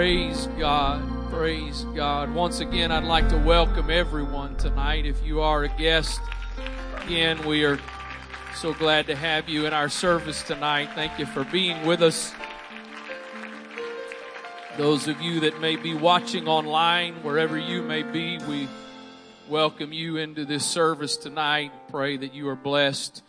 Praise 0.00 0.48
God. 0.58 1.30
Praise 1.30 1.84
God. 1.94 2.32
Once 2.32 2.60
again, 2.60 2.90
I'd 2.90 3.04
like 3.04 3.28
to 3.28 3.36
welcome 3.36 3.90
everyone 3.90 4.56
tonight. 4.56 5.04
If 5.04 5.22
you 5.22 5.42
are 5.42 5.64
a 5.64 5.68
guest, 5.68 6.22
again, 7.04 7.46
we 7.46 7.66
are 7.66 7.78
so 8.54 8.72
glad 8.72 9.08
to 9.08 9.14
have 9.14 9.50
you 9.50 9.66
in 9.66 9.74
our 9.74 9.90
service 9.90 10.42
tonight. 10.42 10.88
Thank 10.94 11.18
you 11.18 11.26
for 11.26 11.44
being 11.44 11.84
with 11.84 12.00
us. 12.00 12.32
Those 14.78 15.06
of 15.06 15.20
you 15.20 15.40
that 15.40 15.60
may 15.60 15.76
be 15.76 15.92
watching 15.92 16.48
online, 16.48 17.16
wherever 17.16 17.58
you 17.58 17.82
may 17.82 18.02
be, 18.02 18.38
we 18.48 18.70
welcome 19.50 19.92
you 19.92 20.16
into 20.16 20.46
this 20.46 20.64
service 20.64 21.18
tonight. 21.18 21.72
Pray 21.90 22.16
that 22.16 22.32
you 22.32 22.48
are 22.48 22.56
blessed 22.56 23.22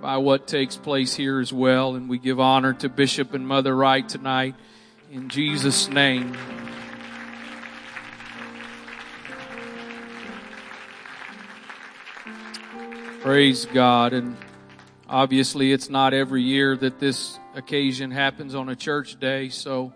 by 0.00 0.18
what 0.18 0.46
takes 0.46 0.76
place 0.76 1.16
here 1.16 1.40
as 1.40 1.52
well. 1.52 1.96
And 1.96 2.08
we 2.08 2.18
give 2.18 2.38
honor 2.38 2.74
to 2.74 2.88
Bishop 2.88 3.34
and 3.34 3.44
Mother 3.44 3.74
Wright 3.74 4.08
tonight 4.08 4.54
in 5.12 5.28
Jesus' 5.28 5.90
name. 5.90 6.34
Praise 13.20 13.66
God. 13.66 14.14
And 14.14 14.36
obviously, 15.06 15.70
it's 15.70 15.90
not 15.90 16.14
every 16.14 16.42
year 16.42 16.76
that 16.78 16.98
this 16.98 17.38
occasion 17.54 18.10
happens 18.10 18.54
on 18.54 18.70
a 18.70 18.74
church 18.74 19.20
day, 19.20 19.50
so 19.50 19.92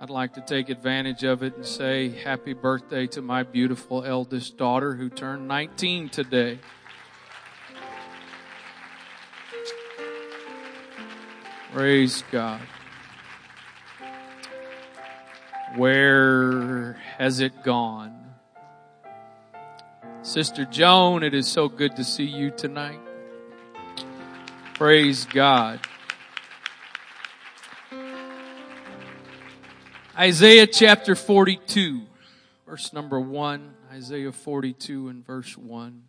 I'd 0.00 0.08
like 0.08 0.34
to 0.34 0.40
take 0.40 0.68
advantage 0.68 1.24
of 1.24 1.42
it 1.42 1.56
and 1.56 1.66
say 1.66 2.10
happy 2.10 2.52
birthday 2.52 3.08
to 3.08 3.22
my 3.22 3.42
beautiful 3.42 4.04
eldest 4.04 4.56
daughter 4.56 4.94
who 4.94 5.10
turned 5.10 5.48
19 5.48 6.10
today. 6.10 6.60
Praise 11.72 12.22
God. 12.30 12.60
Where 15.76 16.92
has 17.18 17.40
it 17.40 17.64
gone? 17.64 18.14
Sister 20.22 20.64
Joan, 20.64 21.24
it 21.24 21.34
is 21.34 21.48
so 21.48 21.68
good 21.68 21.96
to 21.96 22.04
see 22.04 22.24
you 22.24 22.52
tonight. 22.52 23.00
Praise 24.74 25.24
God. 25.24 25.80
Isaiah 30.16 30.68
chapter 30.68 31.16
42, 31.16 32.02
verse 32.68 32.92
number 32.92 33.18
1. 33.18 33.74
Isaiah 33.92 34.30
42 34.30 35.08
and 35.08 35.26
verse 35.26 35.58
1. 35.58 36.04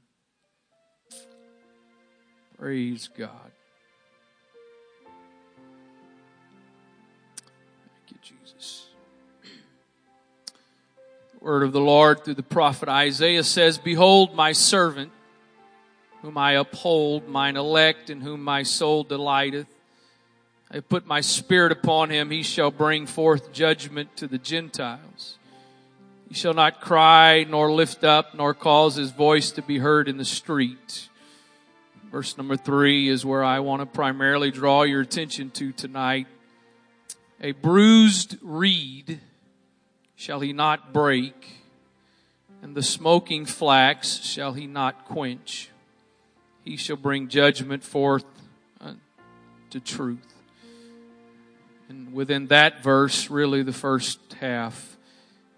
Praise 2.60 3.10
God. 3.18 3.52
Word 11.46 11.62
of 11.62 11.74
the 11.74 11.80
Lord 11.80 12.24
through 12.24 12.34
the 12.34 12.42
prophet 12.42 12.90
Isaiah 12.90 13.44
says, 13.44 13.78
Behold 13.78 14.34
my 14.34 14.52
servant, 14.52 15.12
whom 16.24 16.40
I 16.40 16.54
uphold, 16.54 17.28
mine 17.28 17.56
elect, 17.56 18.10
in 18.10 18.22
whom 18.22 18.44
my 18.44 18.64
soul 18.64 19.04
delighteth. 19.04 19.68
I 20.72 20.80
put 20.80 21.06
my 21.06 21.22
spirit 21.22 21.72
upon 21.72 22.10
him, 22.10 22.32
he 22.32 22.42
shall 22.42 22.72
bring 22.72 23.06
forth 23.06 23.54
judgment 23.54 24.18
to 24.18 24.26
the 24.26 24.40
Gentiles. 24.40 25.38
He 26.28 26.34
shall 26.34 26.56
not 26.56 26.82
cry, 26.82 27.44
nor 27.48 27.72
lift 27.72 28.04
up, 28.04 28.34
nor 28.34 28.56
cause 28.56 28.96
his 28.96 29.12
voice 29.12 29.52
to 29.52 29.62
be 29.62 29.78
heard 29.78 30.08
in 30.08 30.18
the 30.18 30.26
street. 30.26 31.10
Verse 32.12 32.40
number 32.40 32.58
three 32.58 33.08
is 33.08 33.24
where 33.24 33.44
I 33.44 33.60
want 33.60 33.84
to 33.84 33.86
primarily 33.86 34.50
draw 34.50 34.82
your 34.82 35.02
attention 35.02 35.52
to 35.52 35.72
tonight. 35.74 36.26
A 37.40 37.52
bruised 37.52 38.38
reed 38.42 39.20
shall 40.16 40.40
he 40.40 40.54
not 40.54 40.94
break, 40.94 41.62
and 42.62 42.76
the 42.76 42.84
smoking 42.84 43.46
flax 43.46 44.24
shall 44.24 44.54
he 44.54 44.66
not 44.66 45.06
quench. 45.06 45.70
He 46.64 46.78
shall 46.78 46.96
bring 46.96 47.28
judgment 47.28 47.84
forth 47.84 48.26
uh, 48.82 48.94
to 49.70 49.80
truth. 49.80 50.34
And 51.90 52.14
within 52.14 52.48
that 52.48 52.82
verse, 52.82 53.30
really 53.30 53.62
the 53.62 53.74
first 53.74 54.20
half, 54.40 54.98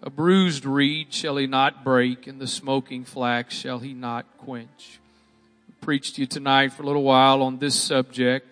a 0.02 0.10
bruised 0.10 0.66
reed 0.66 1.14
shall 1.14 1.36
he 1.36 1.46
not 1.46 1.82
break, 1.82 2.26
and 2.26 2.40
the 2.40 2.46
smoking 2.46 3.04
flax 3.04 3.54
shall 3.54 3.78
he 3.78 3.94
not 3.94 4.26
quench. 4.36 5.00
I 5.68 5.84
preached 5.84 6.16
to 6.16 6.22
you 6.22 6.26
tonight 6.26 6.72
for 6.72 6.82
a 6.82 6.86
little 6.86 7.02
while 7.02 7.42
on 7.42 7.58
this 7.58 7.74
subject. 7.74 8.46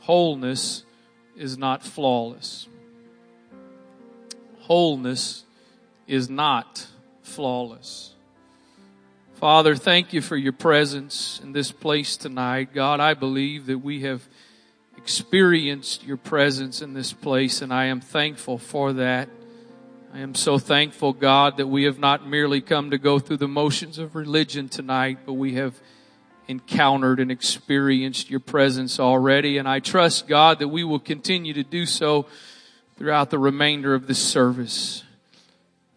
Wholeness 0.00 0.84
is 1.36 1.58
not 1.58 1.82
flawless 1.82 2.68
wholeness 4.70 5.42
is 6.06 6.30
not 6.30 6.86
flawless. 7.22 8.14
Father, 9.34 9.74
thank 9.74 10.12
you 10.12 10.22
for 10.22 10.36
your 10.36 10.52
presence 10.52 11.40
in 11.42 11.50
this 11.50 11.72
place 11.72 12.16
tonight. 12.16 12.72
God, 12.72 13.00
I 13.00 13.14
believe 13.14 13.66
that 13.66 13.78
we 13.78 14.02
have 14.02 14.22
experienced 14.96 16.04
your 16.04 16.16
presence 16.16 16.82
in 16.82 16.94
this 16.94 17.12
place, 17.12 17.62
and 17.62 17.74
I 17.74 17.86
am 17.86 18.00
thankful 18.00 18.58
for 18.58 18.92
that. 18.92 19.28
I 20.14 20.20
am 20.20 20.36
so 20.36 20.56
thankful, 20.56 21.14
God, 21.14 21.56
that 21.56 21.66
we 21.66 21.82
have 21.82 21.98
not 21.98 22.28
merely 22.28 22.60
come 22.60 22.92
to 22.92 22.98
go 22.98 23.18
through 23.18 23.38
the 23.38 23.48
motions 23.48 23.98
of 23.98 24.14
religion 24.14 24.68
tonight, 24.68 25.18
but 25.26 25.32
we 25.32 25.54
have 25.54 25.74
encountered 26.46 27.18
and 27.18 27.32
experienced 27.32 28.30
your 28.30 28.38
presence 28.38 29.00
already. 29.00 29.58
And 29.58 29.68
I 29.68 29.80
trust, 29.80 30.28
God, 30.28 30.60
that 30.60 30.68
we 30.68 30.84
will 30.84 31.00
continue 31.00 31.54
to 31.54 31.64
do 31.64 31.86
so 31.86 32.26
throughout 33.00 33.30
the 33.30 33.38
remainder 33.38 33.94
of 33.94 34.06
this 34.06 34.18
service. 34.18 35.04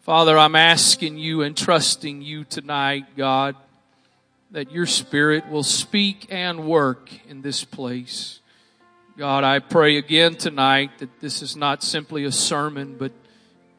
Father, 0.04 0.38
I'm 0.38 0.56
asking 0.56 1.18
you 1.18 1.42
and 1.42 1.56
trusting 1.56 2.22
you 2.22 2.46
tonight, 2.46 3.18
God, 3.18 3.58
that 4.52 4.72
your 4.72 4.86
Spirit 4.86 5.50
will 5.50 5.64
speak 5.64 6.28
and 6.30 6.66
work 6.66 7.10
in 7.28 7.42
this 7.42 7.66
place. 7.66 8.40
God, 9.18 9.44
I 9.44 9.60
pray 9.60 9.98
again 9.98 10.36
tonight 10.36 11.00
that 11.00 11.20
this 11.20 11.42
is 11.42 11.58
not 11.58 11.84
simply 11.84 12.24
a 12.24 12.32
sermon, 12.32 12.96
but 12.98 13.12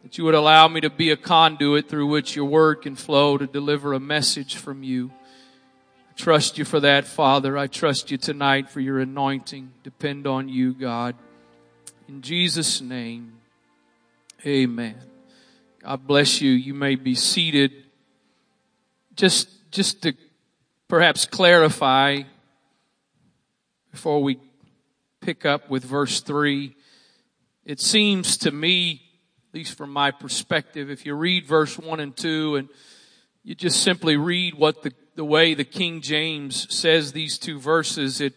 that 0.03 0.19
you 0.19 0.25
would 0.25 0.35
allow 0.35 0.69
me 0.69 0.83
to 0.83 0.91
be 0.91 1.11
a 1.11 1.17
conduit 1.17 1.89
through 1.89 2.09
which 2.09 2.37
your 2.37 2.45
word 2.45 2.83
can 2.83 2.95
flow 2.95 3.39
to 3.39 3.47
deliver 3.47 3.95
a 3.95 4.01
message 4.01 4.57
from 4.57 4.83
you. 4.83 5.11
I 6.11 6.13
trust 6.15 6.59
you 6.59 6.67
for 6.67 6.81
that, 6.81 7.07
Father. 7.07 7.57
I 7.57 7.69
trust 7.69 8.11
you 8.11 8.19
tonight 8.19 8.69
for 8.69 8.81
your 8.81 9.01
anointing. 9.01 9.73
Depend 9.83 10.27
on 10.27 10.51
you, 10.51 10.75
God. 10.75 11.17
In 12.07 12.21
Jesus' 12.21 12.83
name, 12.83 13.33
amen. 14.45 14.97
God 15.83 16.07
bless 16.07 16.43
you. 16.43 16.51
You 16.51 16.75
may 16.75 16.97
be 16.97 17.15
seated. 17.15 17.73
Just, 19.17 19.49
just 19.71 20.03
to 20.03 20.13
perhaps 20.87 21.25
clarify 21.25 22.23
before 23.91 24.23
we 24.23 24.39
pick 25.21 25.47
up 25.47 25.71
with 25.71 25.83
verse 25.83 26.21
three, 26.21 26.77
it 27.65 27.81
seems 27.81 28.37
to 28.39 28.51
me, 28.51 29.01
at 29.49 29.55
least 29.55 29.79
from 29.79 29.91
my 29.91 30.11
perspective, 30.11 30.91
if 30.91 31.07
you 31.07 31.15
read 31.15 31.47
verse 31.47 31.79
one 31.79 32.01
and 32.01 32.15
two 32.15 32.57
and 32.57 32.69
you 33.45 33.55
just 33.55 33.83
simply 33.83 34.19
read 34.19 34.55
what 34.55 34.83
the, 34.83 34.93
the 35.15 35.25
way 35.25 35.55
the 35.55 35.65
King 35.65 36.03
James 36.03 36.67
says 36.75 37.13
these 37.13 37.39
two 37.39 37.59
verses, 37.59 38.21
it, 38.21 38.35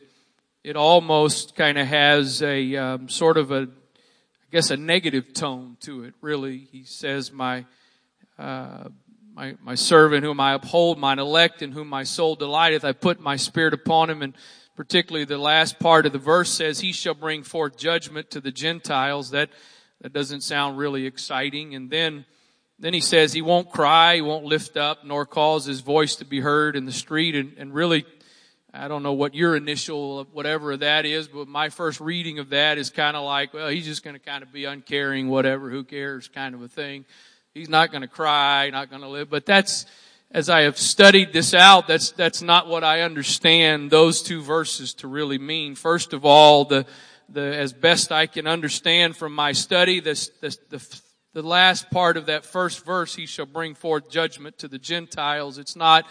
it 0.68 0.76
almost 0.76 1.56
kind 1.56 1.78
of 1.78 1.88
has 1.88 2.44
a 2.44 2.76
um, 2.76 3.08
sort 3.08 3.38
of 3.38 3.52
a, 3.52 3.62
I 3.62 4.48
guess, 4.52 4.70
a 4.70 4.76
negative 4.76 5.34
tone 5.34 5.78
to 5.82 6.04
it. 6.04 6.14
Really, 6.20 6.68
he 6.70 6.84
says, 6.84 7.32
"My, 7.32 7.66
uh, 8.38 8.90
my, 9.34 9.56
my 9.64 9.76
servant, 9.76 10.26
whom 10.26 10.42
I 10.42 10.56
uphold, 10.56 11.00
mine 11.00 11.20
elect, 11.20 11.62
in 11.62 11.72
whom 11.72 11.88
my 11.88 12.04
soul 12.04 12.36
delighteth, 12.36 12.84
I 12.84 12.92
put 12.92 13.22
my 13.22 13.38
spirit 13.38 13.74
upon 13.74 14.10
him." 14.10 14.22
And 14.22 14.34
particularly 14.76 15.24
the 15.24 15.38
last 15.38 15.80
part 15.80 16.06
of 16.06 16.12
the 16.12 16.20
verse 16.20 16.52
says, 16.52 16.82
"He 16.82 16.92
shall 16.92 17.14
bring 17.14 17.44
forth 17.44 17.78
judgment 17.78 18.30
to 18.32 18.42
the 18.42 18.52
Gentiles." 18.52 19.30
That 19.30 19.50
that 20.02 20.12
doesn't 20.12 20.42
sound 20.42 20.78
really 20.78 21.06
exciting. 21.06 21.76
And 21.76 21.90
then. 21.90 22.26
Then 22.80 22.94
he 22.94 23.02
says 23.02 23.34
he 23.34 23.42
won't 23.42 23.72
cry, 23.72 24.18
he 24.18 24.22
won't 24.22 24.46
lift 24.46 24.78
up, 24.78 25.04
nor 25.04 25.26
cause 25.26 25.66
his 25.66 25.80
voice 25.80 26.16
to 26.18 26.26
be 26.26 26.42
heard 26.42 26.76
in 26.76 26.86
the 26.86 26.92
street. 26.92 27.34
And, 27.34 27.58
and 27.58 27.74
really, 27.74 28.06
I 28.80 28.88
don't 28.88 29.02
know 29.02 29.14
what 29.14 29.34
your 29.34 29.56
initial, 29.56 30.26
whatever 30.32 30.78
that 30.78 31.06
is, 31.06 31.28
but 31.28 31.48
my 31.48 31.70
first 31.70 32.00
reading 32.00 32.38
of 32.38 32.50
that 32.50 32.78
is 32.78 32.92
kind 32.92 33.18
of 33.18 33.24
like, 33.24 33.54
well, 33.54 33.70
he's 33.70 33.86
just 33.86 34.04
going 34.04 34.14
to 34.14 34.20
kind 34.20 34.44
of 34.44 34.52
be 34.52 34.66
uncaring, 34.66 35.30
whatever, 35.30 35.70
who 35.70 35.84
cares 35.84 36.28
kind 36.28 36.54
of 36.54 36.62
a 36.62 36.68
thing. 36.68 37.06
He's 37.54 37.70
not 37.70 37.92
going 37.92 38.04
to 38.04 38.08
cry, 38.08 38.70
not 38.70 38.90
going 38.90 39.02
to 39.02 39.08
live. 39.08 39.30
But 39.30 39.48
that's, 39.48 39.88
as 40.32 40.50
I 40.50 40.62
have 40.62 40.78
studied 40.78 41.34
this 41.34 41.54
out, 41.56 41.88
that's, 41.88 42.12
that's 42.12 42.42
not 42.42 42.68
what 42.68 42.84
I 42.84 43.02
understand 43.02 43.90
those 43.90 44.22
two 44.22 44.42
verses 44.44 44.94
to 44.96 45.08
really 45.08 45.40
mean. 45.40 45.74
First 45.74 46.14
of 46.14 46.24
all, 46.24 46.66
the, 46.66 46.86
the, 47.30 47.42
as 47.42 47.74
best 47.74 48.12
I 48.12 48.28
can 48.28 48.46
understand 48.46 49.18
from 49.18 49.34
my 49.34 49.54
study, 49.54 50.00
this, 50.00 50.30
this, 50.40 50.58
the 50.70 50.80
the 51.34 51.44
last 51.44 51.92
part 51.92 52.18
of 52.18 52.26
that 52.26 52.46
first 52.46 52.84
verse, 52.84 53.16
he 53.16 53.26
shall 53.26 53.46
bring 53.46 53.76
forth 53.76 54.10
judgment 54.10 54.58
to 54.58 54.68
the 54.68 54.80
Gentiles. 54.80 55.58
It's 55.58 55.76
not 55.76 56.08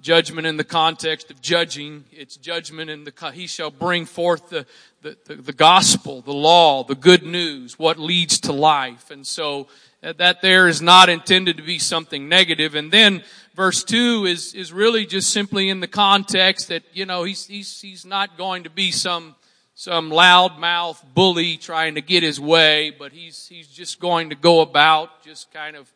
judgment 0.00 0.46
in 0.46 0.56
the 0.56 0.64
context 0.64 1.30
of 1.30 1.42
judging. 1.42 2.04
It's 2.10 2.36
judgment 2.36 2.88
in 2.88 3.04
the, 3.04 3.32
he 3.34 3.46
shall 3.46 3.70
bring 3.70 4.06
forth 4.06 4.48
the, 4.48 4.64
the, 5.02 5.16
the, 5.26 5.34
the 5.34 5.52
gospel, 5.52 6.22
the 6.22 6.32
law, 6.32 6.84
the 6.84 6.94
good 6.94 7.22
news, 7.22 7.78
what 7.78 7.98
leads 7.98 8.40
to 8.40 8.52
life. 8.52 9.10
And 9.10 9.26
so 9.26 9.66
uh, 10.02 10.14
that 10.14 10.40
there 10.40 10.66
is 10.68 10.80
not 10.80 11.10
intended 11.10 11.58
to 11.58 11.62
be 11.62 11.78
something 11.78 12.28
negative. 12.28 12.74
And 12.74 12.90
then 12.90 13.22
verse 13.54 13.84
two 13.84 14.24
is, 14.24 14.54
is 14.54 14.72
really 14.72 15.04
just 15.04 15.30
simply 15.30 15.68
in 15.68 15.80
the 15.80 15.88
context 15.88 16.68
that, 16.68 16.84
you 16.94 17.04
know, 17.04 17.24
he's, 17.24 17.46
he's, 17.46 17.80
he's 17.82 18.06
not 18.06 18.38
going 18.38 18.62
to 18.62 18.70
be 18.70 18.92
some, 18.92 19.34
some 19.80 20.10
loudmouth 20.10 21.02
bully 21.14 21.56
trying 21.56 21.94
to 21.94 22.02
get 22.02 22.22
his 22.22 22.38
way, 22.38 22.90
but 22.90 23.12
he's, 23.12 23.46
he's 23.46 23.66
just 23.66 23.98
going 23.98 24.28
to 24.28 24.36
go 24.36 24.60
about 24.60 25.24
just 25.24 25.50
kind 25.54 25.74
of, 25.74 25.90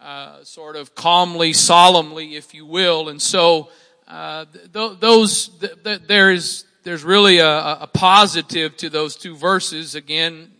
uh, 0.00 0.44
sort 0.44 0.76
of 0.76 0.94
calmly, 0.94 1.52
solemnly, 1.52 2.36
if 2.36 2.54
you 2.54 2.64
will. 2.64 3.08
And 3.08 3.20
so, 3.20 3.70
uh, 4.06 4.44
th- 4.72 5.00
those, 5.00 5.48
th- 5.48 5.82
th- 5.82 6.02
there's, 6.06 6.64
there's 6.84 7.02
really 7.02 7.38
a, 7.38 7.78
a 7.80 7.90
positive 7.92 8.76
to 8.76 8.88
those 8.88 9.16
two 9.16 9.34
verses. 9.34 9.96
Again, 9.96 10.52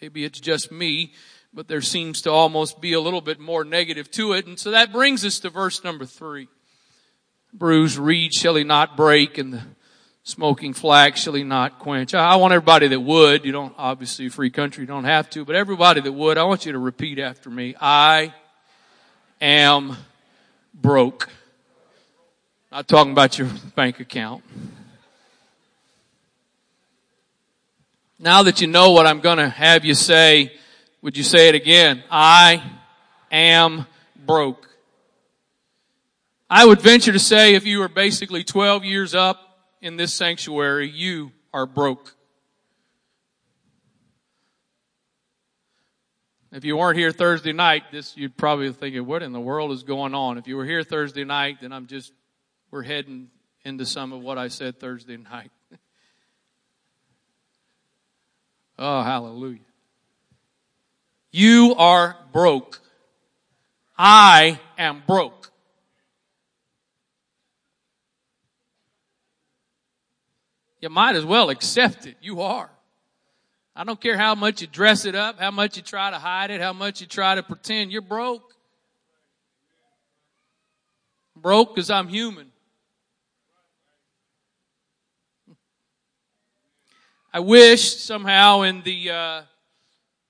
maybe 0.00 0.24
it's 0.24 0.40
just 0.40 0.72
me, 0.72 1.12
but 1.52 1.68
there 1.68 1.82
seems 1.82 2.22
to 2.22 2.30
almost 2.30 2.80
be 2.80 2.94
a 2.94 3.00
little 3.00 3.20
bit 3.20 3.38
more 3.38 3.64
negative 3.64 4.10
to 4.12 4.32
it. 4.32 4.46
And 4.46 4.58
so 4.58 4.70
that 4.70 4.92
brings 4.92 5.26
us 5.26 5.40
to 5.40 5.50
verse 5.50 5.84
number 5.84 6.06
three. 6.06 6.48
Bruised 7.52 7.98
reed 7.98 8.32
shall 8.32 8.54
he 8.54 8.64
not 8.64 8.96
break 8.96 9.36
and 9.36 9.52
the 9.52 9.60
smoking 10.28 10.74
flax 10.74 11.22
shall 11.22 11.32
he 11.32 11.42
not 11.42 11.78
quench. 11.78 12.14
I 12.14 12.36
want 12.36 12.52
everybody 12.52 12.86
that 12.88 13.00
would, 13.00 13.46
you 13.46 13.52
don't, 13.52 13.74
obviously 13.78 14.28
free 14.28 14.50
country, 14.50 14.82
you 14.82 14.86
don't 14.86 15.04
have 15.04 15.30
to, 15.30 15.42
but 15.42 15.56
everybody 15.56 16.02
that 16.02 16.12
would, 16.12 16.36
I 16.36 16.44
want 16.44 16.66
you 16.66 16.72
to 16.72 16.78
repeat 16.78 17.18
after 17.18 17.48
me. 17.48 17.74
I 17.80 18.34
am 19.40 19.96
broke. 20.74 21.30
Not 22.70 22.86
talking 22.86 23.12
about 23.12 23.38
your 23.38 23.48
bank 23.74 24.00
account. 24.00 24.44
Now 28.18 28.42
that 28.42 28.60
you 28.60 28.66
know 28.66 28.90
what 28.90 29.06
I'm 29.06 29.22
to 29.38 29.48
have 29.48 29.86
you 29.86 29.94
say, 29.94 30.52
would 31.00 31.16
you 31.16 31.24
say 31.24 31.48
it 31.48 31.54
again? 31.54 32.02
I 32.10 32.62
am 33.32 33.86
broke. 34.26 34.68
I 36.50 36.66
would 36.66 36.82
venture 36.82 37.12
to 37.12 37.18
say 37.18 37.54
if 37.54 37.64
you 37.64 37.78
were 37.78 37.88
basically 37.88 38.44
12 38.44 38.84
years 38.84 39.14
up 39.14 39.47
in 39.80 39.96
this 39.96 40.12
sanctuary, 40.14 40.90
you 40.90 41.32
are 41.52 41.66
broke. 41.66 42.14
If 46.50 46.64
you 46.64 46.76
weren't 46.78 46.96
here 46.96 47.12
Thursday 47.12 47.52
night, 47.52 47.84
this 47.92 48.16
you'd 48.16 48.36
probably 48.36 48.72
thinking, 48.72 49.04
what 49.04 49.22
in 49.22 49.32
the 49.32 49.40
world 49.40 49.70
is 49.70 49.82
going 49.82 50.14
on? 50.14 50.38
If 50.38 50.48
you 50.48 50.56
were 50.56 50.64
here 50.64 50.82
Thursday 50.82 51.24
night, 51.24 51.58
then 51.60 51.72
I'm 51.72 51.86
just 51.86 52.12
we're 52.70 52.82
heading 52.82 53.28
into 53.64 53.84
some 53.84 54.12
of 54.12 54.22
what 54.22 54.38
I 54.38 54.48
said 54.48 54.80
Thursday 54.80 55.16
night. 55.30 55.50
oh, 58.78 59.02
hallelujah. 59.02 59.60
You 61.30 61.74
are 61.76 62.16
broke. 62.32 62.80
I 63.98 64.58
am 64.78 65.02
broke. 65.06 65.50
You 70.80 70.88
might 70.88 71.16
as 71.16 71.24
well 71.24 71.50
accept 71.50 72.06
it. 72.06 72.16
You 72.20 72.42
are. 72.42 72.70
I 73.74 73.84
don't 73.84 74.00
care 74.00 74.16
how 74.16 74.34
much 74.34 74.60
you 74.60 74.66
dress 74.66 75.04
it 75.04 75.14
up, 75.14 75.38
how 75.38 75.50
much 75.50 75.76
you 75.76 75.82
try 75.82 76.10
to 76.10 76.18
hide 76.18 76.50
it, 76.50 76.60
how 76.60 76.72
much 76.72 77.00
you 77.00 77.06
try 77.06 77.34
to 77.34 77.42
pretend 77.42 77.92
you're 77.92 78.02
broke. 78.02 78.54
broke 81.36 81.74
because 81.74 81.90
I'm 81.90 82.08
human. 82.08 82.50
I 87.32 87.40
wish 87.40 87.96
somehow 87.98 88.62
in 88.62 88.82
the 88.82 89.10
uh, 89.10 89.42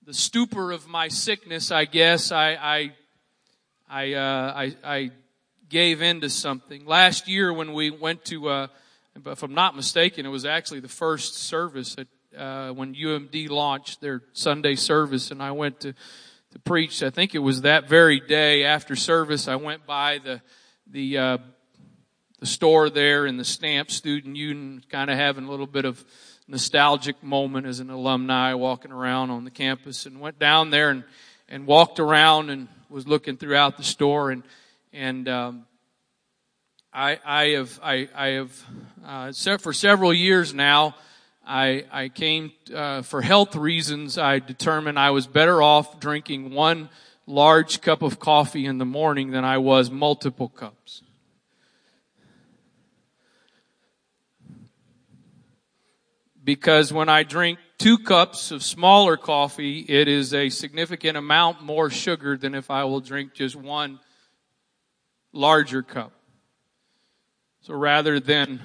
the 0.05 0.12
stupor 0.12 0.73
of 0.73 0.89
my 0.89 1.09
sickness, 1.09 1.71
I 1.71 1.85
guess 1.85 2.33
I 2.33 2.55
I 2.55 2.93
I, 3.91 4.12
uh, 4.12 4.53
I, 4.55 4.77
I 4.85 5.11
gave 5.71 6.03
in 6.03 6.21
to 6.21 6.29
something. 6.29 6.85
Last 6.85 7.27
year 7.27 7.53
when 7.53 7.73
we 7.73 7.91
went 7.91 8.25
to 8.27 8.49
uh, 8.49 8.67
but 9.23 9.31
if 9.32 9.43
I'm 9.43 9.55
not 9.55 9.76
mistaken, 9.76 10.26
it 10.26 10.31
was 10.31 10.44
actually 10.44 10.81
the 10.81 10.88
first 10.88 11.35
service 11.35 11.97
at, 11.99 12.06
uh, 12.38 12.73
when 12.73 12.94
UMD 12.94 13.49
launched 13.50 14.00
their 14.00 14.23
Sunday 14.32 14.75
service, 14.75 15.31
and 15.31 15.43
I 15.43 15.53
went 15.53 15.81
to 15.81 15.94
to 16.53 16.59
preach. 16.59 17.03
I 17.03 17.11
think 17.11 17.35
it 17.35 17.41
was 17.41 17.62
that 17.62 17.88
very 17.88 18.20
day 18.20 18.65
after 18.65 18.97
service. 18.97 19.49
I 19.49 19.56
went 19.56 19.87
by 19.87 20.19
the 20.19 20.41
the 20.87 21.19
uh, 21.19 21.38
the 22.41 22.47
store 22.47 22.88
there 22.88 23.26
in 23.26 23.37
the 23.37 23.44
Stamp 23.44 23.91
Student 23.91 24.37
Union, 24.37 24.82
kind 24.88 25.11
of 25.11 25.17
having 25.17 25.44
a 25.44 25.50
little 25.50 25.67
bit 25.67 25.85
of 25.85 26.05
nostalgic 26.47 27.23
moment 27.23 27.67
as 27.67 27.81
an 27.81 27.91
alumni 27.91 28.55
walking 28.55 28.93
around 28.93 29.31
on 29.31 29.44
the 29.44 29.50
campus, 29.50 30.06
and 30.06 30.21
went 30.21 30.38
down 30.38 30.71
there 30.71 30.91
and 30.91 31.05
and 31.49 31.67
walked 31.67 32.00
around 32.00 32.50
and 32.50 32.69
was 32.88 33.06
looking 33.06 33.37
throughout 33.37 33.76
the 33.76 33.85
store 33.85 34.31
and 34.31 34.43
and 34.93 35.29
um, 35.29 35.67
I, 36.99 37.21
I 37.25 37.45
have, 37.50 37.79
I, 37.81 38.09
I 38.12 38.27
have, 38.31 38.65
uh, 39.06 39.59
for 39.59 39.73
several 39.73 40.12
years 40.12 40.53
now, 40.53 40.97
I, 41.47 41.85
I 41.93 42.09
came, 42.09 42.50
uh, 42.75 43.03
for 43.03 43.23
health 43.23 43.55
reasons, 43.55 44.19
I 44.19 44.41
determined 44.41 44.99
I 44.99 45.11
was 45.11 45.29
better 45.29 45.62
off 45.62 46.00
drinking 46.00 46.50
one 46.50 46.89
large 47.25 47.83
cup 47.83 48.03
of 48.03 48.19
coffee 48.19 48.67
in 48.67 48.79
the 48.79 48.85
morning 48.85 49.31
than 49.31 49.45
I 49.45 49.59
was 49.59 49.93
multiple 49.93 50.49
cups. 50.49 51.03
Because 56.43 56.93
when 56.93 57.09
I 57.09 57.23
drink 57.23 57.61
two 57.79 57.99
cups 57.99 58.50
of 58.50 58.65
smaller 58.65 59.17
coffee, 59.17 59.87
it 59.89 60.09
is 60.09 60.35
a 60.35 60.49
significant 60.49 61.17
amount 61.17 61.62
more 61.62 61.91
sugar 61.91 62.37
than 62.37 62.56
if 62.56 62.73
I 62.73 62.83
will 62.83 63.00
drink 63.00 63.35
just 63.35 63.55
one 63.55 64.00
larger 65.33 65.85
cup. 65.85 66.18
So 67.69 67.75
rather 67.75 68.19
than, 68.19 68.61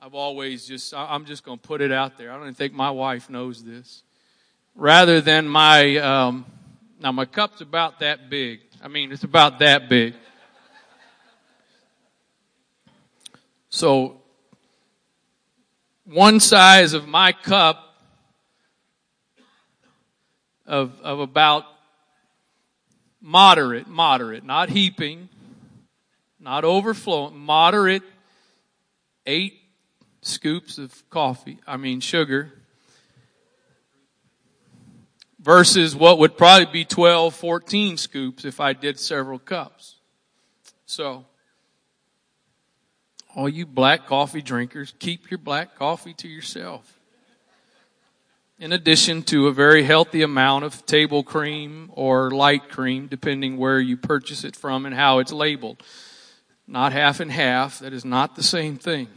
I've 0.00 0.14
always 0.14 0.66
just, 0.66 0.92
I'm 0.92 1.24
just 1.24 1.44
going 1.44 1.56
to 1.56 1.62
put 1.64 1.80
it 1.80 1.92
out 1.92 2.18
there. 2.18 2.32
I 2.32 2.34
don't 2.34 2.42
even 2.42 2.54
think 2.54 2.72
my 2.72 2.90
wife 2.90 3.30
knows 3.30 3.62
this. 3.62 4.02
Rather 4.74 5.20
than 5.20 5.46
my, 5.46 5.96
um, 5.98 6.46
now 7.00 7.12
my 7.12 7.26
cup's 7.26 7.60
about 7.60 8.00
that 8.00 8.28
big. 8.28 8.58
I 8.82 8.88
mean, 8.88 9.12
it's 9.12 9.22
about 9.22 9.60
that 9.60 9.88
big. 9.88 10.14
So, 13.68 14.20
one 16.06 16.40
size 16.40 16.92
of 16.92 17.06
my 17.06 17.30
cup 17.30 17.94
of, 20.66 21.00
of 21.02 21.20
about 21.20 21.66
moderate, 23.20 23.86
moderate, 23.86 24.42
not 24.42 24.70
heaping, 24.70 25.28
not 26.40 26.64
overflowing, 26.64 27.38
moderate, 27.38 28.02
eight 29.26 29.60
scoops 30.22 30.78
of 30.78 31.08
coffee, 31.10 31.58
I 31.66 31.76
mean 31.76 32.00
sugar, 32.00 32.52
versus 35.38 35.94
what 35.94 36.18
would 36.18 36.36
probably 36.36 36.66
be 36.66 36.84
12, 36.84 37.34
14 37.34 37.96
scoops 37.96 38.44
if 38.44 38.60
I 38.60 38.72
did 38.72 38.98
several 38.98 39.38
cups. 39.38 39.96
So, 40.86 41.24
all 43.34 43.48
you 43.48 43.66
black 43.66 44.06
coffee 44.06 44.42
drinkers, 44.42 44.92
keep 44.98 45.30
your 45.30 45.38
black 45.38 45.76
coffee 45.76 46.14
to 46.14 46.28
yourself. 46.28 46.98
In 48.58 48.72
addition 48.72 49.22
to 49.24 49.46
a 49.46 49.52
very 49.52 49.84
healthy 49.84 50.20
amount 50.20 50.64
of 50.64 50.84
table 50.84 51.22
cream 51.22 51.90
or 51.94 52.30
light 52.30 52.68
cream, 52.68 53.06
depending 53.06 53.56
where 53.56 53.80
you 53.80 53.96
purchase 53.96 54.44
it 54.44 54.54
from 54.54 54.84
and 54.84 54.94
how 54.94 55.18
it's 55.18 55.32
labeled. 55.32 55.82
Not 56.70 56.92
half 56.92 57.18
and 57.18 57.32
half. 57.32 57.80
That 57.80 57.92
is 57.92 58.04
not 58.04 58.36
the 58.36 58.44
same 58.44 58.76
thing. 58.76 59.08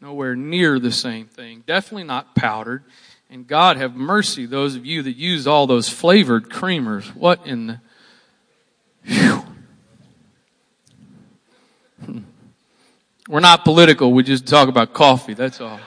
Nowhere 0.00 0.34
near 0.34 0.78
the 0.78 0.90
same 0.90 1.26
thing. 1.26 1.62
Definitely 1.66 2.04
not 2.04 2.34
powdered. 2.34 2.82
And 3.28 3.46
God 3.46 3.76
have 3.76 3.94
mercy, 3.94 4.46
those 4.46 4.74
of 4.74 4.86
you 4.86 5.02
that 5.02 5.16
use 5.16 5.46
all 5.46 5.66
those 5.66 5.90
flavored 5.90 6.48
creamers. 6.48 7.14
What 7.14 7.46
in 7.46 7.66
the. 7.66 7.80
Whew. 9.04 9.44
Hmm. 12.02 12.18
We're 13.28 13.40
not 13.40 13.62
political. 13.62 14.14
We 14.14 14.22
just 14.22 14.46
talk 14.46 14.70
about 14.70 14.94
coffee. 14.94 15.34
That's 15.34 15.60
all. 15.60 15.78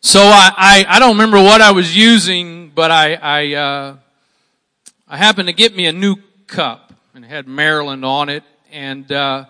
so 0.00 0.20
I, 0.20 0.50
I, 0.56 0.86
I, 0.88 0.98
don't 0.98 1.10
remember 1.10 1.38
what 1.38 1.60
I 1.60 1.72
was 1.72 1.94
using, 1.94 2.70
but 2.70 2.90
I, 2.90 3.14
I, 3.14 3.54
uh, 3.54 3.96
I 5.08 5.16
happened 5.18 5.48
to 5.48 5.52
get 5.52 5.76
me 5.76 5.86
a 5.86 5.92
new 5.92 6.16
cup 6.50 6.92
and 7.14 7.24
had 7.24 7.46
Maryland 7.46 8.04
on 8.04 8.28
it. 8.28 8.42
And 8.72 9.10
uh, 9.10 9.46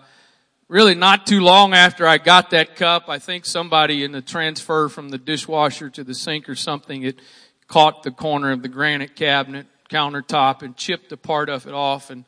really 0.67 0.95
not 0.95 1.27
too 1.27 1.41
long 1.41 1.73
after 1.73 2.07
I 2.07 2.17
got 2.17 2.51
that 2.51 2.75
cup, 2.75 3.09
I 3.09 3.19
think 3.19 3.45
somebody 3.45 4.03
in 4.03 4.11
the 4.11 4.21
transfer 4.21 4.87
from 4.87 5.09
the 5.09 5.17
dishwasher 5.17 5.89
to 5.89 6.03
the 6.03 6.13
sink 6.13 6.47
or 6.47 6.55
something, 6.55 7.03
it 7.03 7.19
caught 7.67 8.03
the 8.03 8.11
corner 8.11 8.51
of 8.51 8.61
the 8.61 8.69
granite 8.69 9.15
cabinet 9.15 9.65
countertop 9.89 10.61
and 10.61 10.77
chipped 10.77 11.11
a 11.11 11.17
part 11.17 11.49
of 11.49 11.67
it 11.67 11.73
off. 11.73 12.09
And 12.09 12.23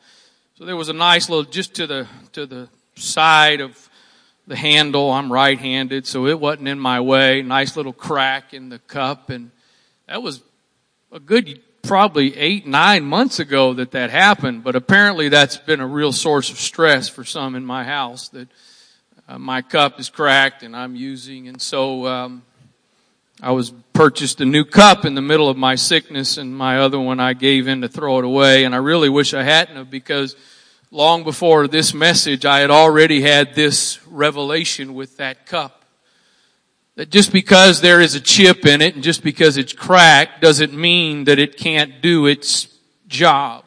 so 0.56 0.66
there 0.66 0.76
was 0.76 0.90
a 0.90 0.94
nice 0.94 1.30
little, 1.30 1.50
just 1.50 1.76
to 1.76 1.88
the, 1.88 2.08
to 2.34 2.46
the 2.46 2.68
side 2.96 3.62
of 3.62 3.90
the 4.48 4.56
handle. 4.56 5.12
I'm 5.12 5.32
right-handed, 5.32 6.06
so 6.06 6.28
it 6.28 6.40
wasn't 6.40 6.68
in 6.68 6.80
my 6.80 7.00
way. 7.00 7.42
Nice 7.42 7.78
little 7.78 7.94
crack 7.94 8.54
in 8.54 8.70
the 8.70 8.80
cup. 8.80 9.30
And 9.30 9.52
that 10.08 10.22
was 10.22 10.42
a 11.12 11.20
good 11.20 11.62
probably 11.84 12.36
eight, 12.38 12.66
nine 12.66 13.04
months 13.06 13.40
ago 13.40 13.74
that 13.74 13.92
that 13.92 14.10
happened, 14.10 14.64
but 14.64 14.76
apparently 14.76 15.30
that's 15.30 15.58
been 15.58 15.80
a 15.80 15.88
real 15.88 16.12
source 16.12 16.50
of 16.50 16.58
stress 16.58 17.08
for 17.10 17.24
some 17.24 17.56
in 17.56 17.66
my 17.66 17.84
house 17.84 18.30
that 18.30 18.48
uh, 19.28 19.38
my 19.38 19.62
cup 19.62 20.00
is 20.00 20.10
cracked 20.10 20.64
and 20.64 20.76
I'm 20.76 20.96
using. 20.96 21.48
And 21.48 21.62
so, 21.62 22.08
um, 22.08 22.44
I 23.42 23.52
was 23.52 23.74
purchased 23.92 24.40
a 24.40 24.46
new 24.46 24.64
cup 24.64 25.04
in 25.04 25.16
the 25.16 25.22
middle 25.22 25.50
of 25.50 25.58
my 25.58 25.76
sickness 25.76 26.38
and 26.38 26.56
my 26.56 26.80
other 26.80 26.98
one 26.98 27.20
I 27.20 27.34
gave 27.34 27.68
in 27.68 27.82
to 27.82 27.90
throw 27.90 28.20
it 28.20 28.26
away. 28.26 28.64
And 28.64 28.74
I 28.74 28.78
really 28.78 29.10
wish 29.10 29.34
I 29.34 29.44
hadn't 29.44 29.76
have 29.76 29.90
because 29.90 30.38
long 30.92 31.26
before 31.26 31.68
this 31.68 31.94
message, 31.94 32.46
I 32.46 32.60
had 32.60 32.72
already 32.72 33.22
had 33.22 33.54
this 33.54 34.00
revelation 34.08 34.94
with 34.94 35.18
that 35.18 35.46
cup. 35.46 35.83
That 36.96 37.10
just 37.10 37.32
because 37.32 37.82
there 37.82 38.02
is 38.02 38.14
a 38.14 38.22
chip 38.22 38.66
in 38.66 38.82
it 38.82 38.94
and 38.94 39.04
just 39.04 39.24
because 39.24 39.58
it's 39.58 39.74
cracked 39.74 40.42
doesn't 40.42 40.74
mean 40.74 41.24
that 41.24 41.40
it 41.40 41.58
can't 41.58 42.02
do 42.02 42.28
its 42.28 42.68
job. 43.08 43.64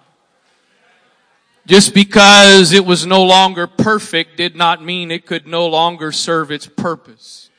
Just 1.67 1.93
because 1.93 2.73
it 2.73 2.87
was 2.87 3.05
no 3.05 3.25
longer 3.25 3.67
perfect 3.67 4.37
did 4.37 4.55
not 4.55 4.85
mean 4.85 5.11
it 5.11 5.27
could 5.27 5.49
no 5.49 5.67
longer 5.67 6.13
serve 6.13 6.53
its 6.53 6.69
purpose. 6.69 7.51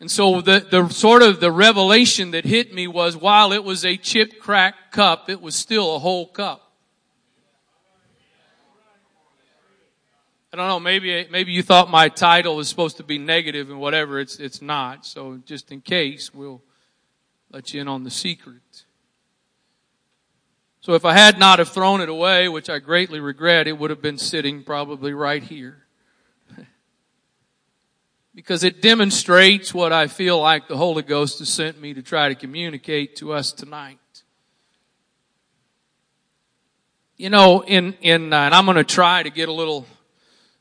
And 0.00 0.10
so 0.10 0.40
the, 0.40 0.66
the 0.70 0.88
sort 0.88 1.22
of 1.22 1.40
the 1.40 1.52
revelation 1.52 2.30
that 2.30 2.46
hit 2.46 2.72
me 2.72 2.86
was 2.86 3.16
while 3.16 3.52
it 3.52 3.64
was 3.64 3.84
a 3.84 3.98
chip 3.98 4.40
cracked 4.40 4.92
cup, 4.92 5.28
it 5.28 5.42
was 5.42 5.54
still 5.54 5.96
a 5.96 5.98
whole 5.98 6.26
cup. 6.26 6.65
I 10.58 10.68
don't 10.68 10.68
know, 10.68 10.80
maybe, 10.80 11.26
maybe 11.30 11.52
you 11.52 11.62
thought 11.62 11.90
my 11.90 12.08
title 12.08 12.56
was 12.56 12.68
supposed 12.68 12.96
to 12.96 13.02
be 13.02 13.18
negative 13.18 13.68
and 13.70 13.78
whatever, 13.78 14.18
it's, 14.18 14.38
it's 14.38 14.62
not. 14.62 15.04
So 15.04 15.40
just 15.44 15.70
in 15.70 15.80
case, 15.80 16.32
we'll 16.32 16.62
let 17.50 17.74
you 17.74 17.80
in 17.80 17.88
on 17.88 18.04
the 18.04 18.10
secret. 18.10 18.84
So 20.80 20.94
if 20.94 21.04
I 21.04 21.14
had 21.14 21.38
not 21.38 21.58
have 21.58 21.68
thrown 21.68 22.00
it 22.00 22.08
away, 22.08 22.48
which 22.48 22.70
I 22.70 22.78
greatly 22.78 23.20
regret, 23.20 23.66
it 23.66 23.76
would 23.76 23.90
have 23.90 24.00
been 24.00 24.18
sitting 24.18 24.62
probably 24.62 25.12
right 25.12 25.42
here. 25.42 25.84
because 28.34 28.62
it 28.62 28.80
demonstrates 28.80 29.74
what 29.74 29.92
I 29.92 30.06
feel 30.06 30.40
like 30.40 30.68
the 30.68 30.76
Holy 30.76 31.02
Ghost 31.02 31.40
has 31.40 31.48
sent 31.48 31.80
me 31.80 31.92
to 31.94 32.02
try 32.02 32.28
to 32.28 32.34
communicate 32.34 33.16
to 33.16 33.32
us 33.32 33.52
tonight. 33.52 33.98
You 37.16 37.30
know, 37.30 37.62
in, 37.62 37.94
in, 38.02 38.32
uh, 38.32 38.36
and 38.42 38.54
I'm 38.54 38.66
going 38.66 38.76
to 38.76 38.84
try 38.84 39.22
to 39.22 39.30
get 39.30 39.48
a 39.48 39.52
little 39.52 39.86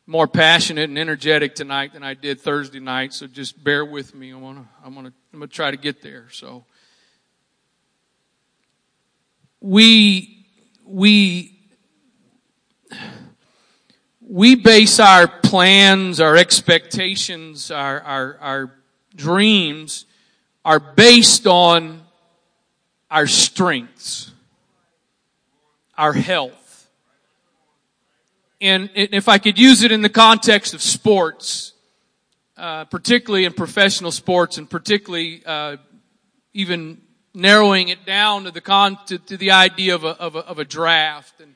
more 0.07 0.27
passionate 0.27 0.89
and 0.89 1.00
energetic 1.00 1.55
tonight 1.55 1.93
than 1.93 2.03
I 2.03 2.13
did 2.13 2.39
Thursday 2.39 2.79
night, 2.79 3.13
so 3.13 3.27
just 3.27 3.63
bear 3.63 3.83
with 3.83 4.13
me. 4.13 4.31
I 4.31 4.35
want 4.35 4.59
to, 4.59 4.65
I'm 4.83 4.93
to, 4.93 5.13
I'm 5.33 5.41
to 5.41 5.47
try 5.47 5.71
to 5.71 5.77
get 5.77 6.01
there. 6.01 6.27
So, 6.31 6.65
we, 9.62 10.45
we, 10.85 11.57
we 14.21 14.55
base 14.55 15.00
our 15.00 15.27
plans, 15.27 16.19
our 16.19 16.35
expectations, 16.35 17.71
our, 17.71 18.00
our, 18.01 18.38
our 18.41 18.71
dreams 19.15 20.05
are 20.63 20.79
based 20.79 21.47
on 21.47 22.01
our 23.09 23.25
strengths, 23.25 24.31
our 25.97 26.13
health 26.13 26.64
and 28.65 28.89
if 28.95 29.29
I 29.29 29.38
could 29.38 29.60
use 29.60 29.84
it 29.84 29.91
in 29.91 30.01
the 30.01 30.10
context 30.10 30.74
of 30.74 30.81
sports, 30.81 31.74
uh, 32.57 32.86
particularly 32.86 33.45
in 33.45 33.53
professional 33.53 34.12
sports, 34.12 34.57
and 34.57 34.67
particularly 34.67 35.43
uh, 35.45 35.77
even 36.53 37.00
narrowing 37.36 37.89
it 37.89 38.07
down 38.07 38.45
to 38.45 38.51
the 38.51 38.62
con 38.62 38.98
to, 39.05 39.19
to 39.19 39.38
the 39.38 39.51
idea 39.51 39.93
of 39.93 40.03
a, 40.03 40.19
of 40.19 40.36
a, 40.36 40.39
of 40.39 40.57
a 40.57 40.65
draft, 40.65 41.39
and 41.41 41.55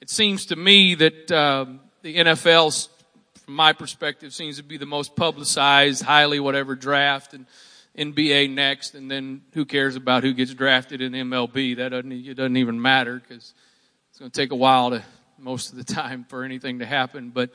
it 0.00 0.08
seems 0.08 0.46
to 0.46 0.56
me 0.56 0.94
that 0.94 1.30
um, 1.30 1.80
the 2.00 2.16
NFL, 2.16 2.88
from 3.44 3.54
my 3.54 3.74
perspective, 3.74 4.32
seems 4.32 4.56
to 4.56 4.62
be 4.62 4.78
the 4.78 4.86
most 4.86 5.14
publicized, 5.14 6.02
highly 6.04 6.40
whatever 6.40 6.74
draft, 6.74 7.34
and 7.34 7.44
NBA 7.98 8.54
next, 8.54 8.94
and 8.94 9.10
then 9.10 9.42
who 9.52 9.66
cares 9.66 9.94
about 9.94 10.22
who 10.22 10.32
gets 10.32 10.54
drafted 10.54 11.02
in 11.02 11.12
MLB? 11.12 11.76
That 11.76 11.90
doesn't 11.90 12.12
it 12.12 12.34
doesn't 12.34 12.56
even 12.56 12.80
matter 12.80 13.20
because 13.20 13.52
it's 14.08 14.18
going 14.18 14.30
to 14.30 14.40
take 14.40 14.52
a 14.52 14.56
while 14.56 14.88
to 14.90 15.02
most 15.38 15.70
of 15.72 15.78
the 15.78 15.84
time 15.94 16.24
for 16.28 16.44
anything 16.44 16.80
to 16.80 16.86
happen. 16.86 17.30
But 17.30 17.50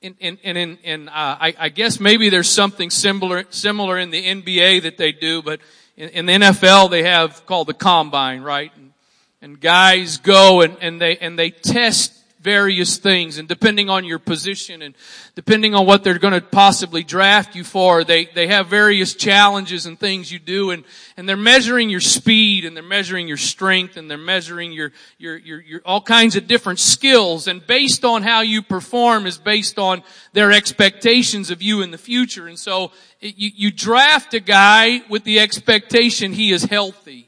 in, 0.00 0.16
and 0.20 0.38
in, 0.42 0.56
in, 0.56 0.78
in 0.84 1.08
uh, 1.08 1.12
I, 1.40 1.54
I, 1.58 1.68
guess 1.70 1.98
maybe 1.98 2.28
there's 2.28 2.48
something 2.48 2.90
similar, 2.90 3.44
similar 3.50 3.98
in 3.98 4.10
the 4.10 4.24
NBA 4.24 4.82
that 4.82 4.96
they 4.96 5.12
do, 5.12 5.42
but 5.42 5.60
in, 5.96 6.08
in 6.10 6.26
the 6.26 6.32
NFL 6.32 6.90
they 6.90 7.02
have 7.02 7.44
called 7.46 7.66
the 7.66 7.74
combine, 7.74 8.42
right? 8.42 8.70
And, 8.76 8.92
and 9.42 9.60
guys 9.60 10.18
go 10.18 10.60
and, 10.60 10.76
and 10.80 11.00
they, 11.00 11.16
and 11.18 11.38
they 11.38 11.50
test 11.50 12.17
various 12.40 12.98
things 12.98 13.38
and 13.38 13.48
depending 13.48 13.90
on 13.90 14.04
your 14.04 14.18
position 14.18 14.82
and 14.82 14.94
depending 15.34 15.74
on 15.74 15.86
what 15.86 16.04
they're 16.04 16.18
going 16.18 16.34
to 16.34 16.40
possibly 16.40 17.02
draft 17.02 17.56
you 17.56 17.64
for, 17.64 18.04
they, 18.04 18.26
they 18.26 18.46
have 18.46 18.68
various 18.68 19.14
challenges 19.14 19.86
and 19.86 19.98
things 19.98 20.30
you 20.30 20.38
do 20.38 20.70
and, 20.70 20.84
and 21.16 21.28
they're 21.28 21.36
measuring 21.36 21.90
your 21.90 22.00
speed 22.00 22.64
and 22.64 22.76
they're 22.76 22.82
measuring 22.82 23.26
your 23.26 23.36
strength 23.36 23.96
and 23.96 24.10
they're 24.10 24.18
measuring 24.18 24.72
your, 24.72 24.92
your, 25.18 25.36
your, 25.36 25.60
your 25.60 25.80
all 25.84 26.00
kinds 26.00 26.36
of 26.36 26.46
different 26.46 26.78
skills 26.78 27.48
and 27.48 27.66
based 27.66 28.04
on 28.04 28.22
how 28.22 28.40
you 28.40 28.62
perform 28.62 29.26
is 29.26 29.38
based 29.38 29.78
on 29.78 30.02
their 30.32 30.52
expectations 30.52 31.50
of 31.50 31.60
you 31.60 31.82
in 31.82 31.90
the 31.90 31.98
future. 31.98 32.46
And 32.46 32.58
so 32.58 32.92
you, 33.20 33.50
you 33.54 33.70
draft 33.70 34.34
a 34.34 34.40
guy 34.40 35.02
with 35.08 35.24
the 35.24 35.40
expectation 35.40 36.32
he 36.32 36.52
is 36.52 36.64
healthy 36.64 37.27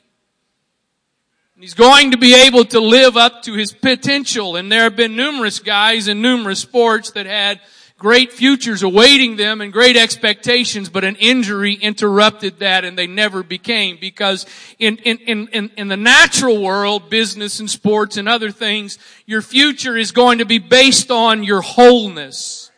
He's 1.60 1.74
going 1.74 2.12
to 2.12 2.16
be 2.16 2.34
able 2.34 2.64
to 2.64 2.80
live 2.80 3.18
up 3.18 3.42
to 3.42 3.52
his 3.52 3.70
potential. 3.70 4.56
And 4.56 4.72
there 4.72 4.84
have 4.84 4.96
been 4.96 5.14
numerous 5.14 5.58
guys 5.58 6.08
in 6.08 6.22
numerous 6.22 6.60
sports 6.60 7.10
that 7.10 7.26
had 7.26 7.60
great 7.98 8.32
futures 8.32 8.82
awaiting 8.82 9.36
them 9.36 9.60
and 9.60 9.70
great 9.70 9.94
expectations, 9.94 10.88
but 10.88 11.04
an 11.04 11.16
injury 11.16 11.74
interrupted 11.74 12.60
that 12.60 12.86
and 12.86 12.96
they 12.96 13.06
never 13.06 13.42
became 13.42 13.98
because 14.00 14.46
in, 14.78 14.96
in, 14.98 15.18
in, 15.52 15.70
in, 15.76 15.88
the 15.88 15.98
natural 15.98 16.62
world, 16.62 17.10
business 17.10 17.60
and 17.60 17.68
sports 17.68 18.16
and 18.16 18.26
other 18.26 18.50
things, 18.50 18.98
your 19.26 19.42
future 19.42 19.98
is 19.98 20.12
going 20.12 20.38
to 20.38 20.46
be 20.46 20.58
based 20.58 21.10
on 21.10 21.44
your 21.44 21.60
wholeness. 21.60 22.70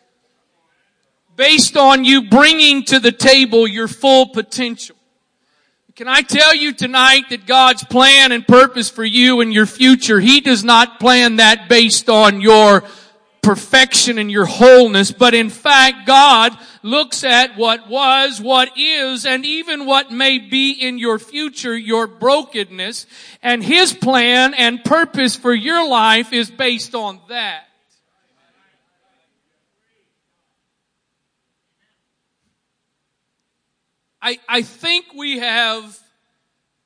Based 1.37 1.77
on 1.77 2.03
you 2.03 2.27
bringing 2.27 2.83
to 2.83 2.99
the 2.99 3.13
table 3.13 3.65
your 3.65 3.87
full 3.87 4.27
potential. 4.27 4.97
Can 5.95 6.07
I 6.07 6.21
tell 6.23 6.55
you 6.55 6.73
tonight 6.73 7.29
that 7.29 7.45
God's 7.45 7.83
plan 7.83 8.31
and 8.31 8.47
purpose 8.47 8.89
for 8.89 9.05
you 9.05 9.41
and 9.41 9.53
your 9.53 9.67
future, 9.67 10.19
He 10.19 10.41
does 10.41 10.63
not 10.63 10.99
plan 10.99 11.35
that 11.35 11.69
based 11.69 12.09
on 12.09 12.41
your 12.41 12.83
perfection 13.43 14.17
and 14.17 14.31
your 14.31 14.45
wholeness, 14.45 15.11
but 15.11 15.35
in 15.35 15.51
fact, 15.51 16.07
God 16.07 16.57
looks 16.81 17.23
at 17.23 17.57
what 17.57 17.87
was, 17.87 18.41
what 18.41 18.75
is, 18.75 19.27
and 19.27 19.45
even 19.45 19.85
what 19.85 20.11
may 20.11 20.39
be 20.39 20.71
in 20.71 20.97
your 20.97 21.19
future, 21.19 21.77
your 21.77 22.07
brokenness, 22.07 23.05
and 23.43 23.63
His 23.63 23.93
plan 23.93 24.55
and 24.55 24.83
purpose 24.83 25.35
for 25.35 25.53
your 25.53 25.87
life 25.87 26.33
is 26.33 26.49
based 26.49 26.95
on 26.95 27.19
that. 27.29 27.67
I, 34.25 34.39
I 34.47 34.61
think 34.61 35.07
we 35.13 35.39
have, 35.39 35.99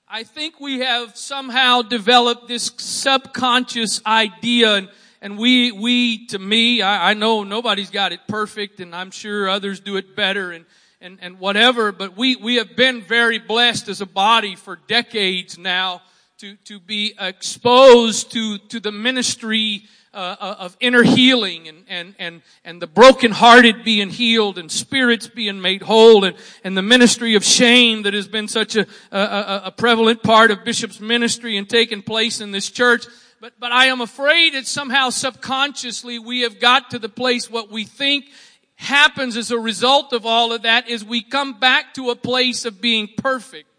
I 0.08 0.24
think 0.24 0.60
we 0.60 0.80
have 0.80 1.16
somehow 1.16 1.84
developed 1.84 2.48
this 2.48 2.72
subconscious 2.78 4.02
idea 4.08 4.74
and, 4.74 4.90
and 5.22 5.38
we, 5.38 5.72
we, 5.72 6.26
to 6.28 6.40
me, 6.40 6.82
I, 6.82 7.12
I 7.12 7.14
know 7.14 7.44
nobody's 7.44 7.92
got 7.92 8.12
it 8.12 8.22
perfect 8.28 8.80
and 8.80 8.96
I'm 8.96 9.12
sure 9.12 9.48
others 9.48 9.80
do 9.80 9.98
it 9.98 10.16
better 10.16 10.52
and, 10.52 10.66
and, 11.00 11.20
and 11.22 11.38
whatever, 11.38 11.92
but 11.92 12.18
we, 12.18 12.38
we 12.38 12.56
have 12.56 12.76
been 12.76 13.04
very 13.04 13.38
blessed 13.38 13.88
as 13.88 14.02
a 14.02 14.08
body 14.08 14.56
for 14.56 14.76
decades 14.88 15.60
now 15.60 16.02
to, 16.40 16.56
to 16.66 16.80
be 16.80 17.14
exposed 17.20 18.32
to, 18.32 18.58
to 18.70 18.80
the 18.80 18.92
ministry 18.92 19.84
uh, 20.18 20.36
uh, 20.40 20.56
of 20.62 20.76
inner 20.80 21.04
healing 21.04 21.68
and, 21.68 21.84
and, 21.88 22.16
and, 22.18 22.42
and 22.66 22.82
the 22.82 22.88
brokenhearted 22.88 23.84
being 23.84 24.10
healed 24.10 24.58
and 24.58 24.72
spirits 24.72 25.28
being 25.28 25.62
made 25.62 25.84
whole 25.84 26.24
and, 26.24 26.36
and 26.64 26.76
the 26.76 26.82
ministry 26.82 27.36
of 27.36 27.46
shame 27.46 28.02
that 28.02 28.16
has 28.16 28.28
been 28.28 28.48
such 28.48 28.76
a, 28.76 28.88
a, 29.12 29.62
a 29.66 29.72
prevalent 29.78 30.24
part 30.24 30.50
of 30.50 30.64
Bishop's 30.64 31.00
ministry 31.00 31.56
and 31.56 31.70
taken 31.70 32.02
place 32.02 32.42
in 32.42 32.50
this 32.50 32.72
church. 32.72 33.06
but, 33.40 33.54
but 33.60 33.72
I 33.72 33.86
am 33.86 34.02
afraid 34.02 34.56
that 34.56 34.66
somehow 34.66 35.12
subconsciously 35.12 36.18
we 36.18 36.40
have 36.40 36.60
got 36.60 36.90
to 36.90 36.98
the 36.98 37.10
place 37.10 37.48
what 37.48 37.70
we 37.70 37.84
think 37.84 38.26
happens 38.74 39.38
as 39.38 39.52
a 39.52 39.60
result 39.60 40.14
of 40.14 40.26
all 40.26 40.52
of 40.52 40.64
that 40.64 40.90
is 40.90 41.06
we 41.06 41.22
come 41.22 41.60
back 41.60 41.94
to 41.94 42.10
a 42.10 42.16
place 42.16 42.66
of 42.66 42.82
being 42.82 43.08
perfect, 43.18 43.70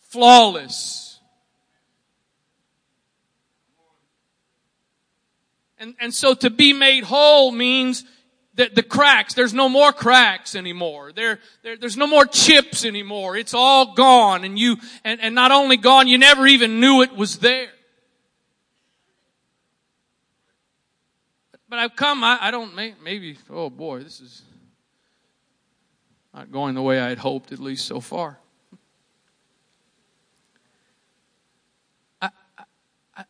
flawless. 0.00 1.09
And, 5.80 5.94
and 5.98 6.14
so 6.14 6.34
to 6.34 6.50
be 6.50 6.74
made 6.74 7.04
whole 7.04 7.50
means 7.50 8.04
that 8.54 8.74
the 8.74 8.82
cracks, 8.82 9.32
there's 9.32 9.54
no 9.54 9.68
more 9.68 9.92
cracks 9.92 10.54
anymore. 10.54 11.12
There, 11.12 11.38
there, 11.62 11.78
there's 11.78 11.96
no 11.96 12.06
more 12.06 12.26
chips 12.26 12.84
anymore. 12.84 13.34
It's 13.34 13.54
all 13.54 13.94
gone 13.94 14.44
and 14.44 14.58
you, 14.58 14.76
and, 15.04 15.18
and 15.22 15.34
not 15.34 15.50
only 15.50 15.78
gone, 15.78 16.06
you 16.06 16.18
never 16.18 16.46
even 16.46 16.80
knew 16.80 17.00
it 17.00 17.16
was 17.16 17.38
there. 17.38 17.70
But 21.70 21.78
I've 21.78 21.96
come, 21.96 22.22
I, 22.22 22.36
I 22.40 22.50
don't, 22.50 22.74
maybe, 22.74 23.38
oh 23.48 23.70
boy, 23.70 24.00
this 24.02 24.20
is 24.20 24.42
not 26.34 26.52
going 26.52 26.74
the 26.74 26.82
way 26.82 27.00
I 27.00 27.08
had 27.08 27.18
hoped, 27.18 27.52
at 27.52 27.58
least 27.58 27.86
so 27.86 28.00
far. 28.00 28.38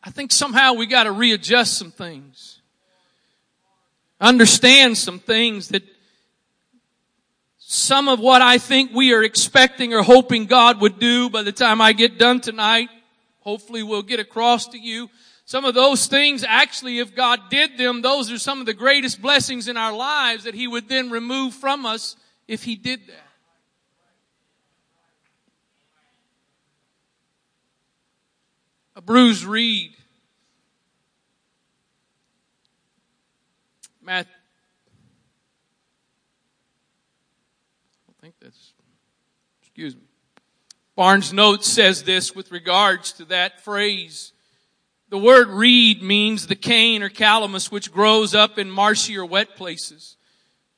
I, 0.02 0.10
think 0.10 0.32
somehow 0.32 0.74
we 0.74 0.86
got 0.86 1.04
to 1.04 1.12
readjust 1.12 1.78
some 1.78 1.90
things 1.90 2.60
understand 4.20 4.98
some 4.98 5.18
things 5.18 5.68
that 5.68 5.82
some 7.58 8.08
of 8.08 8.20
what 8.20 8.42
I 8.42 8.58
think 8.58 8.92
we 8.92 9.12
are 9.14 9.22
expecting 9.22 9.94
or 9.94 10.02
hoping 10.02 10.46
God 10.46 10.80
would 10.80 10.98
do 10.98 11.30
by 11.30 11.42
the 11.42 11.52
time 11.52 11.80
I 11.80 11.92
get 11.92 12.18
done 12.18 12.40
tonight, 12.40 12.88
hopefully 13.40 13.82
we'll 13.82 14.02
get 14.02 14.20
across 14.20 14.66
to 14.68 14.78
you. 14.78 15.08
Some 15.44 15.64
of 15.64 15.74
those 15.74 16.06
things, 16.06 16.44
actually, 16.44 16.98
if 16.98 17.14
God 17.14 17.48
did 17.48 17.78
them, 17.78 18.02
those 18.02 18.30
are 18.30 18.38
some 18.38 18.60
of 18.60 18.66
the 18.66 18.74
greatest 18.74 19.22
blessings 19.22 19.68
in 19.68 19.76
our 19.76 19.92
lives 19.92 20.44
that 20.44 20.54
He 20.54 20.68
would 20.68 20.88
then 20.88 21.10
remove 21.10 21.54
from 21.54 21.86
us 21.86 22.16
if 22.46 22.62
He 22.62 22.76
did 22.76 23.06
that. 23.06 23.29
Bruised 29.10 29.42
reed 29.42 29.96
Matt. 34.00 34.28
I 38.08 38.12
think 38.22 38.34
that's, 38.40 38.72
excuse 39.62 39.96
me. 39.96 40.02
Barnes 40.94 41.32
Notes 41.32 41.66
says 41.66 42.04
this 42.04 42.36
with 42.36 42.52
regards 42.52 43.10
to 43.14 43.24
that 43.24 43.60
phrase. 43.64 44.32
The 45.08 45.18
word 45.18 45.48
reed 45.48 46.04
means 46.04 46.46
the 46.46 46.54
cane 46.54 47.02
or 47.02 47.10
calamus 47.10 47.72
which 47.72 47.92
grows 47.92 48.32
up 48.32 48.60
in 48.60 48.70
marshy 48.70 49.18
or 49.18 49.26
wet 49.26 49.56
places. 49.56 50.16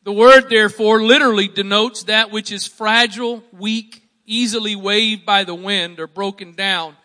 The 0.05 0.13
word 0.15 0.49
therefore 0.49 1.03
literally 1.03 1.49
denotes 1.49 2.05
that 2.05 2.31
which 2.31 2.51
is 2.51 2.67
fragile, 2.67 3.45
weak, 3.53 4.09
easily 4.25 4.75
waved 4.75 5.27
by 5.27 5.45
the 5.45 5.55
wind 5.55 6.01
or 6.01 6.07
broken 6.07 6.53
down 6.53 6.97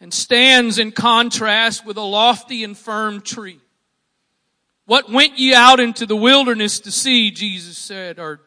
and 0.00 0.12
stands 0.12 0.78
in 0.78 0.92
contrast 0.92 1.84
with 1.84 1.96
a 1.96 2.02
lofty 2.02 2.64
and 2.64 2.76
firm 2.76 3.20
tree. 3.20 3.58
What 4.86 5.10
went 5.10 5.38
ye 5.38 5.54
out 5.54 5.80
into 5.80 6.06
the 6.06 6.16
wilderness 6.16 6.80
to 6.80 6.90
see, 6.90 7.30
Jesus 7.30 7.76
said, 7.76 8.18
or, 8.18 8.40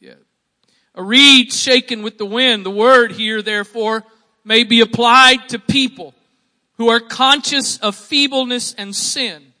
yeah. 0.00 0.14
A 0.94 1.02
reed 1.02 1.52
shaken 1.52 2.02
with 2.02 2.18
the 2.18 2.26
wind. 2.26 2.66
The 2.66 2.70
word 2.70 3.12
here, 3.12 3.40
therefore, 3.40 4.04
may 4.44 4.64
be 4.64 4.80
applied 4.80 5.48
to 5.48 5.58
people 5.58 6.14
who 6.76 6.90
are 6.90 7.00
conscious 7.00 7.78
of 7.78 7.96
feebleness 7.96 8.74
and 8.74 8.94
sin, 8.94 9.52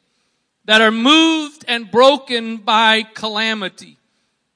that 0.66 0.82
are 0.82 0.90
moved 0.90 1.64
and 1.68 1.90
broken 1.90 2.58
by 2.58 3.02
calamity, 3.02 3.96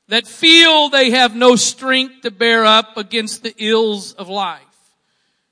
that 0.09 0.27
feel 0.27 0.89
they 0.89 1.11
have 1.11 1.37
no 1.37 1.57
strength 1.57 2.23
to 2.23 2.31
bear 2.31 2.65
up 2.65 2.97
against 2.97 3.43
the 3.43 3.55
ills 3.57 4.13
of 4.15 4.29
life. 4.29 4.63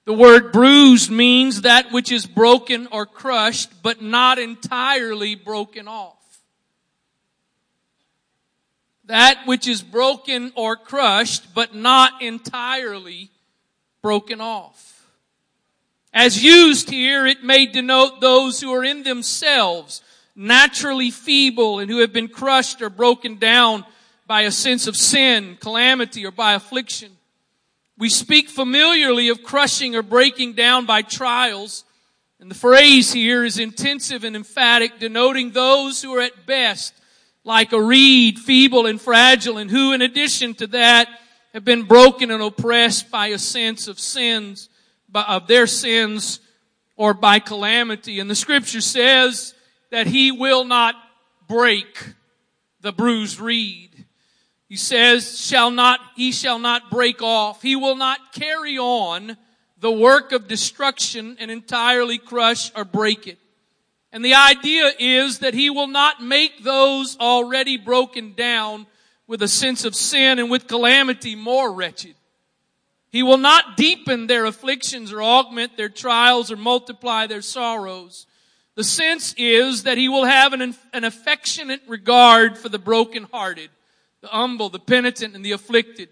The 0.06 0.12
word 0.12 0.52
bruised 0.52 1.10
means 1.10 1.62
that 1.62 1.90
which 1.90 2.12
is 2.12 2.26
broken 2.26 2.86
or 2.92 3.06
crushed, 3.06 3.82
but 3.82 4.00
not 4.00 4.38
entirely 4.38 5.34
broken 5.34 5.88
off. 5.88 6.14
That 9.06 9.46
which 9.46 9.66
is 9.66 9.82
broken 9.82 10.52
or 10.54 10.76
crushed, 10.76 11.52
but 11.54 11.74
not 11.74 12.22
entirely 12.22 13.30
broken 14.00 14.40
off. 14.40 15.08
As 16.14 16.42
used 16.42 16.88
here, 16.88 17.26
it 17.26 17.42
may 17.42 17.66
denote 17.66 18.20
those 18.20 18.60
who 18.60 18.72
are 18.72 18.84
in 18.84 19.02
themselves 19.02 20.02
naturally 20.36 21.10
feeble 21.10 21.80
and 21.80 21.90
who 21.90 21.98
have 21.98 22.12
been 22.12 22.28
crushed 22.28 22.80
or 22.80 22.90
broken 22.90 23.38
down 23.38 23.84
by 24.28 24.42
a 24.42 24.52
sense 24.52 24.86
of 24.86 24.94
sin, 24.94 25.58
calamity, 25.60 26.24
or 26.24 26.30
by 26.30 26.52
affliction. 26.52 27.15
We 27.98 28.08
speak 28.10 28.50
familiarly 28.50 29.28
of 29.28 29.42
crushing 29.42 29.96
or 29.96 30.02
breaking 30.02 30.52
down 30.52 30.84
by 30.84 31.02
trials. 31.02 31.84
And 32.38 32.50
the 32.50 32.54
phrase 32.54 33.12
here 33.12 33.44
is 33.44 33.58
intensive 33.58 34.22
and 34.22 34.36
emphatic, 34.36 34.98
denoting 34.98 35.52
those 35.52 36.02
who 36.02 36.14
are 36.14 36.20
at 36.20 36.46
best 36.46 36.92
like 37.42 37.72
a 37.72 37.80
reed, 37.80 38.38
feeble 38.38 38.86
and 38.86 39.00
fragile, 39.00 39.56
and 39.56 39.70
who 39.70 39.92
in 39.92 40.02
addition 40.02 40.52
to 40.54 40.66
that 40.66 41.08
have 41.54 41.64
been 41.64 41.84
broken 41.84 42.30
and 42.30 42.42
oppressed 42.42 43.10
by 43.10 43.28
a 43.28 43.38
sense 43.38 43.88
of 43.88 43.98
sins, 43.98 44.68
of 45.14 45.46
their 45.46 45.66
sins 45.66 46.40
or 46.96 47.14
by 47.14 47.38
calamity. 47.38 48.20
And 48.20 48.28
the 48.28 48.34
scripture 48.34 48.80
says 48.82 49.54
that 49.90 50.06
he 50.06 50.32
will 50.32 50.64
not 50.64 50.96
break 51.48 52.14
the 52.80 52.92
bruised 52.92 53.40
reed. 53.40 53.95
He 54.68 54.76
says, 54.76 55.38
shall 55.38 55.70
not, 55.70 56.00
he 56.16 56.32
shall 56.32 56.58
not 56.58 56.90
break 56.90 57.22
off. 57.22 57.62
He 57.62 57.76
will 57.76 57.94
not 57.96 58.32
carry 58.32 58.78
on 58.78 59.36
the 59.78 59.92
work 59.92 60.32
of 60.32 60.48
destruction 60.48 61.36
and 61.38 61.50
entirely 61.50 62.18
crush 62.18 62.72
or 62.74 62.84
break 62.84 63.26
it. 63.26 63.38
And 64.12 64.24
the 64.24 64.34
idea 64.34 64.92
is 64.98 65.40
that 65.40 65.54
he 65.54 65.70
will 65.70 65.86
not 65.86 66.22
make 66.22 66.64
those 66.64 67.16
already 67.18 67.76
broken 67.76 68.32
down 68.32 68.86
with 69.26 69.42
a 69.42 69.48
sense 69.48 69.84
of 69.84 69.94
sin 69.94 70.38
and 70.38 70.50
with 70.50 70.66
calamity 70.66 71.36
more 71.36 71.72
wretched. 71.72 72.14
He 73.10 73.22
will 73.22 73.38
not 73.38 73.76
deepen 73.76 74.26
their 74.26 74.46
afflictions 74.46 75.12
or 75.12 75.22
augment 75.22 75.76
their 75.76 75.88
trials 75.88 76.50
or 76.50 76.56
multiply 76.56 77.26
their 77.26 77.42
sorrows. 77.42 78.26
The 78.74 78.84
sense 78.84 79.34
is 79.38 79.84
that 79.84 79.98
he 79.98 80.08
will 80.08 80.24
have 80.24 80.52
an, 80.52 80.74
an 80.92 81.04
affectionate 81.04 81.82
regard 81.86 82.58
for 82.58 82.68
the 82.68 82.78
brokenhearted 82.78 83.70
the 84.26 84.32
humble, 84.36 84.68
the 84.68 84.78
penitent, 84.78 85.34
and 85.34 85.44
the 85.44 85.52
afflicted. 85.52 86.08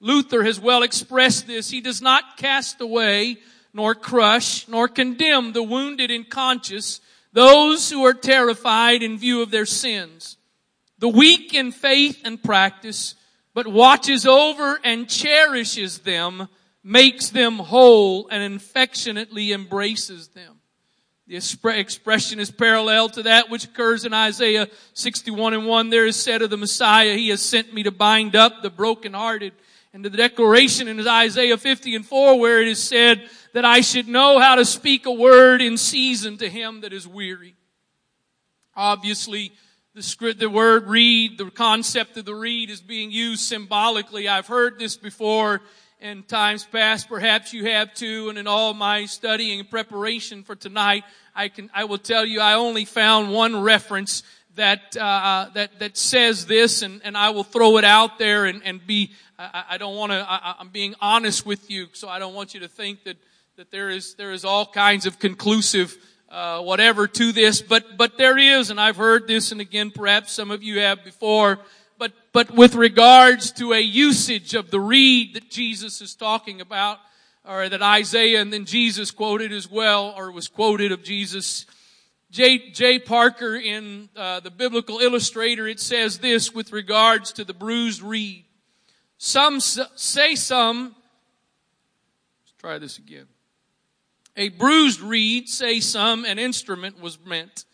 Luther 0.00 0.42
has 0.42 0.58
well 0.58 0.82
expressed 0.82 1.46
this. 1.46 1.70
He 1.70 1.80
does 1.80 2.02
not 2.02 2.36
cast 2.36 2.80
away, 2.80 3.38
nor 3.72 3.94
crush, 3.94 4.66
nor 4.68 4.88
condemn 4.88 5.52
the 5.52 5.62
wounded 5.62 6.10
and 6.10 6.28
conscious, 6.28 7.00
those 7.32 7.90
who 7.90 8.04
are 8.04 8.14
terrified 8.14 9.02
in 9.02 9.18
view 9.18 9.40
of 9.40 9.50
their 9.50 9.66
sins. 9.66 10.36
The 10.98 11.08
weak 11.08 11.54
in 11.54 11.70
faith 11.70 12.20
and 12.24 12.42
practice, 12.42 13.14
but 13.54 13.66
watches 13.66 14.26
over 14.26 14.80
and 14.82 15.08
cherishes 15.08 16.00
them, 16.00 16.48
makes 16.82 17.30
them 17.30 17.58
whole, 17.58 18.28
and 18.28 18.54
affectionately 18.54 19.52
embraces 19.52 20.28
them. 20.28 20.53
The 21.26 21.36
expression 21.78 22.38
is 22.38 22.50
parallel 22.50 23.08
to 23.10 23.22
that 23.22 23.48
which 23.48 23.64
occurs 23.64 24.04
in 24.04 24.12
Isaiah 24.12 24.68
61 24.92 25.54
and 25.54 25.66
1. 25.66 25.88
There 25.88 26.04
is 26.04 26.16
said 26.16 26.42
of 26.42 26.50
the 26.50 26.58
Messiah, 26.58 27.14
He 27.14 27.30
has 27.30 27.40
sent 27.40 27.72
me 27.72 27.82
to 27.84 27.90
bind 27.90 28.36
up 28.36 28.60
the 28.60 28.68
brokenhearted. 28.68 29.54
And 29.94 30.04
the 30.04 30.10
declaration 30.10 30.88
in 30.88 31.06
Isaiah 31.06 31.56
50 31.56 31.94
and 31.94 32.04
4 32.04 32.38
where 32.38 32.60
it 32.60 32.68
is 32.68 32.82
said 32.82 33.28
that 33.54 33.64
I 33.64 33.80
should 33.80 34.08
know 34.08 34.38
how 34.38 34.56
to 34.56 34.64
speak 34.64 35.06
a 35.06 35.12
word 35.12 35.62
in 35.62 35.78
season 35.78 36.36
to 36.38 36.50
him 36.50 36.82
that 36.82 36.92
is 36.92 37.06
weary. 37.06 37.54
Obviously, 38.76 39.52
the 39.94 40.02
script, 40.02 40.40
the 40.40 40.50
word 40.50 40.88
reed, 40.88 41.38
the 41.38 41.48
concept 41.50 42.16
of 42.16 42.24
the 42.24 42.34
reed 42.34 42.68
is 42.68 42.80
being 42.80 43.12
used 43.12 43.42
symbolically. 43.42 44.28
I've 44.28 44.48
heard 44.48 44.78
this 44.80 44.96
before 44.96 45.62
in 46.00 46.22
times 46.22 46.64
past. 46.64 47.08
Perhaps 47.08 47.52
you 47.52 47.64
have 47.66 47.94
too. 47.94 48.28
And 48.28 48.38
in 48.38 48.46
all 48.46 48.74
my 48.74 49.06
studying 49.06 49.60
and 49.60 49.70
preparation 49.70 50.42
for 50.42 50.54
tonight, 50.54 51.04
I 51.34 51.48
can, 51.48 51.70
I 51.74 51.84
will 51.84 51.98
tell 51.98 52.24
you, 52.24 52.40
I 52.40 52.54
only 52.54 52.84
found 52.84 53.32
one 53.32 53.62
reference 53.62 54.22
that, 54.56 54.96
uh, 54.96 55.48
that, 55.54 55.78
that 55.80 55.96
says 55.96 56.46
this 56.46 56.82
and, 56.82 57.00
and 57.04 57.16
I 57.16 57.30
will 57.30 57.44
throw 57.44 57.78
it 57.78 57.84
out 57.84 58.18
there 58.18 58.44
and, 58.44 58.62
and 58.64 58.86
be, 58.86 59.12
I, 59.38 59.64
I 59.70 59.78
don't 59.78 59.96
want 59.96 60.12
to, 60.12 60.26
I'm 60.28 60.68
being 60.68 60.94
honest 61.00 61.44
with 61.44 61.70
you. 61.70 61.88
So 61.92 62.08
I 62.08 62.18
don't 62.18 62.34
want 62.34 62.54
you 62.54 62.60
to 62.60 62.68
think 62.68 63.04
that, 63.04 63.16
that 63.56 63.70
there 63.70 63.90
is, 63.90 64.14
there 64.14 64.32
is 64.32 64.44
all 64.44 64.66
kinds 64.66 65.06
of 65.06 65.18
conclusive, 65.18 65.96
uh, 66.28 66.60
whatever 66.60 67.06
to 67.06 67.32
this, 67.32 67.62
but, 67.62 67.96
but 67.96 68.18
there 68.18 68.38
is, 68.38 68.70
and 68.70 68.80
I've 68.80 68.96
heard 68.96 69.26
this 69.26 69.52
and 69.52 69.60
again, 69.60 69.90
perhaps 69.90 70.32
some 70.32 70.50
of 70.50 70.62
you 70.62 70.80
have 70.80 71.04
before, 71.04 71.60
but, 71.98 72.12
but 72.32 72.50
with 72.50 72.74
regards 72.74 73.52
to 73.52 73.72
a 73.72 73.80
usage 73.80 74.54
of 74.54 74.70
the 74.70 74.80
reed 74.80 75.34
that 75.34 75.50
Jesus 75.50 76.00
is 76.00 76.14
talking 76.14 76.60
about, 76.60 76.98
or 77.46 77.68
that 77.68 77.82
Isaiah 77.82 78.40
and 78.40 78.52
then 78.52 78.64
Jesus 78.64 79.10
quoted 79.10 79.52
as 79.52 79.70
well, 79.70 80.14
or 80.16 80.30
was 80.30 80.48
quoted 80.48 80.92
of 80.92 81.02
Jesus. 81.02 81.66
J. 82.30 82.70
J. 82.70 82.98
Parker 82.98 83.54
in 83.54 84.08
uh, 84.16 84.40
the 84.40 84.50
Biblical 84.50 84.98
Illustrator, 84.98 85.68
it 85.68 85.78
says 85.78 86.18
this 86.18 86.52
with 86.52 86.72
regards 86.72 87.32
to 87.32 87.44
the 87.44 87.54
bruised 87.54 88.02
reed. 88.02 88.44
Some 89.18 89.60
say 89.60 90.34
some. 90.34 90.96
Let's 92.44 92.52
try 92.58 92.78
this 92.78 92.98
again. 92.98 93.26
A 94.36 94.48
bruised 94.48 95.00
reed, 95.00 95.48
say 95.48 95.78
some, 95.80 96.24
an 96.24 96.38
instrument 96.38 97.00
was 97.00 97.18
meant, 97.24 97.66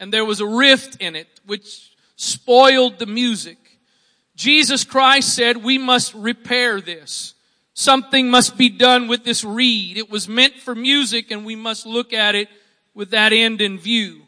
and 0.00 0.12
there 0.12 0.24
was 0.24 0.40
a 0.40 0.46
rift 0.46 0.96
in 1.00 1.14
it, 1.14 1.28
which 1.46 1.96
spoiled 2.16 2.98
the 2.98 3.06
music. 3.06 3.56
Jesus 4.38 4.84
Christ 4.84 5.34
said, 5.34 5.56
we 5.56 5.78
must 5.78 6.14
repair 6.14 6.80
this. 6.80 7.34
Something 7.74 8.30
must 8.30 8.56
be 8.56 8.68
done 8.68 9.08
with 9.08 9.24
this 9.24 9.42
reed. 9.42 9.96
It 9.96 10.08
was 10.08 10.28
meant 10.28 10.54
for 10.54 10.76
music 10.76 11.32
and 11.32 11.44
we 11.44 11.56
must 11.56 11.86
look 11.86 12.12
at 12.12 12.36
it 12.36 12.48
with 12.94 13.10
that 13.10 13.32
end 13.32 13.60
in 13.60 13.80
view. 13.80 14.22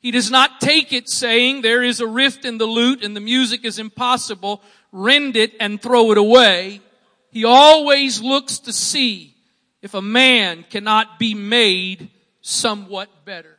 He 0.00 0.10
does 0.10 0.30
not 0.30 0.60
take 0.60 0.92
it 0.92 1.08
saying 1.08 1.62
there 1.62 1.82
is 1.82 2.00
a 2.00 2.06
rift 2.06 2.44
in 2.44 2.58
the 2.58 2.66
lute 2.66 3.02
and 3.02 3.16
the 3.16 3.20
music 3.20 3.64
is 3.64 3.78
impossible, 3.78 4.62
rend 4.92 5.34
it 5.34 5.54
and 5.58 5.80
throw 5.80 6.12
it 6.12 6.18
away. 6.18 6.82
He 7.30 7.46
always 7.46 8.20
looks 8.20 8.58
to 8.60 8.72
see 8.74 9.34
if 9.80 9.94
a 9.94 10.02
man 10.02 10.62
cannot 10.68 11.18
be 11.18 11.32
made 11.32 12.10
somewhat 12.42 13.24
better. 13.24 13.56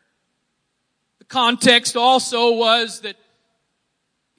The 1.18 1.26
context 1.26 1.98
also 1.98 2.54
was 2.54 3.02
that 3.02 3.16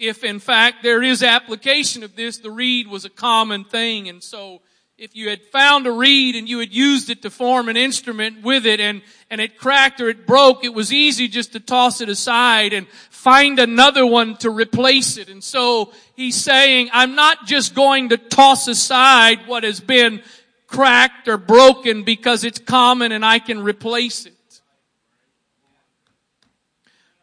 if 0.00 0.24
in 0.24 0.40
fact 0.40 0.82
there 0.82 1.02
is 1.02 1.22
application 1.22 2.02
of 2.02 2.16
this, 2.16 2.38
the 2.38 2.50
reed 2.50 2.88
was 2.88 3.04
a 3.04 3.10
common 3.10 3.64
thing 3.64 4.08
and 4.08 4.22
so 4.22 4.60
if 5.00 5.16
you 5.16 5.30
had 5.30 5.42
found 5.46 5.86
a 5.86 5.90
reed 5.90 6.36
and 6.36 6.46
you 6.46 6.58
had 6.58 6.74
used 6.74 7.08
it 7.08 7.22
to 7.22 7.30
form 7.30 7.70
an 7.70 7.76
instrument 7.76 8.42
with 8.42 8.66
it 8.66 8.80
and, 8.80 9.00
and 9.30 9.40
it 9.40 9.56
cracked 9.56 9.98
or 9.98 10.10
it 10.10 10.26
broke, 10.26 10.62
it 10.62 10.74
was 10.74 10.92
easy 10.92 11.26
just 11.26 11.52
to 11.52 11.60
toss 11.60 12.02
it 12.02 12.10
aside 12.10 12.74
and 12.74 12.86
find 13.08 13.58
another 13.58 14.04
one 14.04 14.36
to 14.36 14.50
replace 14.50 15.16
it. 15.16 15.30
And 15.30 15.42
so 15.42 15.94
he's 16.16 16.36
saying, 16.36 16.90
I'm 16.92 17.14
not 17.14 17.46
just 17.46 17.74
going 17.74 18.10
to 18.10 18.18
toss 18.18 18.68
aside 18.68 19.46
what 19.46 19.64
has 19.64 19.80
been 19.80 20.22
cracked 20.66 21.28
or 21.28 21.38
broken 21.38 22.02
because 22.02 22.44
it's 22.44 22.58
common 22.58 23.10
and 23.10 23.24
I 23.24 23.38
can 23.38 23.62
replace 23.62 24.26
it. 24.26 24.34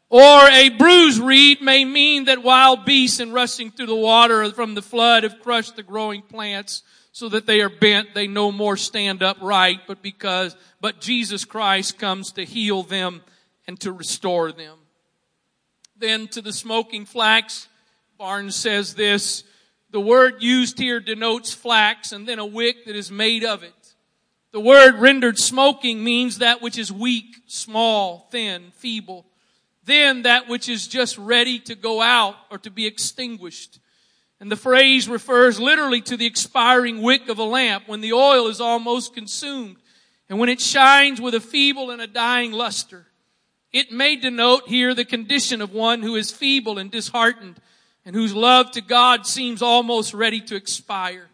Or 0.10 0.50
a 0.50 0.70
bruised 0.70 1.20
reed 1.20 1.62
may 1.62 1.84
mean 1.84 2.26
that 2.26 2.44
wild 2.44 2.86
beasts 2.86 3.20
in 3.20 3.34
rushing 3.34 3.72
through 3.72 3.88
the 3.88 3.96
water 3.96 4.50
from 4.52 4.74
the 4.74 4.82
flood 4.82 5.24
have 5.24 5.42
crushed 5.42 5.76
the 5.76 5.84
growing 5.84 6.22
plants 6.22 6.84
so 7.12 7.28
that 7.30 7.46
they 7.46 7.62
are 7.62 7.70
bent, 7.70 8.14
they 8.14 8.28
no 8.28 8.52
more 8.52 8.78
stand 8.78 9.22
upright, 9.22 9.82
but 9.88 10.02
because, 10.02 10.56
but 10.80 11.02
Jesus 11.02 11.44
Christ 11.44 11.98
comes 12.00 12.32
to 12.34 12.46
heal 12.46 12.84
them 12.84 13.22
and 13.68 13.80
to 13.82 13.92
restore 13.92 14.52
them. 14.52 14.78
Then 15.98 16.28
to 16.30 16.42
the 16.42 16.54
smoking 16.54 17.06
flax, 17.06 17.68
Barnes 18.18 18.56
says 18.56 18.96
this, 18.96 19.44
the 19.90 20.00
word 20.00 20.42
used 20.42 20.80
here 20.80 21.00
denotes 21.00 21.54
flax 21.54 22.12
and 22.12 22.28
then 22.28 22.40
a 22.40 22.46
wick 22.46 22.86
that 22.86 22.96
is 22.96 23.12
made 23.12 23.44
of 23.44 23.64
it. 23.64 23.74
The 24.52 24.60
word 24.60 24.96
rendered 24.96 25.38
smoking 25.38 26.04
means 26.04 26.40
that 26.40 26.62
which 26.62 26.78
is 26.78 26.92
weak, 26.92 27.36
small, 27.48 28.28
thin, 28.32 28.72
feeble. 28.76 29.26
Then 29.88 30.24
that 30.24 30.50
which 30.50 30.68
is 30.68 30.86
just 30.86 31.18
ready 31.18 31.60
to 31.60 31.74
go 31.74 32.02
out 32.02 32.36
or 32.52 32.58
to 32.60 32.70
be 32.70 32.86
extinguished. 32.86 33.80
And 34.42 34.52
the 34.52 34.58
phrase 34.58 35.08
refers 35.08 35.60
literally 35.62 36.02
to 36.02 36.18
the 36.18 36.26
expiring 36.26 37.02
wick 37.02 37.30
of 37.30 37.40
a 37.40 37.44
lamp 37.44 37.88
when 37.88 38.02
the 38.02 38.12
oil 38.12 38.48
is 38.50 38.60
almost 38.60 39.16
consumed 39.16 39.78
and 40.30 40.40
when 40.40 40.50
it 40.50 40.60
shines 40.60 41.22
with 41.22 41.34
a 41.34 41.40
feeble 41.40 41.90
and 41.90 42.02
a 42.02 42.08
dying 42.08 42.52
luster. 42.52 43.08
It 43.72 43.92
may 43.92 44.18
denote 44.18 44.68
here 44.68 44.94
the 44.94 45.06
condition 45.06 45.62
of 45.62 45.72
one 45.72 46.04
who 46.04 46.18
is 46.18 46.32
feeble 46.32 46.78
and 46.78 46.92
disheartened 46.92 47.60
and 48.06 48.14
whose 48.14 48.36
love 48.36 48.72
to 48.72 48.82
God 48.82 49.26
seems 49.26 49.62
almost 49.62 50.14
ready 50.14 50.42
to 50.42 50.56
expire. 50.56 51.30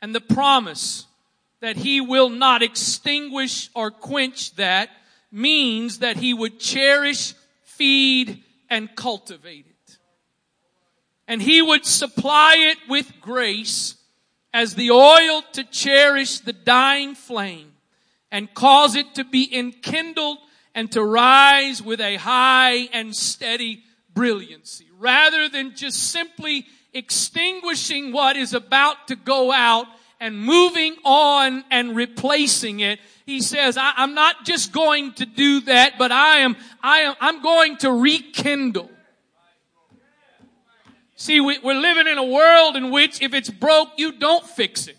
And 0.00 0.14
the 0.14 0.20
promise 0.20 1.06
that 1.60 1.76
he 1.76 2.00
will 2.00 2.30
not 2.30 2.62
extinguish 2.62 3.68
or 3.74 3.90
quench 3.90 4.54
that 4.56 4.88
means 5.30 5.98
that 5.98 6.16
he 6.16 6.34
would 6.34 6.58
cherish, 6.58 7.34
feed, 7.76 8.42
and 8.70 8.94
cultivate 8.96 9.66
it 9.66 9.72
and 11.32 11.40
he 11.40 11.62
would 11.62 11.86
supply 11.86 12.56
it 12.58 12.78
with 12.90 13.10
grace 13.20 13.96
as 14.52 14.74
the 14.74 14.90
oil 14.90 15.42
to 15.52 15.64
cherish 15.64 16.40
the 16.40 16.52
dying 16.52 17.14
flame 17.14 17.72
and 18.30 18.52
cause 18.52 18.96
it 18.96 19.14
to 19.14 19.24
be 19.24 19.48
enkindled 19.56 20.36
and 20.74 20.92
to 20.92 21.02
rise 21.02 21.82
with 21.82 22.00
a 22.00 22.16
high 22.16 22.88
and 22.92 23.16
steady 23.16 23.82
brilliancy 24.12 24.86
rather 24.98 25.48
than 25.48 25.74
just 25.74 26.10
simply 26.10 26.66
extinguishing 26.92 28.12
what 28.12 28.36
is 28.36 28.52
about 28.52 29.08
to 29.08 29.16
go 29.16 29.50
out 29.50 29.86
and 30.20 30.38
moving 30.38 30.94
on 31.04 31.64
and 31.70 31.96
replacing 31.96 32.80
it. 32.80 33.00
He 33.24 33.40
says, 33.40 33.76
I, 33.76 33.92
am 33.98 34.14
not 34.14 34.44
just 34.44 34.72
going 34.72 35.12
to 35.14 35.26
do 35.26 35.60
that, 35.62 35.94
but 35.98 36.10
I 36.10 36.38
am, 36.38 36.56
I 36.82 37.00
am, 37.00 37.14
I'm 37.20 37.42
going 37.42 37.76
to 37.78 37.92
rekindle. 37.92 38.90
See, 41.14 41.40
we, 41.40 41.56
are 41.56 41.74
living 41.74 42.08
in 42.08 42.18
a 42.18 42.24
world 42.24 42.74
in 42.74 42.90
which 42.90 43.22
if 43.22 43.32
it's 43.32 43.48
broke, 43.48 43.90
you 43.96 44.12
don't 44.12 44.44
fix 44.44 44.88
it. 44.88 44.98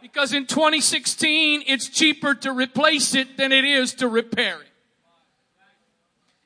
Because 0.00 0.32
in 0.32 0.46
2016, 0.46 1.64
it's 1.66 1.88
cheaper 1.88 2.34
to 2.36 2.52
replace 2.52 3.14
it 3.14 3.36
than 3.36 3.52
it 3.52 3.64
is 3.64 3.94
to 3.96 4.08
repair 4.08 4.62
it. 4.62 4.68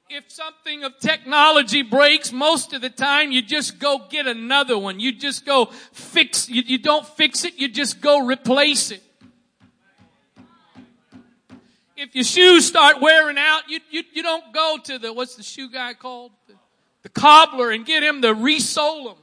If 0.09 0.29
something 0.29 0.83
of 0.83 0.99
technology 0.99 1.83
breaks, 1.83 2.33
most 2.33 2.73
of 2.73 2.81
the 2.81 2.91
time 2.91 3.31
you 3.31 3.43
just 3.43 3.79
go 3.79 4.07
get 4.11 4.27
another 4.27 4.77
one. 4.77 4.99
You 4.99 5.13
just 5.13 5.47
go 5.47 5.67
fix, 5.93 6.49
you, 6.49 6.63
you 6.67 6.79
don't 6.79 7.07
fix 7.07 7.45
it, 7.45 7.59
you 7.59 7.69
just 7.69 8.01
go 8.01 8.27
replace 8.27 8.91
it. 8.91 9.05
If 12.03 12.15
your 12.15 12.25
shoes 12.25 12.67
start 12.67 13.01
wearing 13.01 13.37
out, 13.39 13.69
you, 13.69 13.79
you, 13.91 14.03
you 14.13 14.23
don't 14.23 14.55
go 14.55 14.79
to 14.85 14.99
the, 14.99 15.13
what's 15.13 15.37
the 15.37 15.43
shoe 15.43 15.71
guy 15.71 15.95
called? 15.95 16.33
the 17.03 17.09
cobbler 17.09 17.71
and 17.71 17.87
get 17.87 18.03
him 18.03 18.23
to 18.23 18.35
resole 18.35 19.07
them. 19.07 19.17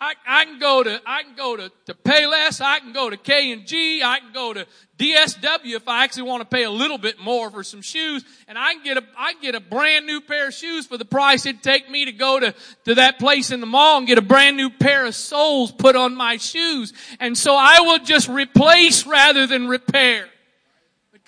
I, 0.00 0.14
I 0.26 0.44
can 0.46 0.58
go 0.58 0.82
to 0.82 1.00
I 1.06 1.22
can 1.22 1.36
go 1.36 1.56
to, 1.56 1.70
to 1.86 1.94
Payless, 1.94 2.60
I 2.60 2.80
can 2.80 2.92
go 2.92 3.08
to 3.08 3.16
K 3.16 3.52
and 3.52 3.64
G, 3.64 4.02
I 4.02 4.18
can 4.18 4.32
go 4.32 4.52
to 4.52 4.66
DSW 4.98 5.76
if 5.76 5.86
I 5.86 6.02
actually 6.02 6.24
want 6.24 6.40
to 6.40 6.56
pay 6.56 6.64
a 6.64 6.70
little 6.70 6.98
bit 6.98 7.20
more 7.20 7.50
for 7.52 7.62
some 7.62 7.82
shoes, 7.82 8.24
and 8.48 8.58
I 8.58 8.74
can 8.74 8.82
get 8.82 8.96
a 8.96 9.04
I 9.16 9.34
can 9.34 9.42
get 9.42 9.54
a 9.54 9.60
brand 9.60 10.06
new 10.06 10.20
pair 10.20 10.48
of 10.48 10.54
shoes 10.54 10.86
for 10.86 10.98
the 10.98 11.04
price 11.04 11.46
it'd 11.46 11.62
take 11.62 11.88
me 11.88 12.06
to 12.06 12.12
go 12.12 12.40
to, 12.40 12.52
to 12.86 12.96
that 12.96 13.20
place 13.20 13.52
in 13.52 13.60
the 13.60 13.66
mall 13.66 13.98
and 13.98 14.06
get 14.08 14.18
a 14.18 14.22
brand 14.22 14.56
new 14.56 14.70
pair 14.70 15.06
of 15.06 15.14
soles 15.14 15.70
put 15.70 15.94
on 15.94 16.16
my 16.16 16.36
shoes. 16.36 16.92
And 17.20 17.38
so 17.38 17.54
I 17.54 17.78
will 17.80 18.00
just 18.00 18.28
replace 18.28 19.06
rather 19.06 19.46
than 19.46 19.68
repair. 19.68 20.28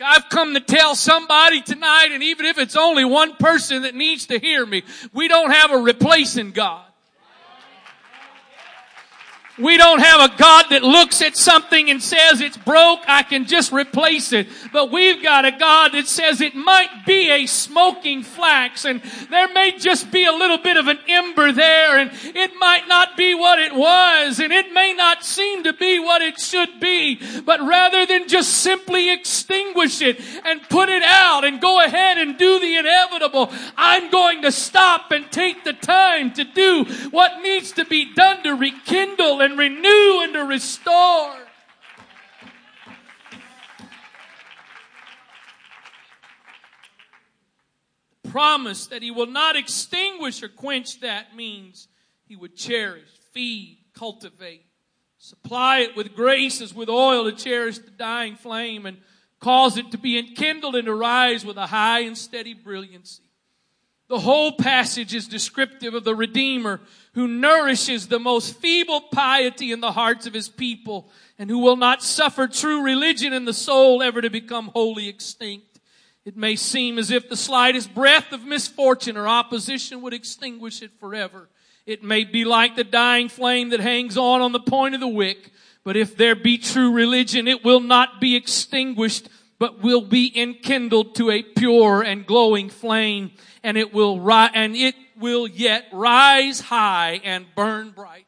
I've 0.00 0.28
come 0.28 0.54
to 0.54 0.60
tell 0.60 0.96
somebody 0.96 1.60
tonight, 1.60 2.08
and 2.12 2.22
even 2.22 2.46
if 2.46 2.58
it's 2.58 2.76
only 2.76 3.04
one 3.04 3.36
person 3.36 3.82
that 3.82 3.94
needs 3.94 4.26
to 4.26 4.38
hear 4.38 4.66
me, 4.66 4.82
we 5.12 5.28
don't 5.28 5.52
have 5.52 5.70
a 5.70 5.78
replacing 5.78 6.50
God. 6.50 6.83
We 9.56 9.76
don't 9.76 10.00
have 10.00 10.32
a 10.32 10.36
God 10.36 10.66
that 10.70 10.82
looks 10.82 11.22
at 11.22 11.36
something 11.36 11.88
and 11.88 12.02
says 12.02 12.40
it's 12.40 12.56
broke, 12.56 13.00
I 13.06 13.22
can 13.22 13.46
just 13.46 13.72
replace 13.72 14.32
it. 14.32 14.48
But 14.72 14.90
we've 14.90 15.22
got 15.22 15.44
a 15.44 15.52
God 15.52 15.92
that 15.92 16.08
says 16.08 16.40
it 16.40 16.56
might 16.56 17.06
be 17.06 17.30
a 17.30 17.46
smoking 17.46 18.24
flax 18.24 18.84
and 18.84 19.00
there 19.30 19.52
may 19.52 19.78
just 19.78 20.10
be 20.10 20.24
a 20.24 20.32
little 20.32 20.58
bit 20.58 20.76
of 20.76 20.88
an 20.88 20.98
ember 21.06 21.52
there 21.52 21.98
and 21.98 22.10
it 22.34 22.50
might 22.58 22.88
not 22.88 23.16
be 23.16 23.32
what 23.36 23.60
it 23.60 23.72
was 23.72 24.40
and 24.40 24.52
it 24.52 24.72
may 24.72 24.92
not 24.92 25.24
seem 25.24 25.62
to 25.62 25.72
be 25.72 26.00
what 26.00 26.20
it 26.20 26.40
should 26.40 26.80
be. 26.80 27.20
But 27.42 27.60
rather 27.60 28.06
than 28.06 28.26
just 28.26 28.54
simply 28.54 29.12
extinguish 29.12 30.02
it 30.02 30.20
and 30.44 30.68
put 30.68 30.88
it 30.88 31.04
out 31.04 31.44
and 31.44 31.60
go 31.60 31.84
ahead 31.84 32.18
and 32.18 32.36
do 32.36 32.58
the 32.58 32.76
inevitable, 32.76 33.52
I'm 33.76 34.10
going 34.10 34.42
to 34.42 34.50
stop 34.50 35.12
and 35.12 35.30
take 35.30 35.62
the 35.62 35.74
time 35.74 36.32
to 36.32 36.42
do 36.42 36.86
what 37.12 37.40
needs 37.40 37.70
to 37.72 37.84
be 37.84 38.12
done 38.14 38.42
to 38.42 38.56
rekindle 38.56 39.43
and 39.44 39.58
renew 39.58 40.22
and 40.22 40.32
to 40.32 40.44
restore. 40.44 41.36
The 48.22 48.30
promise 48.30 48.86
that 48.86 49.02
he 49.02 49.10
will 49.10 49.26
not 49.26 49.54
extinguish 49.54 50.42
or 50.42 50.48
quench 50.48 51.00
that 51.00 51.36
means 51.36 51.88
he 52.26 52.36
would 52.36 52.56
cherish, 52.56 53.08
feed, 53.32 53.78
cultivate, 53.94 54.64
supply 55.18 55.80
it 55.80 55.94
with 55.94 56.14
grace 56.14 56.60
as 56.60 56.74
with 56.74 56.88
oil 56.88 57.30
to 57.30 57.32
cherish 57.36 57.78
the 57.78 57.90
dying 57.90 58.36
flame 58.36 58.86
and 58.86 58.98
cause 59.40 59.76
it 59.76 59.90
to 59.90 59.98
be 59.98 60.18
enkindled 60.18 60.74
and 60.74 60.86
to 60.86 60.94
rise 60.94 61.44
with 61.44 61.58
a 61.58 61.66
high 61.66 62.00
and 62.00 62.16
steady 62.16 62.54
brilliancy. 62.54 63.22
The 64.08 64.18
whole 64.18 64.52
passage 64.52 65.14
is 65.14 65.28
descriptive 65.28 65.94
of 65.94 66.04
the 66.04 66.14
Redeemer 66.14 66.80
who 67.14 67.28
nourishes 67.28 68.08
the 68.08 68.18
most 68.18 68.56
feeble 68.56 69.00
piety 69.00 69.72
in 69.72 69.80
the 69.80 69.92
hearts 69.92 70.26
of 70.26 70.34
his 70.34 70.48
people 70.48 71.10
and 71.38 71.48
who 71.48 71.58
will 71.58 71.76
not 71.76 72.02
suffer 72.02 72.46
true 72.48 72.82
religion 72.82 73.32
in 73.32 73.44
the 73.44 73.52
soul 73.52 74.02
ever 74.02 74.20
to 74.20 74.30
become 74.30 74.68
wholly 74.74 75.08
extinct. 75.08 75.80
It 76.24 76.36
may 76.36 76.56
seem 76.56 76.98
as 76.98 77.10
if 77.10 77.28
the 77.28 77.36
slightest 77.36 77.94
breath 77.94 78.32
of 78.32 78.44
misfortune 78.44 79.16
or 79.16 79.28
opposition 79.28 80.02
would 80.02 80.14
extinguish 80.14 80.82
it 80.82 80.90
forever. 80.98 81.48
It 81.86 82.02
may 82.02 82.24
be 82.24 82.44
like 82.44 82.76
the 82.76 82.84
dying 82.84 83.28
flame 83.28 83.70
that 83.70 83.80
hangs 83.80 84.16
on 84.16 84.40
on 84.40 84.52
the 84.52 84.60
point 84.60 84.94
of 84.94 85.00
the 85.00 85.08
wick, 85.08 85.52
but 85.84 85.96
if 85.96 86.16
there 86.16 86.34
be 86.34 86.56
true 86.56 86.92
religion, 86.92 87.46
it 87.46 87.62
will 87.62 87.80
not 87.80 88.20
be 88.20 88.36
extinguished, 88.36 89.28
but 89.58 89.82
will 89.82 90.00
be 90.00 90.32
enkindled 90.34 91.14
to 91.16 91.30
a 91.30 91.42
pure 91.42 92.02
and 92.02 92.26
glowing 92.26 92.70
flame, 92.70 93.32
and 93.62 93.76
it 93.76 93.92
will 93.92 94.18
ri- 94.18 94.50
and 94.54 94.74
it 94.74 94.94
will 95.18 95.46
yet 95.46 95.86
rise 95.92 96.60
high 96.60 97.20
and 97.24 97.46
burn 97.54 97.90
bright. 97.90 98.26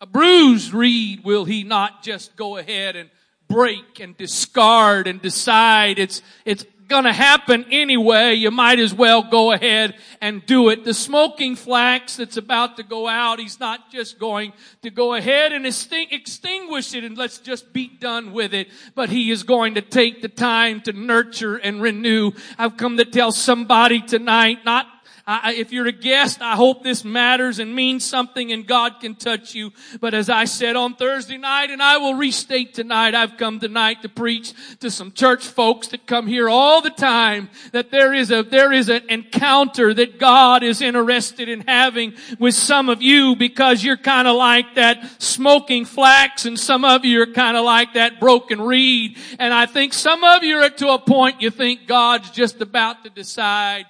A 0.00 0.06
bruised 0.06 0.72
reed 0.72 1.24
will 1.24 1.44
he 1.44 1.64
not 1.64 2.02
just 2.02 2.36
go 2.36 2.58
ahead 2.58 2.96
and 2.96 3.10
break 3.48 4.00
and 4.00 4.16
discard 4.16 5.06
and 5.06 5.22
decide 5.22 5.98
it's, 5.98 6.20
it's 6.44 6.64
gonna 6.88 7.12
happen 7.12 7.64
anyway. 7.70 8.34
You 8.34 8.50
might 8.50 8.78
as 8.78 8.94
well 8.94 9.22
go 9.22 9.52
ahead 9.52 9.94
and 10.20 10.44
do 10.46 10.68
it. 10.68 10.84
The 10.84 10.94
smoking 10.94 11.56
flax 11.56 12.16
that's 12.16 12.36
about 12.36 12.76
to 12.76 12.82
go 12.82 13.08
out, 13.08 13.38
he's 13.38 13.58
not 13.58 13.90
just 13.90 14.18
going 14.18 14.52
to 14.82 14.90
go 14.90 15.14
ahead 15.14 15.52
and 15.52 15.66
extinguish 15.66 16.94
it 16.94 17.04
and 17.04 17.16
let's 17.16 17.38
just 17.38 17.72
be 17.72 17.88
done 17.88 18.32
with 18.32 18.54
it, 18.54 18.68
but 18.94 19.08
he 19.08 19.30
is 19.30 19.42
going 19.42 19.74
to 19.74 19.82
take 19.82 20.22
the 20.22 20.28
time 20.28 20.80
to 20.82 20.92
nurture 20.92 21.56
and 21.56 21.82
renew. 21.82 22.32
I've 22.58 22.76
come 22.76 22.96
to 22.98 23.04
tell 23.04 23.32
somebody 23.32 24.00
tonight, 24.00 24.64
not 24.64 24.86
I, 25.28 25.54
if 25.54 25.72
you're 25.72 25.88
a 25.88 25.92
guest, 25.92 26.40
I 26.40 26.54
hope 26.54 26.84
this 26.84 27.04
matters 27.04 27.58
and 27.58 27.74
means 27.74 28.04
something 28.04 28.52
and 28.52 28.64
God 28.64 29.00
can 29.00 29.16
touch 29.16 29.56
you. 29.56 29.72
But 30.00 30.14
as 30.14 30.30
I 30.30 30.44
said 30.44 30.76
on 30.76 30.94
Thursday 30.94 31.36
night, 31.36 31.70
and 31.70 31.82
I 31.82 31.96
will 31.96 32.14
restate 32.14 32.74
tonight, 32.74 33.12
I've 33.12 33.36
come 33.36 33.58
tonight 33.58 34.02
to 34.02 34.08
preach 34.08 34.52
to 34.78 34.88
some 34.88 35.10
church 35.10 35.44
folks 35.44 35.88
that 35.88 36.06
come 36.06 36.28
here 36.28 36.48
all 36.48 36.80
the 36.80 36.90
time 36.90 37.50
that 37.72 37.90
there 37.90 38.14
is 38.14 38.30
a, 38.30 38.44
there 38.44 38.72
is 38.72 38.88
an 38.88 39.02
encounter 39.08 39.92
that 39.94 40.20
God 40.20 40.62
is 40.62 40.80
interested 40.80 41.48
in 41.48 41.62
having 41.62 42.14
with 42.38 42.54
some 42.54 42.88
of 42.88 43.02
you 43.02 43.34
because 43.34 43.82
you're 43.82 43.96
kind 43.96 44.28
of 44.28 44.36
like 44.36 44.76
that 44.76 45.20
smoking 45.20 45.86
flax 45.86 46.46
and 46.46 46.58
some 46.58 46.84
of 46.84 47.04
you 47.04 47.20
are 47.22 47.26
kind 47.26 47.56
of 47.56 47.64
like 47.64 47.94
that 47.94 48.20
broken 48.20 48.60
reed. 48.60 49.18
And 49.40 49.52
I 49.52 49.66
think 49.66 49.92
some 49.92 50.22
of 50.22 50.44
you 50.44 50.58
are 50.58 50.70
to 50.70 50.90
a 50.90 51.00
point 51.00 51.42
you 51.42 51.50
think 51.50 51.88
God's 51.88 52.30
just 52.30 52.60
about 52.60 53.02
to 53.02 53.10
decide, 53.10 53.86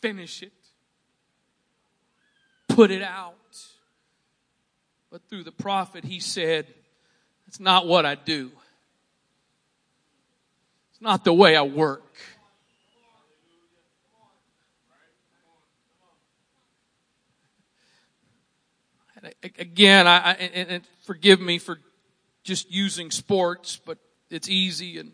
finish 0.00 0.44
it 0.44 0.52
put 2.80 2.90
it 2.90 3.02
out. 3.02 3.34
But 5.10 5.20
through 5.28 5.44
the 5.44 5.52
prophet, 5.52 6.02
he 6.02 6.18
said, 6.18 6.66
That's 7.46 7.60
not 7.60 7.86
what 7.86 8.06
I 8.06 8.14
do. 8.14 8.50
It's 10.90 11.02
not 11.02 11.22
the 11.22 11.34
way 11.34 11.56
I 11.56 11.62
work. 11.62 12.02
Again, 19.58 20.06
I, 20.06 20.32
and 20.32 20.82
forgive 21.02 21.38
me 21.38 21.58
for 21.58 21.78
just 22.44 22.70
using 22.70 23.10
sports, 23.10 23.78
but 23.84 23.98
it's 24.30 24.48
easy 24.48 24.98
and 24.98 25.12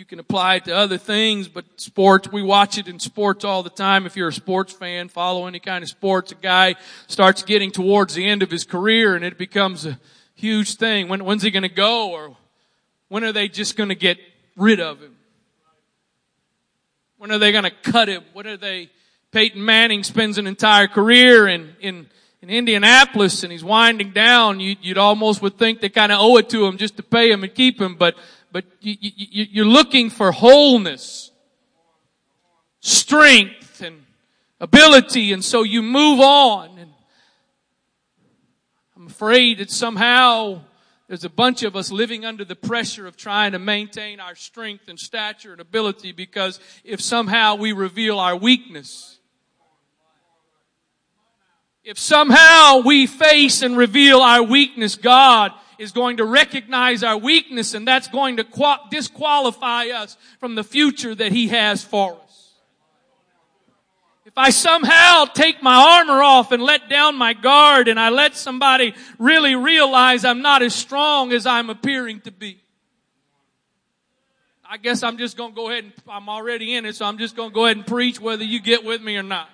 you 0.00 0.06
can 0.06 0.18
apply 0.18 0.54
it 0.54 0.64
to 0.64 0.74
other 0.74 0.96
things, 0.96 1.46
but 1.46 1.62
sports, 1.76 2.32
we 2.32 2.42
watch 2.42 2.78
it 2.78 2.88
in 2.88 2.98
sports 2.98 3.44
all 3.44 3.62
the 3.62 3.68
time. 3.68 4.06
If 4.06 4.16
you're 4.16 4.28
a 4.28 4.32
sports 4.32 4.72
fan, 4.72 5.10
follow 5.10 5.46
any 5.46 5.60
kind 5.60 5.84
of 5.84 5.90
sports, 5.90 6.32
a 6.32 6.36
guy 6.36 6.76
starts 7.06 7.42
getting 7.42 7.70
towards 7.70 8.14
the 8.14 8.26
end 8.26 8.42
of 8.42 8.50
his 8.50 8.64
career 8.64 9.14
and 9.14 9.22
it 9.22 9.36
becomes 9.36 9.84
a 9.84 10.00
huge 10.34 10.76
thing. 10.76 11.08
When, 11.08 11.22
when's 11.22 11.42
he 11.42 11.50
going 11.50 11.64
to 11.64 11.68
go 11.68 12.12
or 12.12 12.34
when 13.08 13.24
are 13.24 13.32
they 13.32 13.46
just 13.46 13.76
going 13.76 13.90
to 13.90 13.94
get 13.94 14.16
rid 14.56 14.80
of 14.80 15.02
him? 15.02 15.16
When 17.18 17.30
are 17.30 17.38
they 17.38 17.52
going 17.52 17.64
to 17.64 17.70
cut 17.82 18.08
him? 18.08 18.24
When 18.32 18.46
are 18.46 18.56
they, 18.56 18.88
Peyton 19.32 19.62
Manning 19.62 20.02
spends 20.02 20.38
an 20.38 20.46
entire 20.46 20.88
career 20.88 21.46
in, 21.46 21.74
in, 21.78 22.08
in 22.40 22.48
Indianapolis 22.48 23.42
and 23.42 23.52
he's 23.52 23.62
winding 23.62 24.12
down. 24.12 24.60
You, 24.60 24.76
would 24.86 24.96
almost 24.96 25.42
would 25.42 25.58
think 25.58 25.82
they 25.82 25.90
kind 25.90 26.10
of 26.10 26.20
owe 26.22 26.38
it 26.38 26.48
to 26.48 26.64
him 26.64 26.78
just 26.78 26.96
to 26.96 27.02
pay 27.02 27.30
him 27.30 27.44
and 27.44 27.54
keep 27.54 27.78
him, 27.78 27.96
but 27.96 28.16
but 28.52 28.64
you, 28.80 28.96
you, 29.00 29.46
you're 29.50 29.64
looking 29.64 30.10
for 30.10 30.32
wholeness, 30.32 31.30
strength, 32.80 33.80
and 33.80 34.04
ability, 34.60 35.32
and 35.32 35.44
so 35.44 35.62
you 35.62 35.82
move 35.82 36.20
on. 36.20 36.78
And 36.78 36.90
I'm 38.96 39.06
afraid 39.06 39.58
that 39.58 39.70
somehow 39.70 40.62
there's 41.08 41.24
a 41.24 41.30
bunch 41.30 41.62
of 41.62 41.74
us 41.74 41.90
living 41.90 42.24
under 42.24 42.44
the 42.44 42.54
pressure 42.54 43.06
of 43.06 43.16
trying 43.16 43.52
to 43.52 43.58
maintain 43.58 44.20
our 44.20 44.34
strength 44.34 44.88
and 44.88 44.98
stature 44.98 45.52
and 45.52 45.60
ability 45.60 46.12
because 46.12 46.60
if 46.84 47.00
somehow 47.00 47.56
we 47.56 47.72
reveal 47.72 48.20
our 48.20 48.36
weakness, 48.36 49.18
if 51.82 51.98
somehow 51.98 52.82
we 52.84 53.06
face 53.06 53.62
and 53.62 53.76
reveal 53.76 54.20
our 54.20 54.42
weakness, 54.42 54.94
God 54.94 55.52
is 55.80 55.92
going 55.92 56.18
to 56.18 56.24
recognize 56.26 57.02
our 57.02 57.16
weakness 57.16 57.72
and 57.72 57.88
that's 57.88 58.06
going 58.06 58.36
to 58.36 58.46
disqualify 58.90 59.86
us 59.86 60.18
from 60.38 60.54
the 60.54 60.62
future 60.62 61.14
that 61.14 61.32
He 61.32 61.48
has 61.48 61.82
for 61.82 62.18
us. 62.22 62.52
If 64.26 64.36
I 64.36 64.50
somehow 64.50 65.24
take 65.24 65.62
my 65.62 65.98
armor 65.98 66.22
off 66.22 66.52
and 66.52 66.62
let 66.62 66.90
down 66.90 67.16
my 67.16 67.32
guard 67.32 67.88
and 67.88 67.98
I 67.98 68.10
let 68.10 68.36
somebody 68.36 68.94
really 69.18 69.54
realize 69.54 70.26
I'm 70.26 70.42
not 70.42 70.62
as 70.62 70.74
strong 70.74 71.32
as 71.32 71.46
I'm 71.46 71.70
appearing 71.70 72.20
to 72.20 72.30
be, 72.30 72.60
I 74.68 74.76
guess 74.76 75.02
I'm 75.02 75.16
just 75.16 75.38
going 75.38 75.52
to 75.52 75.56
go 75.56 75.70
ahead 75.70 75.84
and 75.84 75.92
I'm 76.06 76.28
already 76.28 76.74
in 76.74 76.84
it, 76.84 76.94
so 76.94 77.06
I'm 77.06 77.16
just 77.16 77.34
going 77.34 77.48
to 77.48 77.54
go 77.54 77.64
ahead 77.64 77.78
and 77.78 77.86
preach 77.86 78.20
whether 78.20 78.44
you 78.44 78.60
get 78.60 78.84
with 78.84 79.00
me 79.00 79.16
or 79.16 79.22
not. 79.22 79.48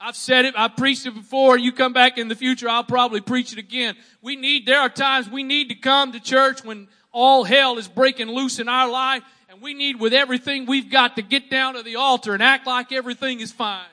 I've 0.00 0.16
said 0.16 0.44
it, 0.44 0.54
I've 0.56 0.76
preached 0.76 1.06
it 1.06 1.14
before. 1.14 1.58
You 1.58 1.72
come 1.72 1.92
back 1.92 2.18
in 2.18 2.28
the 2.28 2.36
future, 2.36 2.68
I'll 2.68 2.84
probably 2.84 3.20
preach 3.20 3.52
it 3.52 3.58
again. 3.58 3.96
We 4.22 4.36
need, 4.36 4.64
there 4.64 4.80
are 4.80 4.88
times 4.88 5.28
we 5.28 5.42
need 5.42 5.70
to 5.70 5.74
come 5.74 6.12
to 6.12 6.20
church 6.20 6.64
when 6.64 6.88
all 7.12 7.42
hell 7.42 7.78
is 7.78 7.88
breaking 7.88 8.28
loose 8.28 8.60
in 8.60 8.68
our 8.68 8.88
life, 8.88 9.24
and 9.48 9.60
we 9.60 9.74
need 9.74 9.98
with 9.98 10.12
everything 10.12 10.66
we've 10.66 10.90
got 10.90 11.16
to 11.16 11.22
get 11.22 11.50
down 11.50 11.74
to 11.74 11.82
the 11.82 11.96
altar 11.96 12.32
and 12.32 12.42
act 12.42 12.66
like 12.66 12.92
everything 12.92 13.40
is 13.40 13.50
fine. 13.50 13.86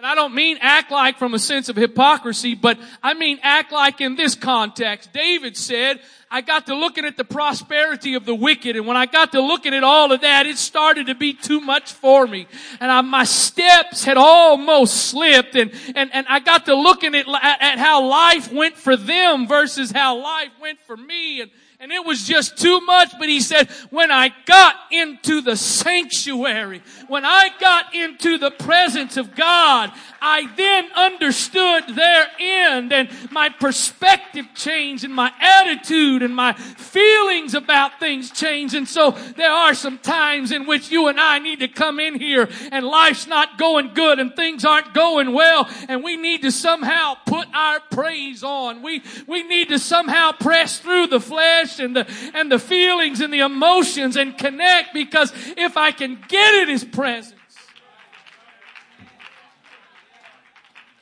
And 0.00 0.06
I 0.06 0.14
don't 0.14 0.34
mean 0.34 0.56
act 0.62 0.90
like 0.90 1.18
from 1.18 1.34
a 1.34 1.38
sense 1.38 1.68
of 1.68 1.76
hypocrisy, 1.76 2.54
but 2.54 2.78
I 3.02 3.12
mean 3.12 3.38
act 3.42 3.70
like 3.70 4.00
in 4.00 4.16
this 4.16 4.34
context. 4.34 5.12
David 5.12 5.58
said, 5.58 6.00
I 6.30 6.40
got 6.40 6.68
to 6.68 6.74
looking 6.74 7.04
at 7.04 7.18
the 7.18 7.24
prosperity 7.24 8.14
of 8.14 8.24
the 8.24 8.34
wicked, 8.34 8.76
and 8.76 8.86
when 8.86 8.96
I 8.96 9.04
got 9.04 9.32
to 9.32 9.42
looking 9.42 9.74
at 9.74 9.84
all 9.84 10.10
of 10.10 10.22
that, 10.22 10.46
it 10.46 10.56
started 10.56 11.08
to 11.08 11.14
be 11.14 11.34
too 11.34 11.60
much 11.60 11.92
for 11.92 12.26
me. 12.26 12.46
And 12.80 12.90
I, 12.90 13.02
my 13.02 13.24
steps 13.24 14.02
had 14.02 14.16
almost 14.16 15.08
slipped, 15.08 15.54
and, 15.54 15.70
and, 15.94 16.08
and 16.14 16.26
I 16.30 16.40
got 16.40 16.64
to 16.64 16.74
looking 16.74 17.14
at, 17.14 17.28
at, 17.28 17.60
at 17.60 17.78
how 17.78 18.02
life 18.08 18.50
went 18.50 18.76
for 18.76 18.96
them 18.96 19.46
versus 19.46 19.90
how 19.90 20.16
life 20.16 20.52
went 20.62 20.80
for 20.86 20.96
me. 20.96 21.42
And, 21.42 21.50
and 21.80 21.92
it 21.92 22.04
was 22.04 22.28
just 22.28 22.58
too 22.58 22.78
much. 22.82 23.14
But 23.18 23.30
he 23.30 23.40
said, 23.40 23.70
when 23.88 24.10
I 24.10 24.30
got 24.44 24.76
into 24.90 25.40
the 25.40 25.56
sanctuary, 25.56 26.82
when 27.08 27.24
I 27.24 27.48
got 27.58 27.94
into 27.94 28.36
the 28.36 28.50
presence 28.50 29.16
of 29.16 29.34
God, 29.34 29.90
I 30.20 30.46
then 30.56 30.90
understood 30.94 31.84
their 31.96 32.26
end 32.38 32.92
and 32.92 33.08
my 33.30 33.48
perspective 33.48 34.44
changed 34.54 35.04
and 35.04 35.14
my 35.14 35.32
attitude 35.40 36.22
and 36.22 36.36
my 36.36 36.52
feelings 36.52 37.54
about 37.54 37.98
things 37.98 38.30
changed. 38.30 38.74
And 38.74 38.86
so 38.86 39.12
there 39.36 39.50
are 39.50 39.72
some 39.72 39.96
times 39.96 40.52
in 40.52 40.66
which 40.66 40.90
you 40.90 41.08
and 41.08 41.18
I 41.18 41.38
need 41.38 41.60
to 41.60 41.68
come 41.68 41.98
in 41.98 42.20
here 42.20 42.50
and 42.70 42.84
life's 42.84 43.26
not 43.26 43.58
going 43.58 43.94
good 43.94 44.18
and 44.18 44.36
things 44.36 44.66
aren't 44.66 44.92
going 44.92 45.32
well 45.32 45.66
and 45.88 46.04
we 46.04 46.18
need 46.18 46.42
to 46.42 46.52
somehow 46.52 47.14
put 47.24 47.48
our 47.54 47.80
praise 47.90 48.42
on. 48.42 48.82
We, 48.82 49.02
we 49.26 49.44
need 49.44 49.70
to 49.70 49.78
somehow 49.78 50.32
press 50.32 50.78
through 50.78 51.06
the 51.06 51.20
flesh 51.20 51.69
and 51.78 51.94
the, 51.94 52.06
and 52.34 52.50
the 52.50 52.58
feelings 52.58 53.20
and 53.20 53.32
the 53.32 53.40
emotions 53.40 54.16
and 54.16 54.36
connect 54.36 54.92
because 54.94 55.32
if 55.56 55.76
I 55.76 55.92
can 55.92 56.18
get 56.28 56.62
in 56.62 56.68
His 56.68 56.84
presence, 56.84 57.34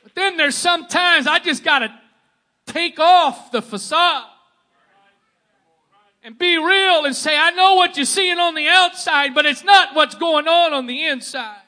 but 0.03 0.13
then 0.15 0.37
there's 0.37 0.55
sometimes 0.55 1.27
I 1.27 1.39
just 1.39 1.63
gotta 1.63 1.93
take 2.65 2.99
off 2.99 3.51
the 3.51 3.61
facade 3.61 4.25
and 6.23 6.37
be 6.37 6.57
real 6.57 7.05
and 7.05 7.15
say, 7.15 7.37
I 7.37 7.51
know 7.51 7.75
what 7.75 7.97
you're 7.97 8.05
seeing 8.05 8.39
on 8.39 8.55
the 8.55 8.67
outside, 8.67 9.33
but 9.33 9.45
it's 9.45 9.63
not 9.63 9.95
what's 9.95 10.15
going 10.15 10.47
on 10.47 10.73
on 10.73 10.85
the 10.85 11.05
inside. 11.05 11.61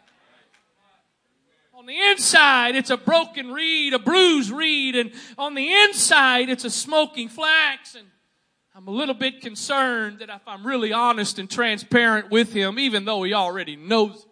On 1.74 1.88
the 1.88 2.00
inside, 2.00 2.76
it's 2.76 2.92
a 2.92 2.98
broken 2.98 3.52
reed, 3.52 3.96
a 3.96 4.00
bruised 4.00 4.52
reed, 4.52 4.96
and 4.96 5.12
on 5.36 5.56
the 5.56 5.74
inside, 5.74 6.50
it's 6.50 6.64
a 6.64 6.70
smoking 6.70 7.28
flax. 7.28 7.96
And 7.96 8.08
I'm 8.82 8.88
a 8.88 8.92
little 8.92 9.14
bit 9.14 9.42
concerned 9.42 10.20
that 10.20 10.30
if 10.30 10.42
I'm 10.48 10.66
really 10.66 10.92
honest 10.92 11.38
and 11.38 11.48
transparent 11.48 12.32
with 12.32 12.52
him, 12.52 12.80
even 12.80 13.06
though 13.06 13.22
he 13.22 13.32
already 13.32 13.76
knows. 13.76 14.26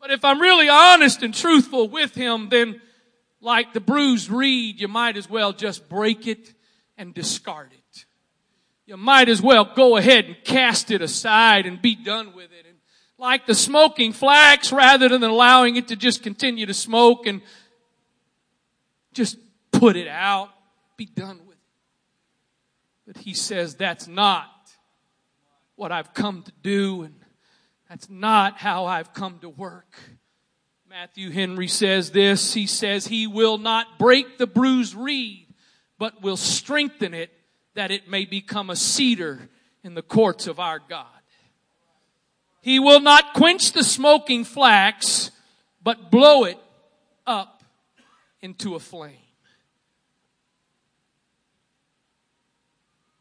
But 0.00 0.10
if 0.10 0.24
I'm 0.24 0.40
really 0.40 0.68
honest 0.68 1.22
and 1.22 1.32
truthful 1.32 1.88
with 1.88 2.16
him, 2.16 2.48
then 2.48 2.80
like 3.40 3.74
the 3.74 3.80
bruised 3.80 4.28
reed, 4.28 4.80
you 4.80 4.88
might 4.88 5.16
as 5.16 5.30
well 5.30 5.52
just 5.52 5.88
break 5.88 6.26
it 6.26 6.52
and 6.96 7.14
discard 7.14 7.70
it. 7.72 8.04
You 8.86 8.96
might 8.96 9.28
as 9.28 9.40
well 9.40 9.64
go 9.64 9.96
ahead 9.96 10.24
and 10.24 10.36
cast 10.42 10.90
it 10.90 11.00
aside 11.00 11.64
and 11.64 11.80
be 11.80 11.94
done 11.94 12.34
with 12.34 12.50
it. 12.50 12.66
And 12.68 12.78
like 13.18 13.46
the 13.46 13.54
smoking 13.54 14.12
flax, 14.12 14.72
rather 14.72 15.08
than 15.08 15.22
allowing 15.22 15.76
it 15.76 15.86
to 15.88 15.96
just 15.96 16.24
continue 16.24 16.66
to 16.66 16.74
smoke 16.74 17.24
and 17.24 17.40
just 19.12 19.36
put 19.70 19.94
it 19.94 20.08
out, 20.08 20.48
be 20.96 21.06
done 21.06 21.36
with 21.38 21.42
it. 21.42 21.47
He 23.20 23.34
says 23.34 23.74
that's 23.74 24.06
not 24.06 24.46
what 25.76 25.92
I've 25.92 26.12
come 26.14 26.42
to 26.42 26.52
do 26.62 27.02
and 27.02 27.14
that's 27.88 28.10
not 28.10 28.58
how 28.58 28.84
I've 28.84 29.14
come 29.14 29.38
to 29.40 29.48
work. 29.48 29.94
Matthew 30.88 31.30
Henry 31.30 31.68
says 31.68 32.10
this. 32.10 32.52
He 32.52 32.66
says, 32.66 33.06
He 33.06 33.26
will 33.26 33.58
not 33.58 33.98
break 33.98 34.38
the 34.38 34.46
bruised 34.46 34.94
reed, 34.94 35.46
but 35.98 36.22
will 36.22 36.36
strengthen 36.36 37.14
it 37.14 37.30
that 37.74 37.90
it 37.90 38.08
may 38.08 38.24
become 38.24 38.70
a 38.70 38.76
cedar 38.76 39.48
in 39.84 39.94
the 39.94 40.02
courts 40.02 40.46
of 40.46 40.58
our 40.60 40.78
God. 40.78 41.06
He 42.60 42.78
will 42.78 43.00
not 43.00 43.34
quench 43.34 43.72
the 43.72 43.84
smoking 43.84 44.44
flax, 44.44 45.30
but 45.82 46.10
blow 46.10 46.44
it 46.44 46.58
up 47.26 47.62
into 48.42 48.74
a 48.74 48.80
flame. 48.80 49.16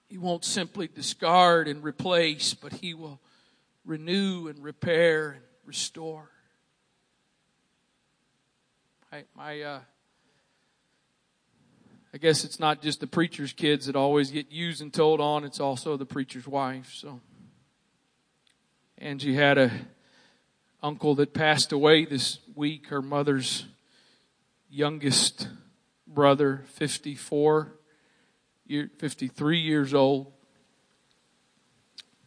He 0.08 0.18
won't 0.18 0.46
simply 0.46 0.88
discard 0.88 1.68
and 1.68 1.84
replace, 1.84 2.54
but 2.54 2.72
he 2.74 2.94
will 2.94 3.20
renew 3.86 4.48
and 4.48 4.64
repair 4.64 5.32
and 5.32 5.44
restore. 5.66 6.30
I, 9.12 9.24
my, 9.36 9.62
uh, 9.62 9.80
I 12.14 12.18
guess 12.18 12.46
it's 12.46 12.60
not 12.60 12.82
just 12.82 13.02
the 13.02 13.08
preacher's 13.08 13.52
kids 13.52 13.86
that 13.86 13.96
always 13.96 14.32
get 14.32 14.52
used 14.52 14.82
and 14.82 14.94
told 14.94 15.20
on, 15.20 15.44
it's 15.44 15.60
also 15.60 15.98
the 15.98 16.06
preacher's 16.06 16.48
wife. 16.48 16.94
So, 16.94 17.20
Angie 18.98 19.36
had 19.36 19.58
a 19.58 19.72
uncle 20.82 21.16
that 21.16 21.34
passed 21.34 21.72
away 21.72 22.06
this 22.06 22.40
week, 22.56 22.88
her 22.88 23.02
mother's 23.02 23.66
youngest 24.70 25.50
brother, 26.08 26.64
54, 26.68 27.77
53 28.68 29.60
years 29.60 29.94
old. 29.94 30.32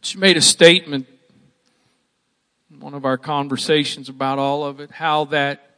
She 0.01 0.17
made 0.17 0.37
a 0.37 0.41
statement 0.41 1.07
in 2.71 2.79
one 2.79 2.93
of 2.93 3.05
our 3.05 3.17
conversations 3.17 4.09
about 4.09 4.39
all 4.39 4.65
of 4.65 4.79
it, 4.79 4.91
how 4.91 5.25
that 5.25 5.77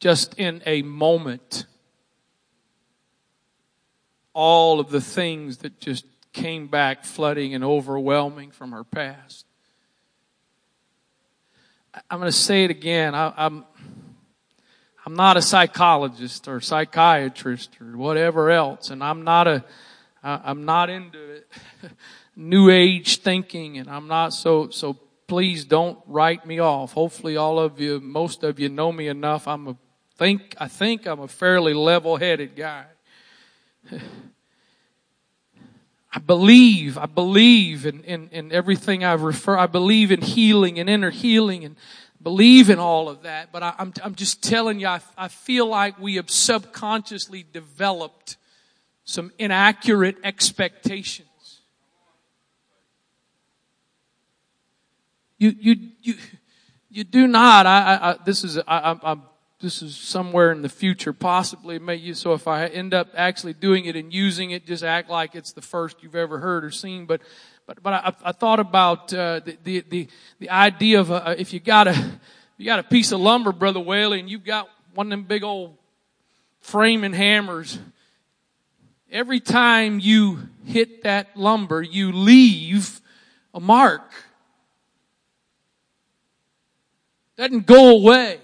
just 0.00 0.34
in 0.38 0.62
a 0.66 0.82
moment, 0.82 1.66
all 4.32 4.80
of 4.80 4.90
the 4.90 5.00
things 5.00 5.58
that 5.58 5.80
just 5.80 6.04
came 6.32 6.68
back 6.68 7.04
flooding 7.04 7.54
and 7.54 7.64
overwhelming 7.64 8.50
from 8.50 8.72
her 8.72 8.84
past. 8.84 9.46
I'm 12.10 12.18
going 12.18 12.30
to 12.30 12.36
say 12.36 12.64
it 12.64 12.70
again. 12.70 13.14
I, 13.14 13.32
I'm, 13.36 13.64
I'm 15.06 15.14
not 15.14 15.36
a 15.36 15.42
psychologist 15.42 16.48
or 16.48 16.60
psychiatrist 16.60 17.80
or 17.80 17.96
whatever 17.96 18.50
else, 18.50 18.90
and 18.90 19.04
I'm 19.04 19.22
not 19.22 19.46
a, 19.46 19.64
I'm 20.20 20.64
not 20.64 20.90
into 20.90 21.44
new 22.36 22.70
age 22.70 23.18
thinking, 23.18 23.78
and 23.78 23.88
I'm 23.88 24.08
not 24.08 24.34
so 24.34 24.70
so. 24.70 24.98
Please 25.28 25.64
don't 25.64 25.98
write 26.06 26.46
me 26.46 26.60
off. 26.60 26.92
Hopefully, 26.92 27.36
all 27.36 27.58
of 27.58 27.80
you, 27.80 27.98
most 27.98 28.44
of 28.44 28.60
you, 28.60 28.68
know 28.68 28.92
me 28.92 29.08
enough. 29.08 29.48
I'm 29.48 29.66
a 29.66 29.76
think, 30.16 30.54
I 30.58 30.68
think 30.68 31.06
I'm 31.06 31.20
a 31.20 31.28
fairly 31.28 31.74
level 31.74 32.16
headed 32.16 32.56
guy. 32.56 32.84
I 36.12 36.18
believe, 36.18 36.96
I 36.96 37.06
believe 37.06 37.84
in, 37.84 38.02
in, 38.04 38.28
in 38.30 38.52
everything 38.52 39.04
I've 39.04 39.22
referred, 39.22 39.58
I 39.58 39.66
believe 39.66 40.10
in 40.10 40.22
healing 40.22 40.78
and 40.78 40.88
inner 40.88 41.10
healing 41.10 41.64
and 41.64 41.76
believe 42.26 42.70
in 42.70 42.80
all 42.80 43.08
of 43.08 43.22
that, 43.22 43.52
but 43.52 43.62
I, 43.62 43.68
am 43.68 43.74
I'm, 43.78 43.92
I'm 44.02 44.14
just 44.16 44.42
telling 44.42 44.80
you, 44.80 44.88
I, 44.88 44.98
I 45.16 45.28
feel 45.28 45.64
like 45.64 45.96
we 46.00 46.16
have 46.16 46.28
subconsciously 46.28 47.46
developed 47.52 48.36
some 49.04 49.30
inaccurate 49.38 50.16
expectations. 50.24 51.60
You, 55.38 55.54
you, 55.56 55.76
you, 56.02 56.14
you 56.90 57.04
do 57.04 57.28
not, 57.28 57.64
I, 57.64 57.98
I, 58.02 58.16
this 58.24 58.42
is, 58.42 58.58
I, 58.58 58.98
I'm 59.04 59.22
this 59.60 59.80
is 59.80 59.96
somewhere 59.96 60.52
in 60.52 60.62
the 60.62 60.68
future, 60.68 61.12
possibly. 61.12 61.78
May 61.78 62.12
so 62.12 62.34
if 62.34 62.46
I 62.46 62.66
end 62.66 62.92
up 62.92 63.08
actually 63.14 63.54
doing 63.54 63.86
it 63.86 63.96
and 63.96 64.12
using 64.12 64.50
it, 64.50 64.66
just 64.66 64.84
act 64.84 65.08
like 65.08 65.34
it's 65.34 65.52
the 65.52 65.62
first 65.62 66.02
you've 66.02 66.14
ever 66.14 66.40
heard 66.40 66.64
or 66.64 66.70
seen. 66.70 67.06
But 67.06 67.22
but 67.66 67.82
but 67.82 67.92
I, 67.92 68.12
I 68.24 68.32
thought 68.32 68.60
about 68.60 69.12
uh, 69.12 69.40
the, 69.40 69.58
the 69.64 69.84
the 69.88 70.08
the 70.38 70.50
idea 70.50 71.00
of 71.00 71.10
uh, 71.10 71.34
if 71.36 71.52
you 71.52 71.60
got 71.60 71.88
a 71.88 72.20
you 72.56 72.64
got 72.64 72.78
a 72.78 72.84
piece 72.84 73.12
of 73.12 73.20
lumber, 73.20 73.52
brother 73.52 73.80
Whaley, 73.80 74.20
and 74.20 74.30
you've 74.30 74.44
got 74.44 74.68
one 74.94 75.06
of 75.06 75.10
them 75.10 75.24
big 75.24 75.42
old 75.42 75.76
framing 76.60 77.12
hammers. 77.12 77.78
Every 79.10 79.40
time 79.40 80.00
you 80.00 80.48
hit 80.64 81.02
that 81.02 81.36
lumber, 81.36 81.82
you 81.82 82.12
leave 82.12 83.00
a 83.54 83.60
mark. 83.60 84.10
Doesn't 87.36 87.66
go 87.66 87.90
away. 87.90 88.40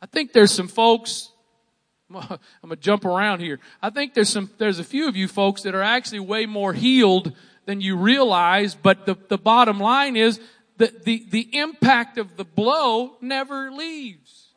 I 0.00 0.06
think 0.06 0.32
there's 0.32 0.52
some 0.52 0.68
folks, 0.68 1.30
I'm 2.14 2.38
gonna 2.62 2.76
jump 2.76 3.04
around 3.04 3.40
here. 3.40 3.58
I 3.82 3.90
think 3.90 4.14
there's 4.14 4.28
some, 4.28 4.50
there's 4.58 4.78
a 4.78 4.84
few 4.84 5.08
of 5.08 5.16
you 5.16 5.28
folks 5.28 5.62
that 5.62 5.74
are 5.74 5.82
actually 5.82 6.20
way 6.20 6.46
more 6.46 6.72
healed 6.72 7.32
than 7.66 7.80
you 7.80 7.96
realize, 7.96 8.74
but 8.74 9.06
the, 9.06 9.16
the 9.28 9.38
bottom 9.38 9.80
line 9.80 10.16
is 10.16 10.40
that 10.76 11.04
the, 11.04 11.24
the 11.30 11.48
impact 11.56 12.18
of 12.18 12.36
the 12.36 12.44
blow 12.44 13.16
never 13.20 13.70
leaves. 13.70 14.48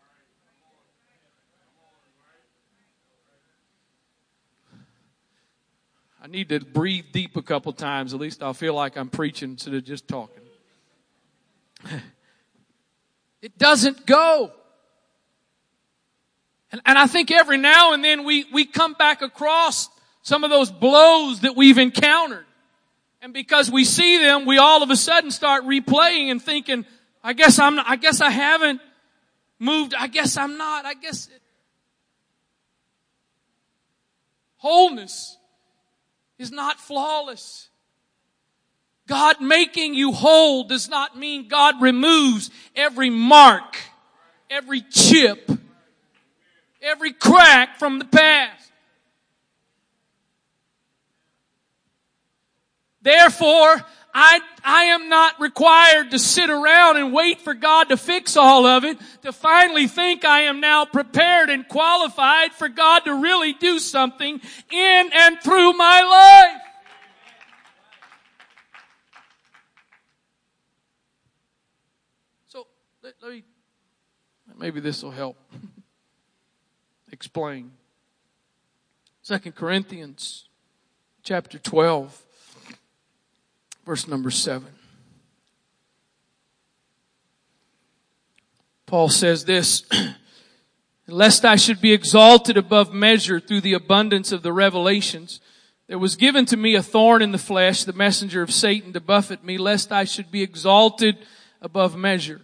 I 6.22 6.28
need 6.28 6.50
to 6.50 6.60
breathe 6.60 7.06
deep 7.14 7.38
a 7.38 7.42
couple 7.42 7.72
times. 7.72 8.14
At 8.14 8.20
least 8.20 8.44
I'll 8.44 8.54
feel 8.54 8.74
like 8.74 8.98
I'm 8.98 9.10
preaching 9.10 9.52
instead 9.52 9.74
of 9.74 9.86
just 9.86 10.08
talking. 10.08 10.44
It 13.40 13.58
doesn't 13.58 14.06
go. 14.06 14.52
And, 16.72 16.82
and 16.86 16.98
I 16.98 17.08
think 17.08 17.32
every 17.32 17.58
now 17.58 17.94
and 17.94 18.04
then 18.04 18.24
we, 18.24 18.46
we 18.52 18.66
come 18.66 18.94
back 18.94 19.22
across 19.22 19.90
some 20.22 20.44
of 20.44 20.50
those 20.50 20.72
blows 20.72 21.42
that 21.42 21.56
we've 21.56 21.78
encountered. 21.78 22.46
And 23.22 23.34
because 23.34 23.72
we 23.72 23.86
see 23.86 24.18
them, 24.18 24.46
we 24.46 24.58
all 24.58 24.84
of 24.84 24.90
a 24.90 24.96
sudden 24.96 25.32
start 25.32 25.64
replaying 25.64 26.30
and 26.30 26.42
thinking, 26.42 26.86
I 27.24 27.34
guess 27.34 27.60
I'm, 27.60 27.76
not, 27.76 27.86
I 27.88 27.96
guess 27.96 28.22
I 28.22 28.30
haven't 28.30 28.82
moved. 29.60 29.94
I 29.98 30.08
guess 30.08 30.38
I'm 30.38 30.58
not. 30.58 30.86
I 30.86 30.94
guess 30.94 31.28
it. 31.28 31.42
wholeness 34.58 35.38
is 36.38 36.52
not 36.52 36.80
flawless. 36.80 37.70
God 39.08 39.40
making 39.40 39.94
you 39.94 40.12
whole 40.12 40.66
does 40.66 40.90
not 40.90 41.18
mean 41.18 41.48
God 41.48 41.82
removes 41.82 42.52
every 42.76 43.10
mark, 43.10 43.78
every 44.50 44.82
chip, 44.82 45.50
every 46.82 47.14
crack 47.14 47.78
from 47.78 48.00
the 48.00 48.06
past. 48.06 48.72
Therefore, 53.02 53.86
I, 54.14 54.40
I 54.64 54.84
am 54.86 55.10
not 55.10 55.40
required 55.40 56.12
to 56.12 56.20
sit 56.20 56.50
around 56.50 56.98
and 56.98 57.14
wait 57.14 57.40
for 57.40 57.54
God 57.54 57.90
to 57.90 57.98
fix 57.98 58.36
all 58.36 58.66
of 58.66 58.84
it 58.84 58.98
to 59.22 59.32
finally 59.32 59.88
think 59.88 60.26
I 60.26 60.42
am 60.42 60.60
now 60.60 60.86
prepared 60.86 61.52
and 61.52 61.68
qualified 61.68 62.52
for 62.52 62.68
God 62.68 63.02
to 63.02 63.14
really 63.14 63.54
do 63.54 63.78
something 63.78 64.42
in 64.72 65.10
and 65.14 65.40
through 65.42 65.74
my 65.74 66.02
life. 66.02 66.62
So, 72.48 72.66
let, 73.04 73.14
let 73.22 73.32
me, 73.32 73.44
maybe 74.58 74.80
this 74.80 75.04
will 75.04 75.12
help. 75.12 75.38
explain. 77.18 77.72
Second 79.24 79.56
Corinthians 79.56 80.46
chapter 81.24 81.58
12, 81.58 82.24
verse 83.88 84.08
number 84.08 84.30
7. 84.30 84.68
Paul 88.86 89.10
says 89.10 89.46
this 89.46 89.84
lest 91.08 91.44
I 91.44 91.56
should 91.56 91.82
be 91.82 91.92
exalted 91.92 92.56
above 92.56 92.94
measure 92.94 93.40
through 93.40 93.62
the 93.62 93.74
abundance 93.74 94.32
of 94.32 94.44
the 94.44 94.54
revelations. 94.54 95.42
There 95.88 95.98
was 95.98 96.18
given 96.18 96.46
to 96.46 96.56
me 96.56 96.76
a 96.76 96.84
thorn 96.84 97.24
in 97.24 97.32
the 97.32 97.40
flesh, 97.40 97.84
the 97.84 97.94
messenger 97.94 98.44
of 98.44 98.54
Satan 98.54 98.94
to 98.94 99.02
buffet 99.02 99.44
me, 99.44 99.58
lest 99.58 99.92
I 99.92 100.04
should 100.04 100.30
be 100.30 100.44
exalted 100.44 101.18
above 101.64 101.98
measure. 101.98 102.42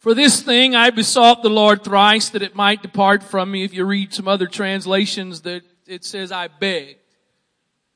For 0.00 0.14
this 0.14 0.42
thing 0.42 0.74
I 0.74 0.88
besought 0.88 1.42
the 1.42 1.50
Lord 1.50 1.84
thrice 1.84 2.30
that 2.30 2.42
it 2.42 2.56
might 2.56 2.82
depart 2.82 3.22
from 3.22 3.50
me. 3.50 3.64
If 3.64 3.74
you 3.74 3.84
read 3.84 4.14
some 4.14 4.28
other 4.28 4.46
translations 4.46 5.42
that 5.42 5.62
it 5.86 6.04
says 6.06 6.32
I 6.32 6.48
begged. 6.48 6.96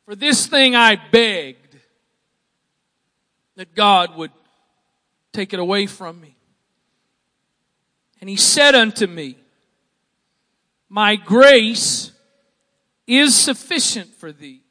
For 0.04 0.14
this 0.14 0.46
thing 0.46 0.76
I 0.76 0.96
begged 0.96 1.78
that 3.56 3.74
God 3.74 4.16
would 4.16 4.32
take 5.32 5.54
it 5.54 5.60
away 5.60 5.86
from 5.86 6.20
me. 6.20 6.36
And 8.20 8.28
he 8.28 8.36
said 8.36 8.74
unto 8.74 9.06
me, 9.06 9.38
My 10.90 11.16
grace 11.16 12.12
is 13.06 13.34
sufficient 13.34 14.14
for 14.14 14.30
thee, 14.30 14.62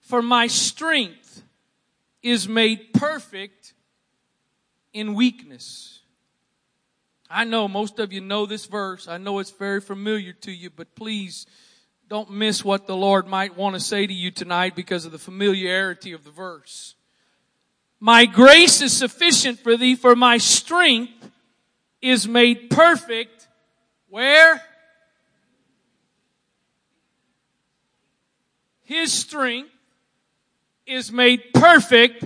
for 0.00 0.22
my 0.22 0.46
strength 0.46 1.42
is 2.22 2.48
made 2.48 2.94
perfect 2.94 3.71
in 4.92 5.14
weakness. 5.14 6.00
I 7.30 7.44
know 7.44 7.66
most 7.66 7.98
of 7.98 8.12
you 8.12 8.20
know 8.20 8.44
this 8.44 8.66
verse. 8.66 9.08
I 9.08 9.16
know 9.16 9.38
it's 9.38 9.50
very 9.50 9.80
familiar 9.80 10.34
to 10.42 10.52
you, 10.52 10.68
but 10.68 10.94
please 10.94 11.46
don't 12.08 12.30
miss 12.30 12.62
what 12.62 12.86
the 12.86 12.96
Lord 12.96 13.26
might 13.26 13.56
want 13.56 13.74
to 13.74 13.80
say 13.80 14.06
to 14.06 14.12
you 14.12 14.30
tonight 14.30 14.76
because 14.76 15.06
of 15.06 15.12
the 15.12 15.18
familiarity 15.18 16.12
of 16.12 16.24
the 16.24 16.30
verse. 16.30 16.94
My 18.00 18.26
grace 18.26 18.82
is 18.82 18.94
sufficient 18.94 19.60
for 19.60 19.76
thee, 19.78 19.96
for 19.96 20.14
my 20.14 20.36
strength 20.36 21.30
is 22.02 22.28
made 22.28 22.68
perfect. 22.68 23.48
Where? 24.10 24.60
His 28.82 29.10
strength 29.10 29.70
is 30.86 31.10
made 31.10 31.54
perfect 31.54 32.24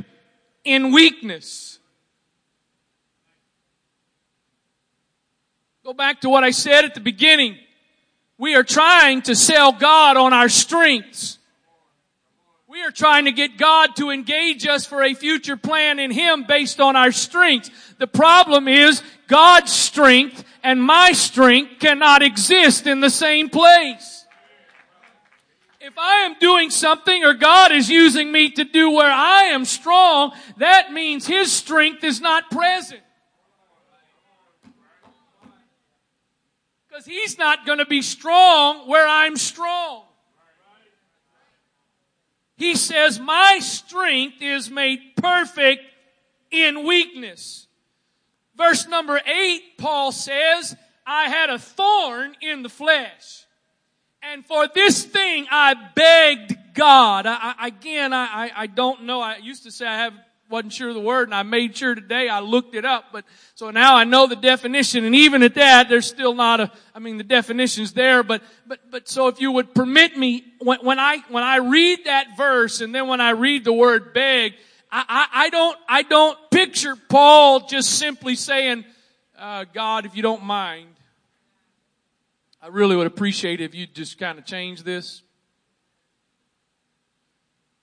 in 0.65 0.91
weakness. 0.91 1.79
Go 5.87 5.93
back 5.93 6.23
to 6.23 6.29
what 6.29 6.43
I 6.43 6.51
said 6.51 6.85
at 6.85 6.95
the 6.95 7.01
beginning. 7.01 7.57
We 8.39 8.57
are 8.57 8.65
trying 8.65 9.23
to 9.23 9.37
sell 9.37 9.71
God 9.71 10.17
on 10.17 10.33
our 10.33 10.49
strengths. 10.49 11.39
We 12.67 12.83
are 12.83 12.91
trying 12.91 13.27
to 13.27 13.31
get 13.31 13.57
God 13.57 13.95
to 13.99 14.11
engage 14.11 14.67
us 14.67 14.85
for 14.85 15.05
a 15.05 15.15
future 15.15 15.57
plan 15.57 16.01
in 16.01 16.11
Him 16.11 16.43
based 16.43 16.81
on 16.81 16.97
our 16.97 17.13
strengths. 17.13 17.71
The 17.99 18.09
problem 18.09 18.67
is 18.67 19.01
God's 19.29 19.71
strength 19.71 20.43
and 20.65 20.83
my 20.83 21.13
strength 21.13 21.79
cannot 21.79 22.21
exist 22.21 22.89
in 22.89 22.99
the 22.99 23.09
same 23.09 23.49
place. 23.49 24.27
If 25.81 25.97
I 25.97 26.23
am 26.23 26.35
doing 26.41 26.71
something 26.71 27.23
or 27.23 27.35
God 27.35 27.71
is 27.71 27.89
using 27.89 28.33
me 28.33 28.51
to 28.51 28.65
do 28.65 28.91
where 28.91 29.13
I 29.13 29.51
am 29.53 29.65
strong, 29.65 30.33
that 30.57 30.93
means 30.93 31.29
His 31.29 31.53
strength 31.53 32.03
is 32.03 32.21
not 32.21 32.51
present. 32.51 33.03
Because 36.97 37.07
He's 37.07 37.37
not 37.37 37.67
going 37.67 37.77
to 37.77 37.85
be 37.85 38.01
strong 38.01 38.89
where 38.89 39.07
I'm 39.07 39.37
strong. 39.37 40.05
He 42.57 42.75
says, 42.75 43.21
my 43.21 43.59
strength 43.61 44.41
is 44.41 44.71
made 44.71 45.01
perfect 45.17 45.83
in 46.51 46.87
weakness. 46.87 47.67
Verse 48.57 48.89
number 48.89 49.21
eight, 49.27 49.77
Paul 49.77 50.11
says, 50.11 50.75
I 51.07 51.29
had 51.29 51.51
a 51.51 51.59
thorn 51.59 52.35
in 52.41 52.63
the 52.63 52.71
flesh. 52.71 53.45
And 54.23 54.47
for 54.47 54.67
this 54.67 55.05
thing 55.05 55.47
I 55.51 55.75
begged 55.95 56.57
God. 56.73 57.27
I, 57.27 57.55
I, 57.59 57.67
again, 57.67 58.15
I, 58.15 58.51
I 58.57 58.67
don't 58.69 59.03
know. 59.03 59.21
I 59.21 59.37
used 59.37 59.65
to 59.65 59.71
say 59.71 59.87
I 59.87 59.97
have, 59.99 60.15
wasn't 60.49 60.73
sure 60.73 60.89
of 60.89 60.95
the 60.95 61.01
word 61.01 61.29
and 61.29 61.35
I 61.35 61.43
made 61.43 61.77
sure 61.77 61.95
today 61.95 62.29
I 62.29 62.41
looked 62.41 62.75
it 62.75 62.85
up. 62.85 63.07
But 63.13 63.25
so 63.55 63.71
now 63.71 63.97
I 63.97 64.05
know 64.05 64.27
the 64.27 64.37
definition 64.37 65.05
and 65.05 65.15
even 65.15 65.43
at 65.43 65.55
that 65.55 65.89
there's 65.89 66.07
still 66.07 66.35
not 66.35 66.61
a, 66.61 66.73
I 66.95 66.99
mean 66.99 67.19
the 67.19 67.25
definition's 67.25 67.93
there. 67.93 68.23
But, 68.23 68.43
but, 68.67 68.81
but 68.91 69.09
so 69.09 69.29
if 69.29 69.41
you 69.41 69.53
would 69.53 69.75
permit 69.75 70.17
me, 70.17 70.45
when, 70.61 70.81
when 70.81 70.99
I, 70.99 71.19
when 71.29 71.43
I 71.43 71.57
read 71.57 72.05
that 72.05 72.37
verse 72.37 72.81
and 72.81 72.95
then 72.95 73.09
when 73.09 73.21
I 73.21 73.31
read 73.31 73.65
the 73.65 73.73
word 73.73 74.15
beg, 74.15 74.55
I, 74.91 75.05
I, 75.09 75.47
I 75.47 75.51
don't, 75.51 75.79
I 75.89 76.03
don't 76.03 76.39
picture 76.51 76.97
Paul 76.97 77.67
just 77.67 77.99
simply 77.99 78.35
saying, 78.35 78.85
uh, 79.39 79.65
God, 79.73 80.07
if 80.07 80.17
you 80.17 80.23
don't 80.23 80.45
mind, 80.45 80.89
I 82.63 82.69
really 82.69 82.97
would 82.97 83.07
appreciate 83.07 83.61
if 83.61 83.75
you'd 83.75 83.95
just 83.95 84.19
kind 84.19 84.39
of 84.39 84.45
change 84.45 84.83
this. 84.83 85.23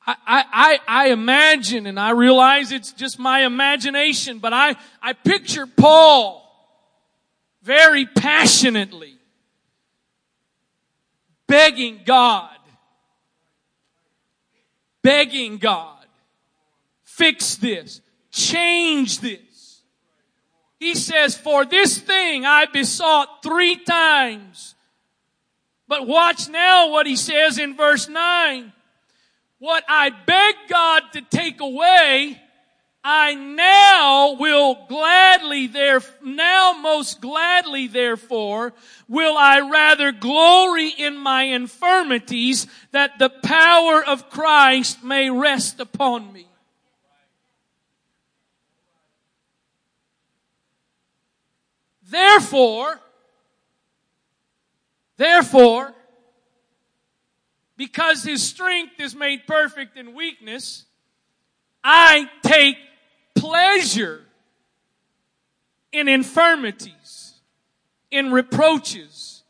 I, 0.05 0.15
I, 0.27 0.79
I 0.87 1.07
imagine, 1.09 1.85
and 1.87 1.99
I 1.99 2.11
realize 2.11 2.71
it's 2.71 2.91
just 2.91 3.19
my 3.19 3.45
imagination, 3.45 4.39
but 4.39 4.51
I, 4.53 4.75
I 5.01 5.13
picture 5.13 5.65
Paul 5.65 6.41
very 7.61 8.05
passionately 8.05 9.15
begging 11.47 12.01
God, 12.05 12.57
begging 15.01 15.57
God, 15.57 16.05
fix 17.03 17.55
this, 17.55 18.01
change 18.31 19.19
this. 19.21 19.39
He 20.79 20.95
says, 20.95 21.37
for 21.37 21.63
this 21.63 21.97
thing 21.97 22.45
I 22.45 22.65
besought 22.65 23.41
three 23.41 23.77
times 23.77 24.73
but 25.93 26.07
watch 26.07 26.49
now 26.49 26.89
what 26.89 27.05
he 27.05 27.15
says 27.15 27.59
in 27.59 27.75
verse 27.75 28.09
9. 28.09 28.73
What 29.63 29.85
I 29.87 30.09
beg 30.09 30.55
God 30.67 31.03
to 31.13 31.21
take 31.21 31.61
away, 31.61 32.37
I 33.01 33.33
now 33.33 34.33
will 34.33 34.85
gladly 34.89 35.67
there, 35.67 36.01
now 36.21 36.73
most 36.73 37.21
gladly 37.21 37.87
therefore, 37.87 38.73
will 39.07 39.37
I 39.37 39.61
rather 39.61 40.11
glory 40.11 40.89
in 40.89 41.15
my 41.15 41.43
infirmities 41.43 42.67
that 42.91 43.17
the 43.19 43.29
power 43.29 44.03
of 44.03 44.29
Christ 44.29 45.01
may 45.01 45.29
rest 45.29 45.79
upon 45.79 46.33
me. 46.33 46.45
Therefore, 52.09 52.99
Therefore, 55.15 55.93
because 57.83 58.23
his 58.23 58.41
strength 58.41 58.97
is 58.97 59.13
made 59.13 59.45
perfect 59.45 59.97
in 59.97 60.13
weakness, 60.13 60.85
I 61.83 62.29
take 62.41 62.77
pleasure 63.35 64.21
in 65.91 66.07
infirmities, 66.07 67.33
in 68.09 68.31
reproaches, 68.31 69.43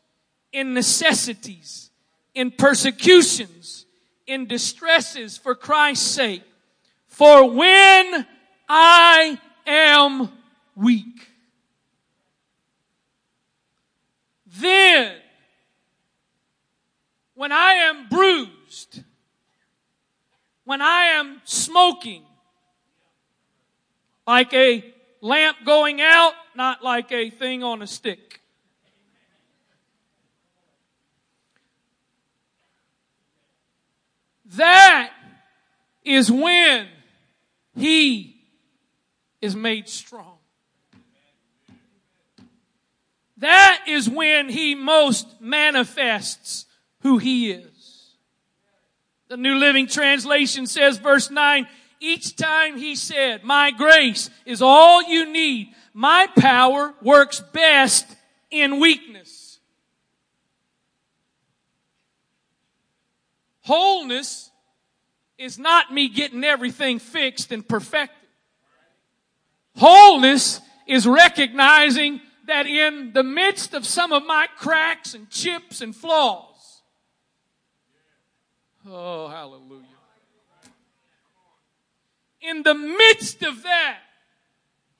in 0.52 0.74
necessities, 0.74 1.90
in 2.34 2.50
persecutions, 2.50 3.86
in 4.26 4.46
distresses 4.48 5.36
for 5.36 5.54
Christ's 5.54 6.10
sake. 6.10 6.42
For 7.06 7.48
when 7.48 8.26
I 8.68 9.38
am 9.64 10.28
weak, 10.74 11.28
then 14.60 15.12
when 17.34 17.52
I 17.52 17.72
am 17.74 18.08
bruised, 18.08 19.02
when 20.64 20.80
I 20.80 21.06
am 21.16 21.40
smoking, 21.44 22.22
like 24.26 24.52
a 24.54 24.84
lamp 25.20 25.58
going 25.64 26.00
out, 26.00 26.32
not 26.54 26.82
like 26.82 27.12
a 27.12 27.30
thing 27.30 27.62
on 27.62 27.82
a 27.82 27.86
stick. 27.86 28.40
That 34.56 35.10
is 36.04 36.30
when 36.30 36.86
he 37.76 38.36
is 39.42 39.56
made 39.56 39.88
strong. 39.88 40.38
That 43.38 43.84
is 43.88 44.08
when 44.08 44.48
he 44.48 44.74
most 44.74 45.40
manifests 45.40 46.66
who 47.04 47.18
he 47.18 47.52
is. 47.52 48.16
The 49.28 49.36
New 49.36 49.56
Living 49.56 49.86
Translation 49.86 50.66
says 50.66 50.96
verse 50.96 51.30
9, 51.30 51.68
each 52.00 52.34
time 52.34 52.76
he 52.76 52.96
said, 52.96 53.44
my 53.44 53.70
grace 53.70 54.30
is 54.44 54.60
all 54.60 55.02
you 55.02 55.30
need. 55.30 55.68
My 55.92 56.26
power 56.36 56.94
works 57.02 57.40
best 57.52 58.06
in 58.50 58.80
weakness. 58.80 59.60
Wholeness 63.62 64.50
is 65.38 65.58
not 65.58 65.92
me 65.92 66.08
getting 66.08 66.42
everything 66.42 66.98
fixed 66.98 67.52
and 67.52 67.66
perfected. 67.66 68.28
Wholeness 69.76 70.60
is 70.86 71.06
recognizing 71.06 72.20
that 72.46 72.66
in 72.66 73.12
the 73.12 73.22
midst 73.22 73.74
of 73.74 73.86
some 73.86 74.12
of 74.12 74.24
my 74.26 74.46
cracks 74.56 75.14
and 75.14 75.28
chips 75.30 75.80
and 75.80 75.96
flaws, 75.96 76.53
oh, 78.88 79.28
hallelujah. 79.28 79.82
In 82.40 82.62
the 82.62 82.74
midst 82.74 83.42
of 83.42 83.62
that, 83.62 83.98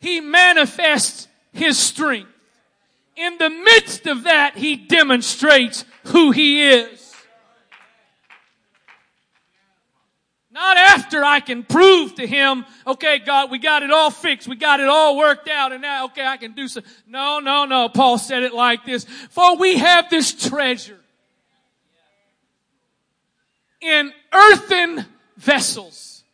he 0.01 0.21
manifests 0.21 1.29
his 1.53 1.79
strength. 1.79 2.31
In 3.17 3.39
the 3.39 3.51
midst 3.51 4.07
of 4.07 4.25
that, 4.25 4.57
he 4.57 4.77
demonstrates 4.77 5.85
who 6.05 6.31
he 6.31 6.69
is. 6.69 7.15
Not 10.51 10.77
after 10.77 11.25
I 11.25 11.41
can 11.41 11.65
prove 11.65 12.15
to 12.15 12.27
him, 12.27 12.65
okay, 12.87 13.19
God, 13.19 13.51
we 13.51 13.59
got 13.59 13.83
it 13.83 13.91
all 13.91 14.11
fixed. 14.11 14.47
We 14.47 14.57
got 14.57 14.79
it 14.79 14.89
all 14.89 15.17
worked 15.17 15.49
out 15.49 15.73
and 15.73 15.83
now, 15.83 16.07
okay, 16.07 16.25
I 16.25 16.37
can 16.37 16.53
do 16.53 16.69
so. 16.69 16.81
No, 17.09 17.41
no, 17.41 17.65
no. 17.65 17.89
Paul 17.89 18.19
said 18.19 18.45
it 18.45 18.55
like 18.55 18.85
this. 18.85 19.05
For 19.31 19.57
we 19.57 19.77
have 19.79 20.09
this 20.11 20.33
treasure 20.49 21.01
in 23.85 24.13
earthen 24.33 25.07
vessels 25.37 26.25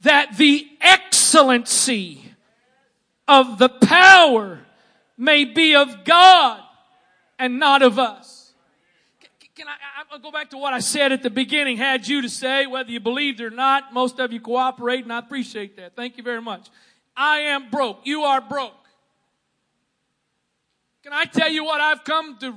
that 0.00 0.36
the 0.36 0.66
excellency 0.80 2.22
of 3.26 3.58
the 3.58 3.68
power 3.68 4.60
may 5.16 5.44
be 5.44 5.74
of 5.74 6.04
God 6.04 6.60
and 7.38 7.58
not 7.58 7.82
of 7.82 7.98
us. 7.98 8.52
Can 9.54 9.66
I, 9.66 9.72
I'll 10.12 10.20
go 10.20 10.30
back 10.30 10.50
to 10.50 10.56
what 10.56 10.72
I 10.72 10.78
said 10.78 11.10
at 11.10 11.24
the 11.24 11.30
beginning, 11.30 11.76
had 11.76 12.06
you 12.06 12.22
to 12.22 12.28
say, 12.28 12.66
whether 12.66 12.90
you 12.90 13.00
believed 13.00 13.40
or 13.40 13.50
not. 13.50 13.92
Most 13.92 14.20
of 14.20 14.32
you 14.32 14.40
cooperate, 14.40 15.02
and 15.02 15.12
I 15.12 15.18
appreciate 15.18 15.76
that. 15.76 15.96
Thank 15.96 16.16
you 16.16 16.22
very 16.22 16.40
much. 16.40 16.68
I 17.16 17.38
am 17.40 17.68
broke. 17.68 18.00
You 18.04 18.22
are 18.22 18.40
broke. 18.40 18.72
Can 21.02 21.12
I 21.12 21.24
tell 21.24 21.50
you 21.50 21.64
what 21.64 21.80
I've 21.80 22.04
come 22.04 22.38
to, 22.38 22.54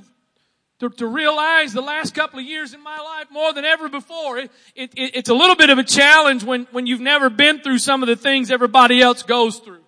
to, 0.82 0.90
to 0.90 1.06
realize 1.06 1.72
the 1.72 1.80
last 1.80 2.12
couple 2.12 2.40
of 2.40 2.44
years 2.44 2.74
in 2.74 2.82
my 2.82 2.98
life 2.98 3.28
more 3.30 3.52
than 3.52 3.64
ever 3.64 3.88
before? 3.88 4.38
It, 4.38 4.50
it, 4.74 4.90
it's 4.96 5.28
a 5.28 5.34
little 5.34 5.54
bit 5.54 5.70
of 5.70 5.78
a 5.78 5.84
challenge 5.84 6.42
when, 6.42 6.66
when 6.72 6.86
you've 6.86 7.00
never 7.00 7.30
been 7.30 7.60
through 7.60 7.78
some 7.78 8.02
of 8.02 8.08
the 8.08 8.16
things 8.16 8.50
everybody 8.50 9.00
else 9.00 9.22
goes 9.22 9.58
through 9.58 9.78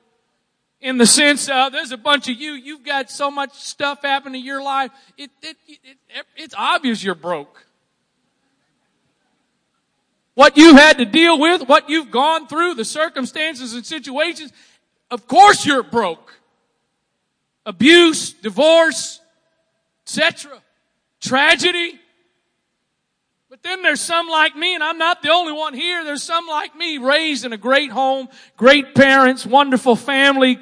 in 0.81 0.99
the 0.99 1.07
sense 1.07 1.49
of 1.49 1.73
there's 1.73 1.93
a 1.93 1.97
bunch 1.97 2.29
of 2.29 2.37
you, 2.39 2.53
you've 2.53 2.85
got 2.85 3.11
so 3.11 3.31
much 3.31 3.55
stuff 3.55 4.03
happening 4.03 4.43
in 4.43 4.47
your 4.47 4.63
life, 4.63 4.91
it, 5.17 5.31
it, 5.43 5.57
it, 5.67 5.97
it's 6.37 6.55
obvious 6.57 7.03
you're 7.03 7.15
broke. 7.15 7.65
What 10.35 10.57
you've 10.57 10.77
had 10.77 10.99
to 10.99 11.07
deal 11.07 11.41
with, 11.41 11.67
what 11.69 11.89
you've 11.89 12.11
gone 12.11 12.47
through, 12.49 12.75
the 12.75 12.85
circumstances 12.85 13.73
and 13.73 13.87
situations, 13.87 14.53
of 15.11 15.27
course 15.27 15.65
you're 15.65 15.83
broke. 15.83 16.35
Abuse, 17.65 18.35
divorce, 18.35 19.21
etc. 20.07 20.61
Tragedy. 21.25 21.99
But 23.49 23.62
then 23.62 23.83
there's 23.83 24.01
some 24.01 24.29
like 24.29 24.55
me, 24.57 24.75
and 24.75 24.83
I'm 24.83 24.99
not 24.99 25.22
the 25.22 25.31
only 25.31 25.53
one 25.53 25.75
here. 25.75 26.05
There's 26.05 26.22
some 26.22 26.47
like 26.47 26.77
me 26.77 26.99
raised 26.99 27.45
in 27.45 27.53
a 27.53 27.57
great 27.57 27.91
home, 27.91 28.29
great 28.57 28.95
parents, 28.95 29.47
wonderful 29.47 29.97
family, 29.97 30.59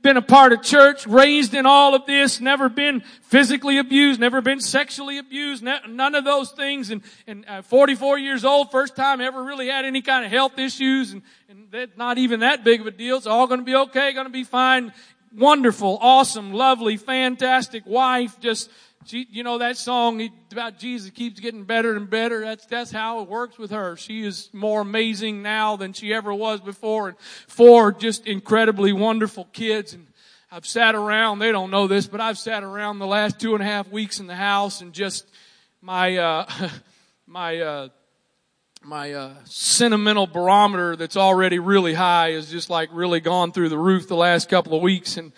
been 0.00 0.16
a 0.16 0.22
part 0.22 0.52
of 0.52 0.62
church, 0.62 1.06
raised 1.06 1.52
in 1.52 1.66
all 1.66 1.94
of 1.94 2.06
this, 2.06 2.40
never 2.40 2.68
been 2.68 3.02
physically 3.22 3.76
abused, 3.76 4.20
never 4.20 4.40
been 4.40 4.60
sexually 4.60 5.18
abused, 5.18 5.62
none 5.62 6.14
of 6.14 6.24
those 6.24 6.52
things. 6.52 6.90
And, 6.90 7.02
and 7.26 7.44
uh, 7.46 7.62
44 7.62 8.18
years 8.18 8.44
old, 8.44 8.70
first 8.70 8.96
time 8.96 9.20
ever 9.20 9.42
really 9.42 9.68
had 9.68 9.84
any 9.84 10.00
kind 10.00 10.24
of 10.24 10.30
health 10.30 10.58
issues, 10.58 11.12
and, 11.12 11.22
and 11.48 11.70
that's 11.70 11.96
not 11.96 12.16
even 12.16 12.40
that 12.40 12.64
big 12.64 12.80
of 12.80 12.86
a 12.86 12.90
deal. 12.90 13.18
It's 13.18 13.26
all 13.26 13.46
going 13.46 13.60
to 13.60 13.66
be 13.66 13.74
okay, 13.74 14.12
going 14.12 14.26
to 14.26 14.32
be 14.32 14.44
fine. 14.44 14.92
Wonderful, 15.36 15.98
awesome, 16.00 16.52
lovely, 16.52 16.96
fantastic 16.96 17.84
wife, 17.86 18.40
just 18.40 18.70
you 19.08 19.42
know 19.42 19.58
that 19.58 19.76
song 19.76 20.28
about 20.52 20.78
Jesus 20.78 21.10
keeps 21.10 21.40
getting 21.40 21.64
better 21.64 21.96
and 21.96 22.08
better. 22.08 22.40
That's 22.40 22.66
that's 22.66 22.90
how 22.90 23.22
it 23.22 23.28
works 23.28 23.58
with 23.58 23.70
her. 23.70 23.96
She 23.96 24.22
is 24.24 24.50
more 24.52 24.82
amazing 24.82 25.42
now 25.42 25.76
than 25.76 25.92
she 25.92 26.12
ever 26.12 26.34
was 26.34 26.60
before, 26.60 27.08
and 27.08 27.18
four 27.48 27.92
just 27.92 28.26
incredibly 28.26 28.92
wonderful 28.92 29.46
kids. 29.52 29.94
And 29.94 30.06
I've 30.52 30.66
sat 30.66 30.94
around. 30.94 31.38
They 31.38 31.50
don't 31.50 31.70
know 31.70 31.86
this, 31.86 32.06
but 32.06 32.20
I've 32.20 32.38
sat 32.38 32.62
around 32.62 32.98
the 32.98 33.06
last 33.06 33.40
two 33.40 33.54
and 33.54 33.62
a 33.62 33.66
half 33.66 33.88
weeks 33.88 34.20
in 34.20 34.26
the 34.26 34.36
house, 34.36 34.82
and 34.82 34.92
just 34.92 35.26
my 35.80 36.16
uh, 36.18 36.68
my 37.26 37.58
uh, 37.58 37.88
my 38.82 39.12
uh, 39.14 39.34
sentimental 39.44 40.26
barometer 40.26 40.94
that's 40.96 41.16
already 41.16 41.58
really 41.58 41.94
high 41.94 42.32
is 42.32 42.50
just 42.50 42.68
like 42.68 42.90
really 42.92 43.20
gone 43.20 43.52
through 43.52 43.70
the 43.70 43.78
roof 43.78 44.08
the 44.08 44.16
last 44.16 44.48
couple 44.50 44.74
of 44.74 44.82
weeks, 44.82 45.16
and 45.16 45.32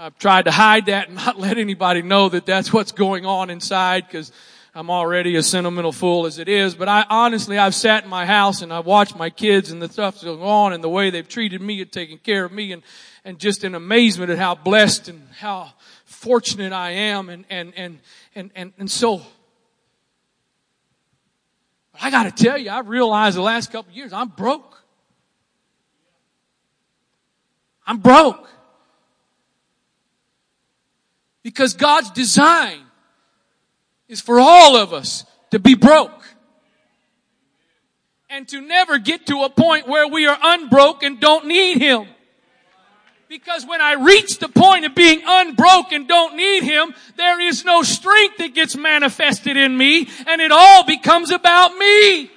I've 0.00 0.16
tried 0.16 0.44
to 0.44 0.52
hide 0.52 0.86
that 0.86 1.08
and 1.08 1.16
not 1.16 1.40
let 1.40 1.58
anybody 1.58 2.02
know 2.02 2.28
that 2.28 2.46
that's 2.46 2.72
what's 2.72 2.92
going 2.92 3.26
on 3.26 3.50
inside 3.50 4.06
because 4.06 4.30
I'm 4.72 4.90
already 4.90 5.34
a 5.34 5.42
sentimental 5.42 5.90
fool 5.90 6.24
as 6.26 6.38
it 6.38 6.48
is. 6.48 6.76
But 6.76 6.88
I 6.88 7.04
honestly, 7.10 7.58
I've 7.58 7.74
sat 7.74 8.04
in 8.04 8.10
my 8.10 8.24
house 8.24 8.62
and 8.62 8.72
I've 8.72 8.86
watched 8.86 9.16
my 9.16 9.28
kids 9.28 9.72
and 9.72 9.82
the 9.82 9.88
stuff 9.88 10.14
that's 10.14 10.24
going 10.24 10.40
on 10.40 10.72
and 10.72 10.84
the 10.84 10.88
way 10.88 11.10
they've 11.10 11.26
treated 11.26 11.60
me 11.60 11.80
and 11.80 11.90
taken 11.90 12.18
care 12.18 12.44
of 12.44 12.52
me 12.52 12.70
and, 12.70 12.84
and 13.24 13.40
just 13.40 13.64
in 13.64 13.74
amazement 13.74 14.30
at 14.30 14.38
how 14.38 14.54
blessed 14.54 15.08
and 15.08 15.20
how 15.36 15.72
fortunate 16.04 16.72
I 16.72 16.90
am. 16.90 17.28
And, 17.28 17.44
and, 17.50 17.72
and, 17.76 17.98
and, 18.36 18.52
and, 18.54 18.72
and 18.78 18.88
so, 18.88 19.22
I 22.00 22.12
gotta 22.12 22.30
tell 22.30 22.56
you, 22.56 22.70
I've 22.70 22.88
realized 22.88 23.36
the 23.36 23.42
last 23.42 23.72
couple 23.72 23.92
years, 23.92 24.12
I'm 24.12 24.28
broke. 24.28 24.80
I'm 27.84 27.98
broke. 27.98 28.48
Because 31.42 31.74
God's 31.74 32.10
design 32.10 32.80
is 34.08 34.20
for 34.20 34.40
all 34.40 34.76
of 34.76 34.92
us 34.92 35.24
to 35.50 35.58
be 35.58 35.74
broke. 35.74 36.24
And 38.30 38.46
to 38.48 38.60
never 38.60 38.98
get 38.98 39.26
to 39.26 39.42
a 39.44 39.50
point 39.50 39.88
where 39.88 40.06
we 40.06 40.26
are 40.26 40.38
unbroke 40.40 41.02
and 41.02 41.18
don't 41.18 41.46
need 41.46 41.78
Him. 41.78 42.06
Because 43.28 43.66
when 43.66 43.80
I 43.80 43.92
reach 43.92 44.38
the 44.38 44.48
point 44.48 44.86
of 44.86 44.94
being 44.94 45.22
unbroke 45.26 45.92
and 45.92 46.08
don't 46.08 46.36
need 46.36 46.62
Him, 46.62 46.94
there 47.16 47.40
is 47.40 47.64
no 47.64 47.82
strength 47.82 48.38
that 48.38 48.54
gets 48.54 48.74
manifested 48.76 49.56
in 49.56 49.76
me 49.76 50.08
and 50.26 50.40
it 50.40 50.50
all 50.50 50.84
becomes 50.84 51.30
about 51.30 51.76
me. 51.76 52.30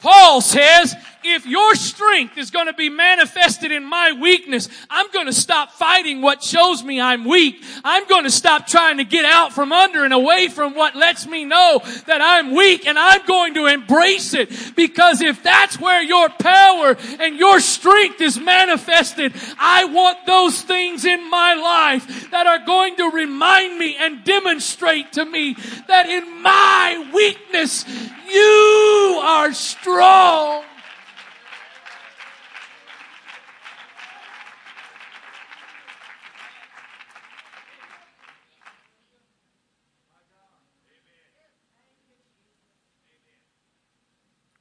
Paul 0.00 0.40
says, 0.40 0.94
if 1.26 1.46
your 1.46 1.74
strength 1.74 2.38
is 2.38 2.50
going 2.50 2.66
to 2.66 2.72
be 2.72 2.88
manifested 2.88 3.72
in 3.72 3.84
my 3.84 4.12
weakness, 4.12 4.68
I'm 4.90 5.10
going 5.10 5.26
to 5.26 5.32
stop 5.32 5.72
fighting 5.72 6.22
what 6.22 6.42
shows 6.42 6.82
me 6.82 7.00
I'm 7.00 7.24
weak. 7.24 7.62
I'm 7.84 8.06
going 8.06 8.24
to 8.24 8.30
stop 8.30 8.66
trying 8.66 8.98
to 8.98 9.04
get 9.04 9.24
out 9.24 9.52
from 9.52 9.72
under 9.72 10.04
and 10.04 10.12
away 10.12 10.48
from 10.48 10.74
what 10.74 10.96
lets 10.96 11.26
me 11.26 11.44
know 11.44 11.80
that 12.06 12.20
I'm 12.20 12.54
weak 12.54 12.86
and 12.86 12.98
I'm 12.98 13.24
going 13.26 13.54
to 13.54 13.66
embrace 13.66 14.34
it 14.34 14.74
because 14.76 15.20
if 15.20 15.42
that's 15.42 15.80
where 15.80 16.02
your 16.02 16.28
power 16.28 16.96
and 17.20 17.38
your 17.38 17.60
strength 17.60 18.20
is 18.20 18.38
manifested, 18.38 19.32
I 19.58 19.84
want 19.86 20.26
those 20.26 20.62
things 20.62 21.04
in 21.04 21.28
my 21.30 21.54
life 21.54 22.30
that 22.30 22.46
are 22.46 22.64
going 22.64 22.96
to 22.96 23.10
remind 23.10 23.78
me 23.78 23.96
and 23.98 24.24
demonstrate 24.24 25.12
to 25.14 25.24
me 25.24 25.56
that 25.88 26.08
in 26.08 26.42
my 26.42 27.10
weakness, 27.12 27.84
you 28.28 29.20
are 29.22 29.52
strong. 29.52 30.64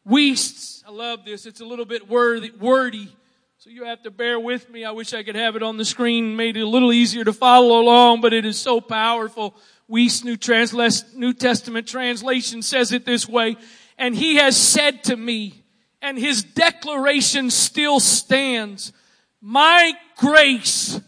Wuest. 0.07 0.83
I 0.87 0.91
love 0.91 1.25
this. 1.25 1.45
It's 1.45 1.61
a 1.61 1.65
little 1.65 1.85
bit 1.85 2.07
wordy, 2.07 2.51
wordy. 2.51 3.15
So 3.57 3.71
you 3.71 3.85
have 3.85 4.03
to 4.03 4.11
bear 4.11 4.39
with 4.39 4.69
me. 4.69 4.85
I 4.85 4.91
wish 4.91 5.13
I 5.13 5.23
could 5.23 5.35
have 5.35 5.55
it 5.55 5.63
on 5.63 5.77
the 5.77 5.85
screen, 5.85 6.35
made 6.35 6.55
it 6.55 6.61
a 6.61 6.67
little 6.67 6.93
easier 6.93 7.23
to 7.23 7.33
follow 7.33 7.81
along, 7.81 8.21
but 8.21 8.31
it 8.31 8.45
is 8.45 8.59
so 8.59 8.79
powerful. 8.79 9.55
Wuest 9.89 10.23
New, 10.23 10.37
New 11.19 11.33
Testament 11.33 11.87
translation 11.87 12.61
says 12.61 12.91
it 12.91 13.05
this 13.05 13.27
way. 13.27 13.57
And 13.97 14.15
he 14.15 14.35
has 14.35 14.55
said 14.55 15.03
to 15.05 15.15
me, 15.15 15.63
and 16.01 16.19
his 16.19 16.43
declaration 16.43 17.49
still 17.49 17.99
stands, 17.99 18.93
my 19.41 19.93
grace 20.17 20.99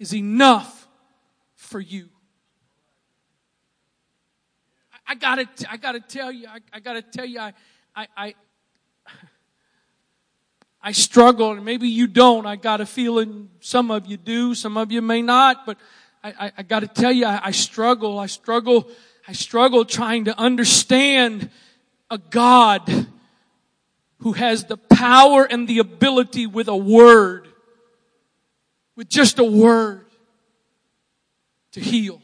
is 0.00 0.12
enough 0.12 0.88
for 1.54 1.78
you. 1.78 2.08
I, 5.06 5.12
I 5.12 5.14
gotta, 5.14 5.48
I 5.70 5.76
gotta 5.76 6.00
tell 6.00 6.32
you, 6.32 6.48
I, 6.48 6.58
I 6.72 6.80
gotta 6.80 7.02
tell 7.02 7.24
you, 7.24 7.38
I, 7.38 7.52
I, 7.94 8.06
I, 8.16 8.34
I 10.82 10.92
struggle, 10.92 11.52
and 11.52 11.64
maybe 11.64 11.88
you 11.88 12.06
don't. 12.06 12.46
I 12.46 12.56
got 12.56 12.80
a 12.80 12.86
feeling 12.86 13.50
some 13.60 13.90
of 13.90 14.06
you 14.06 14.16
do, 14.16 14.54
some 14.54 14.76
of 14.76 14.92
you 14.92 15.02
may 15.02 15.22
not, 15.22 15.66
but 15.66 15.76
I, 16.22 16.28
I, 16.46 16.52
I 16.58 16.62
got 16.62 16.80
to 16.80 16.86
tell 16.88 17.12
you, 17.12 17.26
I, 17.26 17.40
I 17.44 17.50
struggle. 17.50 18.18
I 18.18 18.26
struggle. 18.26 18.88
I 19.26 19.32
struggle 19.32 19.84
trying 19.84 20.24
to 20.26 20.38
understand 20.38 21.50
a 22.10 22.18
God 22.18 23.06
who 24.20 24.32
has 24.32 24.64
the 24.64 24.76
power 24.76 25.44
and 25.44 25.68
the 25.68 25.78
ability 25.78 26.46
with 26.46 26.68
a 26.68 26.76
word, 26.76 27.48
with 28.96 29.08
just 29.08 29.38
a 29.38 29.44
word, 29.44 30.06
to 31.72 31.80
heal. 31.80 32.20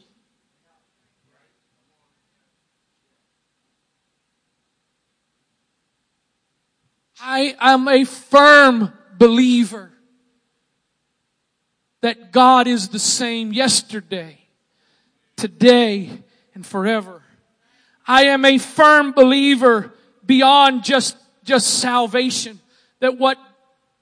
I 7.27 7.55
am 7.59 7.87
a 7.87 8.03
firm 8.03 8.93
believer 9.17 9.91
that 12.01 12.31
God 12.31 12.67
is 12.67 12.89
the 12.89 12.99
same 12.99 13.51
yesterday, 13.51 14.37
today, 15.35 16.23
and 16.53 16.63
forever. 16.63 17.23
I 18.07 18.25
am 18.25 18.45
a 18.45 18.59
firm 18.59 19.11
believer 19.11 19.91
beyond 20.23 20.83
just, 20.83 21.17
just 21.43 21.79
salvation. 21.79 22.59
That 22.99 23.17
what 23.17 23.39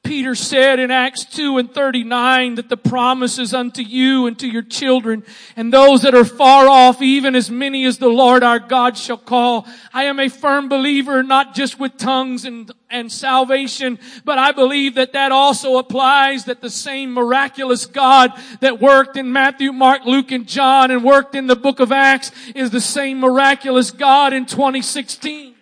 Peter 0.03 0.35
said 0.35 0.79
in 0.79 0.91
Acts 0.91 1.23
2 1.23 1.57
and 1.57 1.73
39 1.73 2.55
that 2.55 2.67
the 2.67 2.75
promises 2.75 3.53
unto 3.53 3.81
you 3.81 4.27
and 4.27 4.37
to 4.37 4.47
your 4.47 4.61
children 4.61 5.23
and 5.55 5.71
those 5.71 6.01
that 6.01 6.13
are 6.13 6.25
far 6.25 6.67
off, 6.67 7.01
even 7.01 7.35
as 7.35 7.49
many 7.49 7.85
as 7.85 7.97
the 7.97 8.09
Lord 8.09 8.43
our 8.43 8.59
God 8.59 8.97
shall 8.97 9.17
call. 9.17 9.65
I 9.93 10.03
am 10.03 10.19
a 10.19 10.27
firm 10.27 10.67
believer, 10.67 11.23
not 11.23 11.55
just 11.55 11.79
with 11.79 11.97
tongues 11.97 12.43
and, 12.43 12.69
and 12.89 13.09
salvation, 13.09 13.97
but 14.25 14.37
I 14.37 14.51
believe 14.51 14.95
that 14.95 15.13
that 15.13 15.31
also 15.31 15.77
applies 15.77 16.45
that 16.45 16.59
the 16.59 16.69
same 16.69 17.13
miraculous 17.13 17.85
God 17.85 18.33
that 18.59 18.81
worked 18.81 19.15
in 19.15 19.31
Matthew, 19.31 19.71
Mark, 19.71 20.05
Luke, 20.05 20.31
and 20.31 20.45
John 20.45 20.91
and 20.91 21.01
worked 21.03 21.33
in 21.33 21.47
the 21.47 21.55
book 21.55 21.79
of 21.79 21.93
Acts 21.93 22.31
is 22.53 22.71
the 22.71 22.81
same 22.81 23.21
miraculous 23.21 23.89
God 23.89 24.33
in 24.33 24.45
2016. 24.45 25.52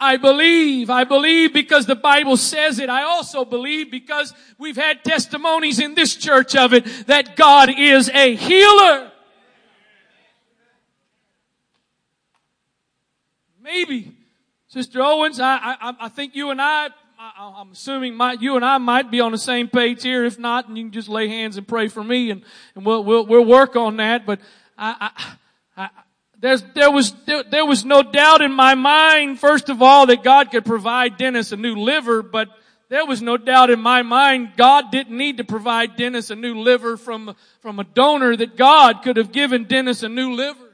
I 0.00 0.16
believe. 0.16 0.90
I 0.90 1.04
believe 1.04 1.52
because 1.52 1.86
the 1.86 1.96
Bible 1.96 2.36
says 2.36 2.78
it. 2.78 2.88
I 2.88 3.02
also 3.02 3.44
believe 3.44 3.90
because 3.90 4.32
we've 4.56 4.76
had 4.76 5.02
testimonies 5.02 5.80
in 5.80 5.94
this 5.94 6.14
church 6.14 6.54
of 6.54 6.72
it 6.72 6.84
that 7.06 7.36
God 7.36 7.68
is 7.76 8.08
a 8.10 8.36
healer. 8.36 9.10
Maybe, 13.60 14.16
Sister 14.68 15.02
Owens, 15.02 15.40
I, 15.40 15.58
I, 15.80 15.94
I 16.00 16.08
think 16.08 16.34
you 16.34 16.50
and 16.50 16.62
I, 16.62 16.88
I 17.18 17.60
am 17.60 17.72
assuming 17.72 18.18
you 18.40 18.54
and 18.56 18.64
I 18.64 18.78
might 18.78 19.10
be 19.10 19.20
on 19.20 19.32
the 19.32 19.38
same 19.38 19.68
page 19.68 20.04
here. 20.04 20.24
If 20.24 20.38
not, 20.38 20.68
and 20.68 20.78
you 20.78 20.84
can 20.84 20.92
just 20.92 21.08
lay 21.08 21.28
hands 21.28 21.56
and 21.56 21.66
pray 21.66 21.88
for 21.88 22.04
me 22.04 22.30
and, 22.30 22.42
and 22.76 22.86
we'll, 22.86 23.02
we'll, 23.02 23.26
we'll 23.26 23.44
work 23.44 23.74
on 23.74 23.96
that. 23.96 24.24
But 24.24 24.40
I, 24.78 25.10
I, 25.76 25.82
I 25.84 25.90
there's, 26.40 26.62
there 26.74 26.90
was, 26.90 27.12
there, 27.26 27.42
there 27.42 27.66
was 27.66 27.84
no 27.84 28.02
doubt 28.02 28.42
in 28.42 28.52
my 28.52 28.74
mind, 28.74 29.40
first 29.40 29.68
of 29.68 29.82
all, 29.82 30.06
that 30.06 30.22
God 30.22 30.50
could 30.50 30.64
provide 30.64 31.16
Dennis 31.16 31.50
a 31.50 31.56
new 31.56 31.74
liver, 31.74 32.22
but 32.22 32.48
there 32.88 33.04
was 33.04 33.20
no 33.20 33.36
doubt 33.36 33.70
in 33.70 33.80
my 33.80 34.02
mind 34.02 34.52
God 34.56 34.92
didn't 34.92 35.16
need 35.16 35.38
to 35.38 35.44
provide 35.44 35.96
Dennis 35.96 36.30
a 36.30 36.36
new 36.36 36.60
liver 36.60 36.96
from, 36.96 37.34
from 37.60 37.80
a 37.80 37.84
donor 37.84 38.36
that 38.36 38.56
God 38.56 39.02
could 39.02 39.16
have 39.16 39.32
given 39.32 39.64
Dennis 39.64 40.02
a 40.04 40.08
new 40.08 40.34
liver. 40.34 40.64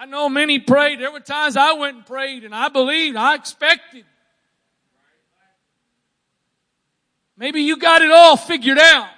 I 0.00 0.06
know 0.06 0.28
many 0.28 0.60
prayed. 0.60 1.00
There 1.00 1.10
were 1.10 1.18
times 1.18 1.56
I 1.56 1.72
went 1.72 1.96
and 1.96 2.06
prayed 2.06 2.44
and 2.44 2.54
I 2.54 2.68
believed, 2.68 3.16
I 3.16 3.34
expected. 3.34 4.04
Maybe 7.36 7.62
you 7.62 7.76
got 7.76 8.02
it 8.02 8.10
all 8.12 8.36
figured 8.36 8.78
out. 8.78 9.08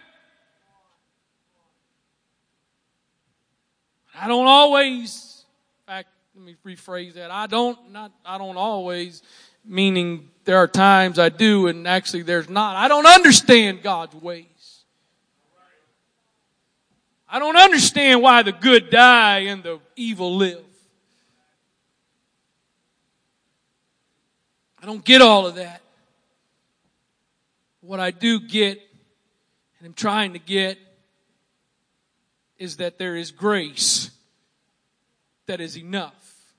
I 4.21 4.29
don't 4.29 4.47
always, 4.47 5.47
in 5.81 5.93
fact, 5.93 6.09
let 6.35 6.45
me 6.45 6.55
rephrase 6.67 7.15
that. 7.15 7.31
I 7.31 7.47
don't, 7.47 7.91
not, 7.91 8.13
I 8.23 8.37
don't 8.37 8.59
always, 8.59 9.23
meaning 9.65 10.29
there 10.45 10.59
are 10.59 10.69
times 10.69 11.19
I 11.19 11.31
do 11.31 11.69
and 11.69 11.89
actually 11.89 12.23
there's 12.23 12.51
not. 12.51 12.77
I 12.77 12.89
don't 12.89 13.07
understand 13.07 13.83
God's 13.83 14.15
ways. 14.15 14.47
I 17.27 17.39
don't 17.39 17.57
understand 17.57 18.21
why 18.21 18.43
the 18.43 18.53
good 18.53 18.91
die 18.91 19.39
and 19.41 19.63
the 19.63 19.81
evil 19.97 20.37
live. 20.37 20.65
I 24.83 24.87
don't 24.87 25.05
get 25.05 25.23
all 25.23 25.47
of 25.47 25.55
that. 25.55 25.81
What 27.81 28.01
I 28.01 28.11
do 28.11 28.39
get, 28.39 28.81
and 29.79 29.87
I'm 29.87 29.95
trying 29.95 30.35
to 30.35 30.39
get, 30.39 30.77
is 32.61 32.77
that 32.77 32.99
there 32.99 33.17
is 33.17 33.31
grace 33.31 34.10
that 35.47 35.61
is 35.61 35.77
enough. 35.77 36.55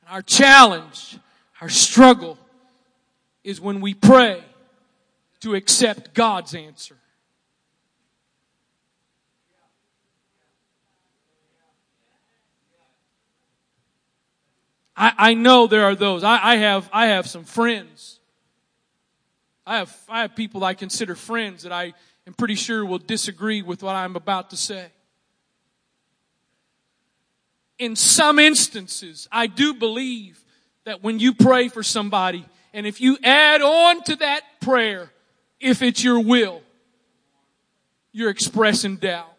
And 0.00 0.10
our 0.10 0.22
challenge, 0.22 1.18
our 1.60 1.68
struggle, 1.68 2.38
is 3.44 3.60
when 3.60 3.80
we 3.80 3.94
pray 3.94 4.42
to 5.40 5.54
accept 5.54 6.14
God's 6.14 6.54
answer. 6.54 6.96
I, 14.96 15.12
I 15.18 15.34
know 15.34 15.66
there 15.66 15.84
are 15.84 15.94
those. 15.94 16.22
I, 16.22 16.38
I 16.42 16.56
have 16.56 16.88
I 16.92 17.06
have 17.06 17.26
some 17.26 17.44
friends. 17.44 18.20
I 19.66 19.78
have 19.78 19.96
I 20.08 20.20
have 20.22 20.36
people 20.36 20.64
I 20.64 20.74
consider 20.74 21.14
friends 21.14 21.62
that 21.62 21.72
I 21.72 21.94
am 22.26 22.34
pretty 22.34 22.54
sure 22.54 22.84
will 22.84 22.98
disagree 22.98 23.62
with 23.62 23.82
what 23.82 23.96
I'm 23.96 24.16
about 24.16 24.50
to 24.50 24.56
say. 24.56 24.86
In 27.82 27.96
some 27.96 28.38
instances, 28.38 29.26
I 29.32 29.48
do 29.48 29.74
believe 29.74 30.40
that 30.84 31.02
when 31.02 31.18
you 31.18 31.34
pray 31.34 31.66
for 31.66 31.82
somebody, 31.82 32.44
and 32.72 32.86
if 32.86 33.00
you 33.00 33.18
add 33.24 33.60
on 33.60 34.04
to 34.04 34.14
that 34.14 34.42
prayer, 34.60 35.10
if 35.58 35.82
it's 35.82 36.04
your 36.04 36.20
will, 36.20 36.62
you're 38.12 38.30
expressing 38.30 38.98
doubt. 38.98 39.34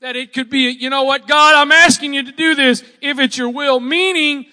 That 0.00 0.16
it 0.16 0.32
could 0.32 0.50
be, 0.50 0.68
you 0.68 0.90
know 0.90 1.04
what, 1.04 1.28
God, 1.28 1.54
I'm 1.54 1.70
asking 1.70 2.12
you 2.12 2.24
to 2.24 2.32
do 2.32 2.56
this 2.56 2.82
if 3.00 3.20
it's 3.20 3.38
your 3.38 3.50
will. 3.50 3.78
Meaning, 3.78 4.46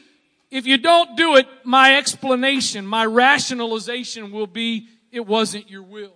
if 0.52 0.68
you 0.68 0.78
don't 0.78 1.18
do 1.18 1.38
it, 1.38 1.48
my 1.64 1.98
explanation, 1.98 2.86
my 2.86 3.04
rationalization 3.04 4.32
will 4.32 4.46
be 4.46 4.88
it 5.12 5.26
wasn't 5.26 5.72
your 5.72 5.82
will. 5.82 6.14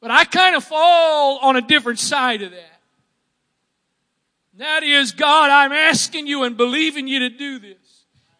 But 0.00 0.10
I 0.10 0.24
kind 0.24 0.56
of 0.56 0.64
fall 0.64 1.38
on 1.42 1.54
a 1.54 1.60
different 1.60 2.00
side 2.00 2.42
of 2.42 2.50
that. 2.50 2.71
That 4.58 4.82
is, 4.82 5.12
God, 5.12 5.50
I'm 5.50 5.72
asking 5.72 6.26
you 6.26 6.44
and 6.44 6.56
believing 6.56 7.08
you 7.08 7.20
to 7.20 7.30
do 7.30 7.58
this. 7.58 7.78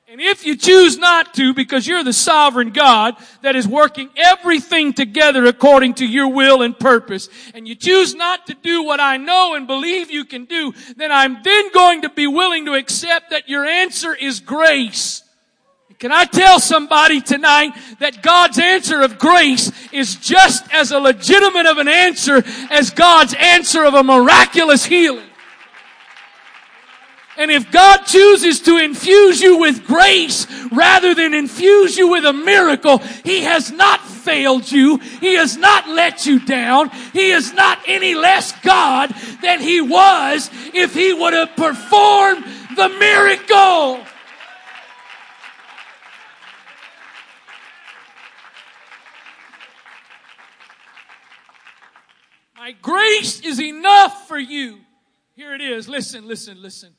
And 0.09 0.21
if 0.21 0.45
you 0.45 0.57
choose 0.57 0.99
not 0.99 1.33
to, 1.35 1.55
because 1.55 1.87
you're 1.87 2.05
the 2.05 2.13
sovereign 2.13 2.73
God 2.73 3.17
that 3.41 3.57
is 3.57 3.67
working 3.67 4.11
everything 4.15 4.93
together 4.93 5.47
according 5.47 5.95
to 5.95 6.07
your 6.07 6.29
will 6.29 6.61
and 6.61 6.79
purpose, 6.79 7.31
and 7.55 7.67
you 7.67 7.75
choose 7.75 8.15
not 8.15 8.47
to 8.49 8.55
do 8.55 8.83
what 8.83 9.01
I 9.01 9.17
know 9.17 9.55
and 9.55 9.67
believe 9.67 10.11
you 10.11 10.27
can 10.27 10.45
do, 10.45 10.75
then 10.97 11.11
I'm 11.11 11.43
then 11.43 11.73
going 11.73 12.03
to 12.03 12.11
be 12.11 12.27
willing 12.27 12.67
to 12.67 12.75
accept 12.75 13.31
that 13.31 13.49
your 13.49 13.65
answer 13.65 14.15
is 14.15 14.41
grace. 14.41 15.23
Can 15.99 16.13
I 16.13 16.27
tell 16.27 16.61
somebody 16.61 17.23
tonight 17.23 17.71
that 18.01 18.23
God's 18.23 18.59
answer 18.59 19.01
of 19.01 19.19
grace 19.19 19.73
is 19.93 20.17
just 20.17 20.71
as 20.75 20.91
a 20.91 20.99
legitimate 20.99 21.65
of 21.65 21.79
an 21.79 21.89
answer 21.89 22.43
as 22.71 22.91
God's 22.91 23.33
answer 23.33 23.83
of 23.85 23.95
a 23.95 24.03
miraculous 24.03 24.85
healing? 24.85 25.32
And 27.39 27.51
if 27.51 27.71
God 27.71 28.03
chooses 28.03 28.61
to 28.61 28.77
infuse 28.77 29.41
you 29.41 29.59
with 29.59 29.87
grace 29.87 30.47
rather 30.71 31.15
than 31.15 31.33
infuse 31.33 31.97
you 31.97 32.09
with 32.09 32.27
a 32.27 32.33
miracle, 32.33 32.99
He 33.25 33.43
has 33.43 33.71
not 33.73 34.05
failed 34.07 34.71
you. 34.71 34.99
He 34.99 35.35
has 35.35 35.57
not 35.57 35.89
let 35.89 36.27
you 36.27 36.45
down. 36.45 36.91
He 37.13 37.31
is 37.31 37.55
not 37.55 37.79
any 37.87 38.15
less 38.15 38.53
God 38.61 39.15
than 39.41 39.61
He 39.61 39.81
was 39.81 40.51
if 40.75 40.95
He 40.95 41.15
would 41.15 41.33
have 41.33 41.57
performed 41.57 42.45
the 42.77 42.89
miracle. 42.91 44.05
My 52.55 52.73
grace 52.73 53.41
is 53.41 53.59
enough 53.59 54.29
for 54.29 54.39
you. 54.39 54.81
Here 55.35 55.55
it 55.55 55.61
is. 55.61 55.89
Listen, 55.89 56.29
listen, 56.29 56.61
listen. 56.61 56.95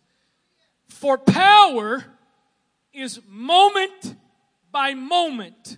For 0.93 1.17
power 1.17 2.05
is 2.93 3.19
moment 3.27 4.15
by 4.71 4.93
moment 4.93 5.77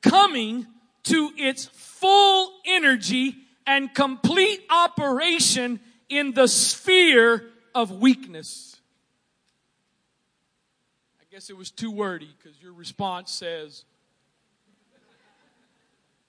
coming 0.00 0.68
to 1.04 1.32
its 1.36 1.64
full 1.72 2.52
energy 2.64 3.36
and 3.66 3.92
complete 3.92 4.60
operation 4.70 5.80
in 6.08 6.34
the 6.34 6.46
sphere 6.46 7.46
of 7.74 7.90
weakness. 7.90 8.76
I 11.20 11.24
guess 11.32 11.50
it 11.50 11.56
was 11.56 11.70
too 11.72 11.90
wordy 11.90 12.28
because 12.38 12.62
your 12.62 12.74
response 12.74 13.32
says. 13.32 13.84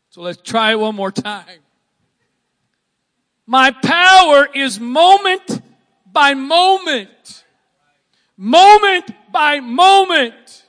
So 0.10 0.22
let's 0.22 0.42
try 0.42 0.72
it 0.72 0.80
one 0.80 0.96
more 0.96 1.12
time. 1.12 1.46
My 3.46 3.70
power 3.70 4.48
is 4.56 4.80
moment 4.80 5.62
by 6.12 6.34
moment. 6.34 7.45
Moment 8.38 9.12
by 9.32 9.60
moment. 9.60 10.64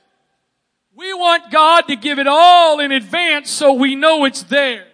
We 0.95 1.13
want 1.13 1.51
God 1.51 1.81
to 1.89 1.95
give 1.95 2.17
it 2.17 2.27
all 2.27 2.79
in 2.79 2.91
advance 2.91 3.51
so 3.51 3.73
we 3.73 3.95
know 3.95 4.25
it's 4.25 4.43
there. 4.43 4.87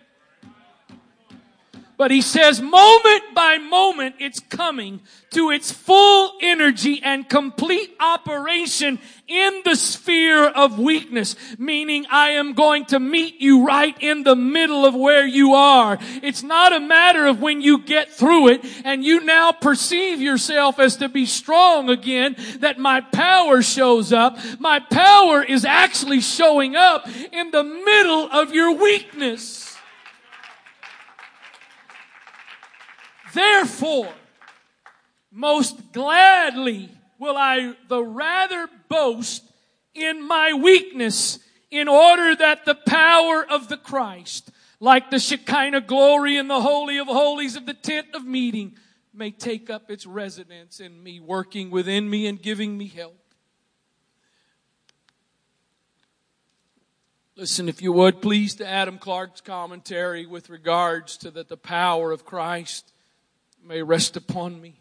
But 1.97 2.11
he 2.11 2.21
says 2.21 2.61
moment 2.61 3.35
by 3.35 3.59
moment 3.59 4.15
it's 4.19 4.39
coming 4.39 5.01
to 5.31 5.51
its 5.51 5.71
full 5.71 6.33
energy 6.41 7.01
and 7.03 7.27
complete 7.27 7.95
operation 7.99 8.99
in 9.27 9.61
the 9.63 9.75
sphere 9.75 10.47
of 10.47 10.79
weakness. 10.79 11.35
Meaning 11.57 12.05
I 12.09 12.31
am 12.31 12.53
going 12.53 12.85
to 12.85 12.99
meet 12.99 13.41
you 13.41 13.65
right 13.65 13.95
in 13.99 14.23
the 14.23 14.35
middle 14.35 14.85
of 14.85 14.95
where 14.95 15.25
you 15.25 15.53
are. 15.53 15.97
It's 16.21 16.43
not 16.43 16.73
a 16.73 16.79
matter 16.79 17.25
of 17.27 17.41
when 17.41 17.61
you 17.61 17.79
get 17.79 18.11
through 18.11 18.49
it 18.49 18.65
and 18.83 19.03
you 19.03 19.21
now 19.21 19.51
perceive 19.51 20.21
yourself 20.21 20.79
as 20.79 20.97
to 20.97 21.09
be 21.09 21.25
strong 21.25 21.89
again 21.89 22.35
that 22.59 22.79
my 22.79 23.01
power 23.01 23.61
shows 23.61 24.11
up. 24.11 24.37
My 24.59 24.79
power 24.79 25.43
is 25.43 25.63
actually 25.63 26.21
showing 26.21 26.75
up 26.75 27.07
in 27.31 27.51
the 27.51 27.63
middle 27.63 28.29
of 28.31 28.53
your 28.53 28.75
weakness. 28.75 29.72
Therefore, 33.33 34.13
most 35.31 35.91
gladly 35.91 36.89
will 37.17 37.35
I 37.35 37.73
the 37.87 38.03
rather 38.03 38.67
boast 38.87 39.43
in 39.93 40.25
my 40.27 40.53
weakness 40.53 41.39
in 41.71 41.87
order 41.87 42.35
that 42.35 42.65
the 42.65 42.75
power 42.75 43.43
of 43.43 43.67
the 43.69 43.77
Christ, 43.77 44.51
like 44.79 45.09
the 45.09 45.19
Shekinah 45.19 45.81
glory 45.81 46.37
in 46.37 46.47
the 46.47 46.61
Holy 46.61 46.99
of 46.99 47.07
Holies 47.07 47.55
of 47.55 47.65
the 47.65 47.73
tent 47.73 48.07
of 48.13 48.25
meeting, 48.25 48.77
may 49.13 49.31
take 49.31 49.69
up 49.69 49.89
its 49.89 50.05
residence 50.05 50.79
in 50.79 51.01
me, 51.01 51.19
working 51.19 51.71
within 51.71 52.09
me 52.09 52.27
and 52.27 52.41
giving 52.41 52.77
me 52.77 52.87
help. 52.87 53.17
Listen, 57.35 57.67
if 57.67 57.81
you 57.81 57.91
would, 57.91 58.21
please, 58.21 58.53
to 58.55 58.67
Adam 58.67 58.99
Clarke's 58.99 59.41
commentary 59.41 60.27
with 60.27 60.51
regards 60.51 61.17
to 61.17 61.31
that 61.31 61.49
the 61.49 61.57
power 61.57 62.11
of 62.11 62.25
Christ 62.25 62.92
may 63.65 63.81
rest 63.81 64.17
upon 64.17 64.61
me. 64.61 64.75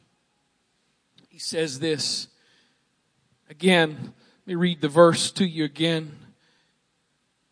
He 1.29 1.39
says 1.39 1.79
this. 1.79 2.29
Again, 3.49 3.97
let 4.01 4.47
me 4.47 4.55
read 4.55 4.81
the 4.81 4.89
verse 4.89 5.31
to 5.33 5.47
you 5.47 5.65
again. 5.65 6.17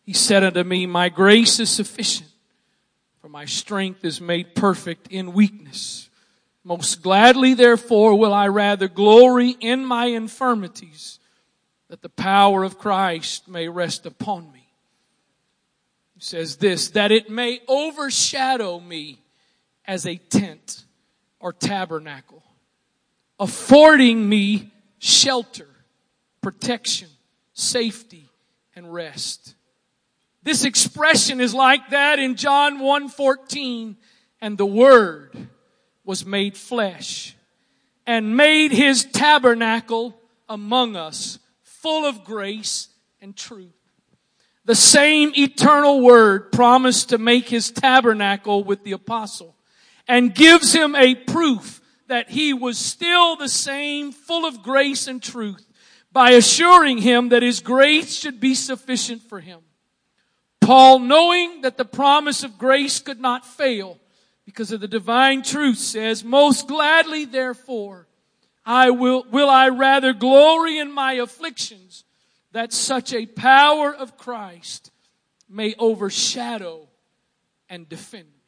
He 0.03 0.13
said 0.13 0.43
unto 0.43 0.63
me, 0.63 0.85
My 0.85 1.09
grace 1.09 1.59
is 1.59 1.69
sufficient, 1.69 2.29
for 3.21 3.29
my 3.29 3.45
strength 3.45 4.03
is 4.03 4.19
made 4.19 4.55
perfect 4.55 5.07
in 5.07 5.33
weakness. 5.33 6.09
Most 6.63 7.01
gladly, 7.01 7.53
therefore, 7.53 8.19
will 8.19 8.33
I 8.33 8.47
rather 8.47 8.87
glory 8.87 9.55
in 9.59 9.85
my 9.85 10.05
infirmities, 10.05 11.19
that 11.87 12.01
the 12.01 12.09
power 12.09 12.63
of 12.63 12.77
Christ 12.77 13.47
may 13.47 13.67
rest 13.67 14.05
upon 14.05 14.51
me. 14.51 14.67
He 16.13 16.21
says 16.21 16.57
this, 16.57 16.89
that 16.91 17.11
it 17.11 17.29
may 17.29 17.61
overshadow 17.67 18.79
me 18.79 19.23
as 19.85 20.05
a 20.05 20.17
tent 20.17 20.85
or 21.41 21.51
tabernacle, 21.51 22.43
affording 23.39 24.27
me 24.27 24.71
shelter, 24.99 25.67
protection, 26.41 27.09
safety, 27.53 28.29
and 28.75 28.93
rest. 28.93 29.55
This 30.43 30.63
expression 30.63 31.41
is 31.41 31.53
like 31.53 31.89
that 31.89 32.19
in 32.19 32.35
John 32.35 32.79
1:14 32.79 33.97
and 34.39 34.57
the 34.57 34.65
word 34.65 35.49
was 36.03 36.25
made 36.25 36.57
flesh 36.57 37.35
and 38.07 38.35
made 38.35 38.71
his 38.71 39.05
tabernacle 39.05 40.19
among 40.49 40.95
us 40.95 41.39
full 41.61 42.05
of 42.05 42.23
grace 42.23 42.89
and 43.21 43.35
truth. 43.35 43.69
The 44.65 44.75
same 44.75 45.31
eternal 45.35 46.01
word 46.01 46.51
promised 46.51 47.09
to 47.09 47.17
make 47.17 47.49
his 47.49 47.71
tabernacle 47.71 48.63
with 48.63 48.83
the 48.83 48.91
apostle 48.91 49.50
and 50.11 50.35
gives 50.35 50.73
him 50.73 50.93
a 50.93 51.15
proof 51.15 51.79
that 52.07 52.29
he 52.29 52.53
was 52.53 52.77
still 52.77 53.37
the 53.37 53.47
same, 53.47 54.11
full 54.11 54.45
of 54.45 54.61
grace 54.61 55.07
and 55.07 55.23
truth, 55.23 55.65
by 56.11 56.31
assuring 56.31 56.97
him 56.97 57.29
that 57.29 57.41
his 57.41 57.61
grace 57.61 58.13
should 58.19 58.37
be 58.37 58.53
sufficient 58.53 59.21
for 59.21 59.39
him. 59.39 59.61
Paul, 60.59 60.99
knowing 60.99 61.61
that 61.61 61.77
the 61.77 61.85
promise 61.85 62.43
of 62.43 62.57
grace 62.57 62.99
could 62.99 63.21
not 63.21 63.45
fail 63.45 63.99
because 64.45 64.73
of 64.73 64.81
the 64.81 64.87
divine 64.89 65.43
truth, 65.43 65.77
says, 65.77 66.25
Most 66.25 66.67
gladly, 66.67 67.23
therefore, 67.23 68.05
I 68.65 68.89
will, 68.89 69.23
will 69.31 69.49
I 69.49 69.69
rather 69.69 70.11
glory 70.11 70.77
in 70.77 70.91
my 70.91 71.13
afflictions 71.13 72.03
that 72.51 72.73
such 72.73 73.13
a 73.13 73.27
power 73.27 73.95
of 73.95 74.17
Christ 74.17 74.91
may 75.47 75.73
overshadow 75.79 76.89
and 77.69 77.87
defend 77.87 78.25
me. 78.25 78.40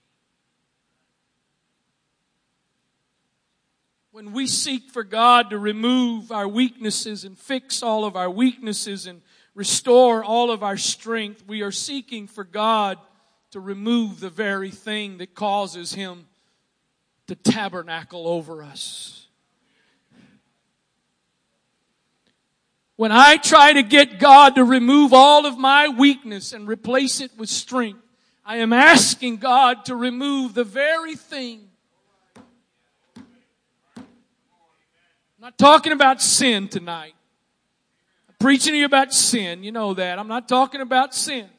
When 4.13 4.31
we 4.31 4.45
seek 4.45 4.91
for 4.91 5.03
God 5.03 5.49
to 5.49 5.57
remove 5.57 6.31
our 6.31 6.47
weaknesses 6.47 7.23
and 7.23 7.35
fix 7.35 7.81
all 7.81 8.05
of 8.05 8.15
our 8.15 8.29
weaknesses 8.29 9.07
and 9.07 9.23
restore 9.55 10.23
all 10.23 10.51
of 10.51 10.61
our 10.61 10.77
strength, 10.77 11.43
we 11.47 11.63
are 11.63 11.71
seeking 11.71 12.27
for 12.27 12.43
God 12.43 12.99
to 13.49 13.59
remove 13.59 14.19
the 14.19 14.29
very 14.29 14.69
thing 14.69 15.17
that 15.17 15.33
causes 15.33 15.95
Him 15.95 16.27
to 17.25 17.33
tabernacle 17.33 18.27
over 18.27 18.61
us. 18.61 19.25
When 22.95 23.11
I 23.11 23.37
try 23.37 23.73
to 23.73 23.81
get 23.81 24.19
God 24.19 24.53
to 24.55 24.63
remove 24.63 25.11
all 25.11 25.47
of 25.47 25.57
my 25.57 25.87
weakness 25.87 26.53
and 26.53 26.67
replace 26.67 27.19
it 27.19 27.31
with 27.35 27.49
strength, 27.49 28.03
I 28.45 28.57
am 28.57 28.73
asking 28.73 29.37
God 29.37 29.85
to 29.85 29.95
remove 29.95 30.53
the 30.53 30.63
very 30.63 31.15
thing 31.15 31.69
not 35.43 35.57
talking 35.57 35.91
about 35.91 36.21
sin 36.21 36.69
tonight. 36.69 37.13
I'm 38.29 38.35
preaching 38.39 38.71
to 38.71 38.77
you 38.79 38.85
about 38.85 39.11
sin. 39.13 39.61
You 39.61 39.73
know 39.73 39.93
that. 39.93 40.17
I'm 40.17 40.29
not 40.29 40.47
talking 40.47 40.79
about 40.79 41.13
sin. 41.13 41.49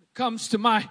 It 0.00 0.14
comes 0.14 0.46
to 0.50 0.58
my 0.58 0.88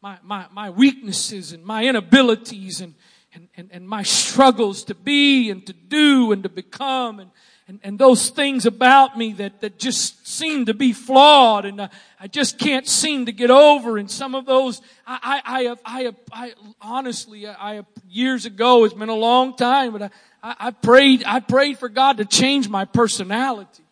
my, 0.00 0.18
my, 0.22 0.46
my 0.52 0.70
weaknesses 0.70 1.50
and 1.52 1.64
my 1.64 1.82
inabilities 1.86 2.80
and, 2.82 2.94
and, 3.34 3.48
and, 3.56 3.70
and 3.72 3.88
my 3.88 4.04
struggles 4.04 4.84
to 4.84 4.94
be 4.94 5.50
and 5.50 5.66
to 5.66 5.72
do 5.72 6.30
and 6.30 6.44
to 6.44 6.48
become 6.48 7.18
and, 7.18 7.30
and, 7.66 7.80
and 7.82 7.98
those 7.98 8.28
things 8.28 8.66
about 8.66 9.16
me 9.16 9.32
that, 9.34 9.62
that 9.62 9.78
just 9.78 10.26
seem 10.26 10.66
to 10.66 10.74
be 10.74 10.92
flawed 10.92 11.64
and 11.64 11.80
uh, 11.80 11.88
I 12.20 12.26
just 12.26 12.58
can't 12.58 12.86
seem 12.86 13.24
to 13.26 13.32
get 13.32 13.50
over. 13.50 13.96
And 13.96 14.10
some 14.10 14.34
of 14.34 14.44
those, 14.44 14.82
I, 15.06 15.40
I, 15.44 15.58
I 15.58 15.62
have, 15.62 15.80
I 15.84 16.02
have, 16.02 16.16
I, 16.30 16.52
honestly, 16.80 17.46
I 17.46 17.76
have, 17.76 17.86
years 18.06 18.44
ago, 18.44 18.84
it's 18.84 18.92
been 18.92 19.08
a 19.08 19.14
long 19.14 19.56
time, 19.56 19.92
but 19.92 20.02
I, 20.02 20.10
I, 20.42 20.56
I 20.60 20.70
prayed, 20.72 21.24
I 21.26 21.40
prayed 21.40 21.78
for 21.78 21.88
God 21.88 22.18
to 22.18 22.26
change 22.26 22.68
my 22.68 22.84
personality. 22.84 23.82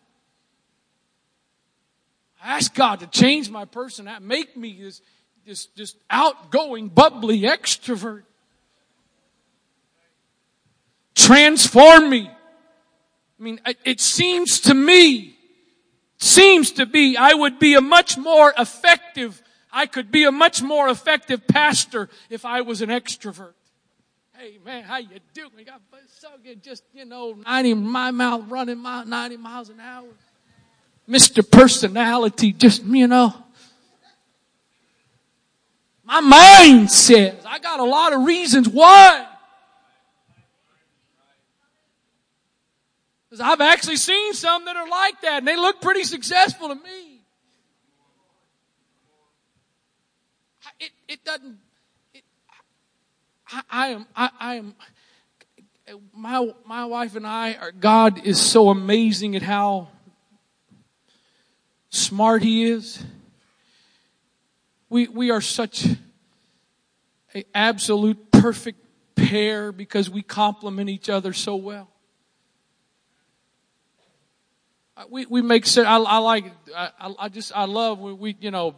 I 2.43 2.57
asked 2.57 2.75
God 2.75 2.99
to 2.99 3.07
change 3.07 3.49
my 3.49 3.65
personality, 3.65 4.23
make 4.23 4.55
me 4.55 4.79
this, 4.83 5.01
this, 5.47 5.65
this 5.75 5.95
outgoing, 6.11 6.89
bubbly 6.89 7.41
extrovert. 7.41 8.23
Transform 11.15 12.09
me. 12.09 12.29
I 13.43 13.45
mean, 13.45 13.59
it 13.83 13.99
seems 13.99 14.61
to 14.61 14.73
me, 14.73 15.35
seems 16.17 16.71
to 16.71 16.85
be, 16.85 17.17
I 17.17 17.33
would 17.33 17.59
be 17.59 17.73
a 17.73 17.81
much 17.81 18.17
more 18.17 18.53
effective, 18.57 19.43
I 19.69 19.85
could 19.85 20.13
be 20.13 20.23
a 20.23 20.31
much 20.31 20.61
more 20.61 20.87
effective 20.87 21.45
pastor 21.45 22.07
if 22.29 22.45
I 22.45 22.61
was 22.61 22.81
an 22.81 22.87
extrovert. 22.87 23.51
Hey 24.37 24.59
man, 24.63 24.85
how 24.85 24.95
you 24.99 25.19
doing? 25.33 25.51
God, 25.65 25.81
so 26.19 26.29
good. 26.41 26.63
Just, 26.63 26.85
you 26.93 27.03
know, 27.03 27.33
90, 27.45 27.73
my 27.73 28.11
mouth 28.11 28.45
running 28.47 28.81
90 28.81 29.35
miles 29.35 29.67
an 29.67 29.81
hour. 29.81 30.07
Mr. 31.09 31.43
Personality, 31.43 32.53
just, 32.53 32.85
you 32.85 33.07
know. 33.07 33.33
My 36.05 36.21
mind 36.21 36.89
says, 36.89 37.43
I 37.45 37.59
got 37.59 37.81
a 37.81 37.83
lot 37.83 38.13
of 38.13 38.23
reasons 38.23 38.69
why. 38.69 39.27
Because 43.33 43.47
I've 43.47 43.61
actually 43.61 43.95
seen 43.95 44.35
some 44.35 44.65
that 44.65 44.75
are 44.75 44.87
like 44.87 45.21
that 45.21 45.39
and 45.39 45.47
they 45.47 45.55
look 45.55 45.81
pretty 45.81 46.03
successful 46.03 46.67
to 46.67 46.75
me. 46.75 47.21
It, 50.79 50.91
it 51.07 51.25
doesn't, 51.25 51.57
it, 52.13 52.23
I, 53.49 53.61
I 53.71 53.87
am, 53.87 54.05
I, 54.15 54.29
I 54.39 54.55
am, 54.57 54.75
my, 56.13 56.47
my 56.67 56.85
wife 56.85 57.15
and 57.15 57.25
I 57.25 57.55
are, 57.55 57.71
God 57.71 58.23
is 58.23 58.39
so 58.39 58.69
amazing 58.69 59.35
at 59.35 59.41
how 59.41 59.87
smart 61.89 62.43
He 62.43 62.65
is. 62.65 63.03
We, 64.89 65.07
we 65.07 65.31
are 65.31 65.41
such 65.41 65.87
a 67.33 67.43
absolute 67.55 68.31
perfect 68.31 68.77
pair 69.15 69.71
because 69.71 70.07
we 70.07 70.21
complement 70.21 70.91
each 70.91 71.09
other 71.09 71.33
so 71.33 71.55
well. 71.55 71.89
Uh, 74.95 75.03
we, 75.09 75.25
we 75.25 75.41
make 75.41 75.65
sense. 75.65 75.87
I, 75.87 75.97
I 75.97 76.17
like, 76.19 76.45
I, 76.75 77.13
I 77.19 77.29
just, 77.29 77.51
I 77.55 77.65
love 77.65 77.99
when 77.99 78.19
we, 78.19 78.35
you 78.39 78.51
know, 78.51 78.75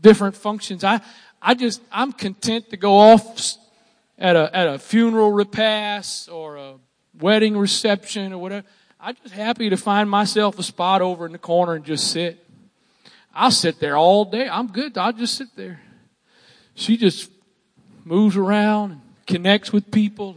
different 0.00 0.34
functions. 0.34 0.84
I, 0.84 1.00
I 1.42 1.54
just, 1.54 1.82
I'm 1.92 2.12
content 2.12 2.70
to 2.70 2.76
go 2.76 2.96
off 2.96 3.56
at 4.18 4.36
a, 4.36 4.54
at 4.56 4.68
a 4.68 4.78
funeral 4.78 5.32
repast 5.32 6.30
or 6.30 6.56
a 6.56 6.74
wedding 7.18 7.56
reception 7.58 8.32
or 8.32 8.38
whatever. 8.38 8.66
I'm 8.98 9.16
just 9.22 9.34
happy 9.34 9.70
to 9.70 9.76
find 9.76 10.08
myself 10.08 10.58
a 10.58 10.62
spot 10.62 11.02
over 11.02 11.26
in 11.26 11.32
the 11.32 11.38
corner 11.38 11.74
and 11.74 11.84
just 11.84 12.10
sit. 12.10 12.38
I'll 13.34 13.50
sit 13.50 13.80
there 13.80 13.96
all 13.96 14.24
day. 14.24 14.48
I'm 14.48 14.68
good. 14.68 14.96
I'll 14.98 15.12
just 15.12 15.36
sit 15.36 15.48
there. 15.56 15.80
She 16.74 16.96
just 16.96 17.30
moves 18.04 18.36
around 18.36 18.92
and 18.92 19.00
connects 19.26 19.72
with 19.72 19.90
people. 19.90 20.36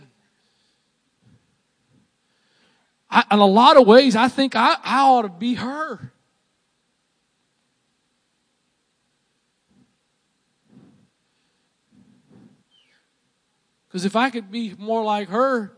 I, 3.13 3.23
in 3.31 3.37
a 3.37 3.45
lot 3.45 3.77
of 3.77 3.85
ways, 3.85 4.15
I 4.15 4.27
think 4.27 4.55
I, 4.55 4.75
I 4.83 5.01
ought 5.01 5.21
to 5.21 5.29
be 5.29 5.53
her. 5.53 6.11
Because 13.87 14.05
if 14.05 14.15
I 14.15 14.31
could 14.31 14.49
be 14.49 14.73
more 14.79 15.03
like 15.03 15.29
her, 15.29 15.77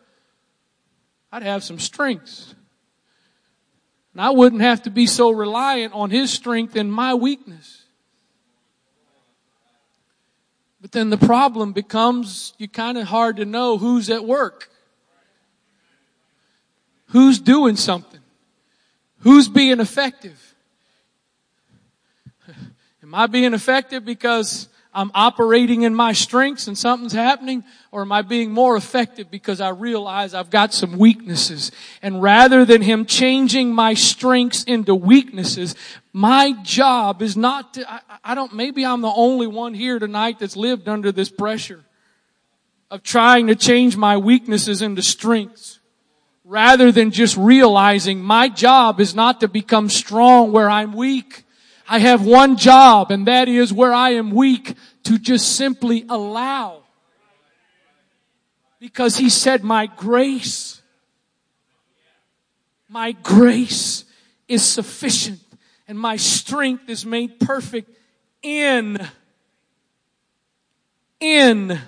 I'd 1.30 1.44
have 1.44 1.66
some 1.66 1.78
strengths. 1.78 2.56
And 4.14 4.22
I 4.22 4.30
wouldn't 4.30 4.62
have 4.62 4.84
to 4.84 4.90
be 4.90 5.06
so 5.06 5.32
reliant 5.32 5.94
on 5.94 6.12
his 6.12 6.32
strength 6.32 6.78
and 6.78 6.90
my 6.90 7.16
weakness. 7.16 7.84
But 10.80 10.94
then 10.94 11.10
the 11.10 11.18
problem 11.18 11.74
becomes 11.74 12.54
you 12.58 12.70
kind 12.70 12.98
of 12.98 13.08
hard 13.08 13.36
to 13.38 13.46
know 13.46 13.78
who's 13.78 14.10
at 14.10 14.24
work. 14.24 14.70
Who's 17.16 17.40
doing 17.40 17.78
something? 17.78 18.20
Who's 19.20 19.48
being 19.48 19.80
effective? 19.80 20.54
Am 23.04 23.16
I 23.16 23.28
being 23.28 23.54
effective 23.54 24.04
because 24.04 24.68
I'm 24.94 25.12
operating 25.16 25.84
in 25.84 25.96
my 25.96 26.12
strengths 26.12 26.68
and 26.68 26.78
something's 26.78 27.14
happening? 27.14 27.64
Or 27.94 28.02
am 28.02 28.12
I 28.12 28.22
being 28.22 28.52
more 28.52 28.76
effective 28.76 29.32
because 29.32 29.62
I 29.62 29.70
realize 29.70 30.34
I've 30.34 30.50
got 30.50 30.74
some 30.74 30.98
weaknesses? 30.98 31.72
And 32.02 32.22
rather 32.22 32.66
than 32.66 32.82
Him 32.82 33.06
changing 33.06 33.74
my 33.74 33.94
strengths 33.94 34.66
into 34.66 34.94
weaknesses, 34.94 35.74
my 36.12 36.52
job 36.64 37.22
is 37.22 37.38
not 37.38 37.76
to, 37.76 37.90
I, 37.90 38.02
I 38.26 38.36
don't, 38.36 38.54
maybe 38.54 38.86
I'm 38.86 39.00
the 39.00 39.08
only 39.08 39.48
one 39.48 39.74
here 39.74 40.00
tonight 40.00 40.40
that's 40.40 40.58
lived 40.58 40.90
under 40.90 41.14
this 41.14 41.30
pressure 41.30 41.86
of 42.92 43.04
trying 43.04 43.48
to 43.48 43.56
change 43.56 43.96
my 43.96 44.18
weaknesses 44.18 44.82
into 44.82 45.02
strengths 45.02 45.80
rather 46.46 46.92
than 46.92 47.10
just 47.10 47.36
realizing 47.36 48.22
my 48.22 48.48
job 48.48 49.02
is 49.02 49.16
not 49.16 49.42
to 49.42 49.48
become 49.48 49.90
strong 49.90 50.52
where 50.52 50.70
I'm 50.70 50.94
weak. 50.94 51.44
I 51.90 51.98
have 52.00 52.26
one 52.26 52.56
job 52.56 53.12
and 53.12 53.28
that 53.28 53.48
is 53.48 53.74
where 53.74 53.94
I 53.94 54.12
am 54.12 54.30
weak 54.30 54.76
to 55.04 55.18
just 55.18 55.56
simply 55.56 56.06
allow. 56.08 56.84
Because 58.80 59.18
he 59.18 59.30
said, 59.30 59.64
my 59.64 59.88
grace, 59.88 60.82
my 62.88 63.14
grace 63.14 64.06
is 64.48 64.64
sufficient 64.64 65.40
and 65.88 66.00
my 66.00 66.16
strength 66.16 66.90
is 66.90 67.06
made 67.06 67.40
perfect 67.40 67.90
in, 68.44 69.00
in, 71.20 71.80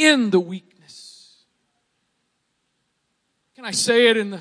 in 0.00 0.30
the 0.30 0.40
weakness. 0.40 1.44
Can 3.54 3.66
I 3.66 3.72
say 3.72 4.08
it 4.08 4.16
the 4.30 4.40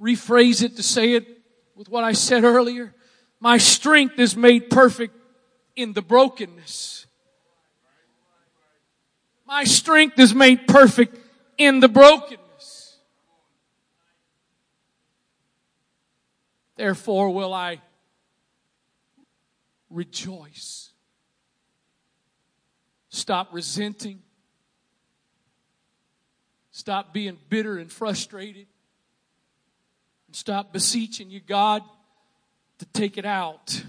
rephrase 0.00 0.64
it 0.64 0.74
to 0.76 0.82
say 0.82 1.14
it 1.14 1.38
with 1.76 1.88
what 1.88 2.02
I 2.02 2.12
said 2.12 2.42
earlier. 2.42 2.92
My 3.38 3.58
strength 3.58 4.18
is 4.18 4.36
made 4.36 4.70
perfect 4.70 5.14
in 5.76 5.92
the 5.92 6.02
brokenness. 6.02 7.06
My 9.46 9.62
strength 9.62 10.18
is 10.18 10.34
made 10.34 10.66
perfect 10.66 11.16
in 11.56 11.78
the 11.78 11.88
brokenness. 11.88 12.96
Therefore 16.76 17.30
will 17.30 17.54
I 17.54 17.80
rejoice. 19.90 20.90
Stop 23.08 23.52
resenting. 23.52 24.22
Stop 26.78 27.12
being 27.12 27.36
bitter 27.48 27.76
and 27.76 27.90
frustrated 27.90 28.68
and 30.28 30.36
stop 30.36 30.72
beseeching 30.72 31.28
you, 31.28 31.40
God, 31.40 31.82
to 32.78 32.84
take 32.86 33.18
it 33.18 33.24
out. 33.24 33.82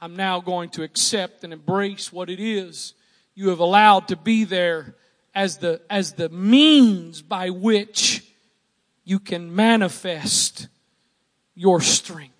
I'm 0.00 0.16
now 0.16 0.40
going 0.40 0.70
to 0.70 0.82
accept 0.82 1.44
and 1.44 1.52
embrace 1.52 2.10
what 2.10 2.30
it 2.30 2.40
is 2.40 2.94
you 3.34 3.50
have 3.50 3.60
allowed 3.60 4.08
to 4.08 4.16
be 4.16 4.44
there 4.44 4.94
as 5.34 5.58
the, 5.58 5.82
as 5.90 6.14
the 6.14 6.30
means 6.30 7.20
by 7.20 7.50
which 7.50 8.24
you 9.04 9.18
can 9.18 9.54
manifest 9.54 10.68
your 11.54 11.82
strength. 11.82 12.32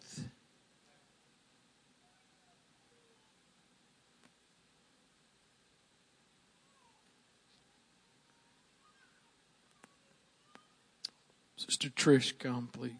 Sister 11.69 11.89
Trish, 11.91 12.39
come, 12.39 12.69
please. 12.71 12.93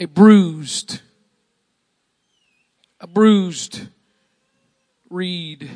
A 0.00 0.06
bruised, 0.06 1.00
a 3.00 3.06
bruised 3.06 3.86
reed, 5.08 5.70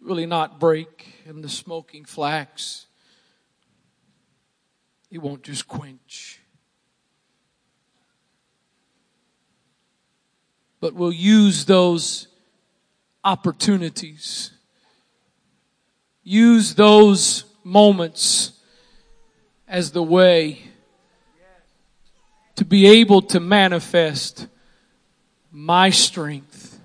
really 0.00 0.26
not 0.26 0.60
break, 0.60 1.14
and 1.26 1.42
the 1.42 1.48
smoking 1.48 2.04
flax, 2.04 2.86
it 5.10 5.18
won't 5.18 5.42
just 5.42 5.66
quench. 5.66 6.40
But 10.78 10.94
we'll 10.94 11.12
use 11.12 11.64
those 11.64 12.28
opportunities. 13.24 14.50
Use 16.22 16.74
those 16.74 17.47
moments 17.68 18.52
as 19.68 19.92
the 19.92 20.02
way 20.02 20.62
to 22.56 22.64
be 22.64 22.86
able 22.86 23.22
to 23.22 23.38
manifest 23.38 24.48
my 25.52 25.90
strength 25.90 26.80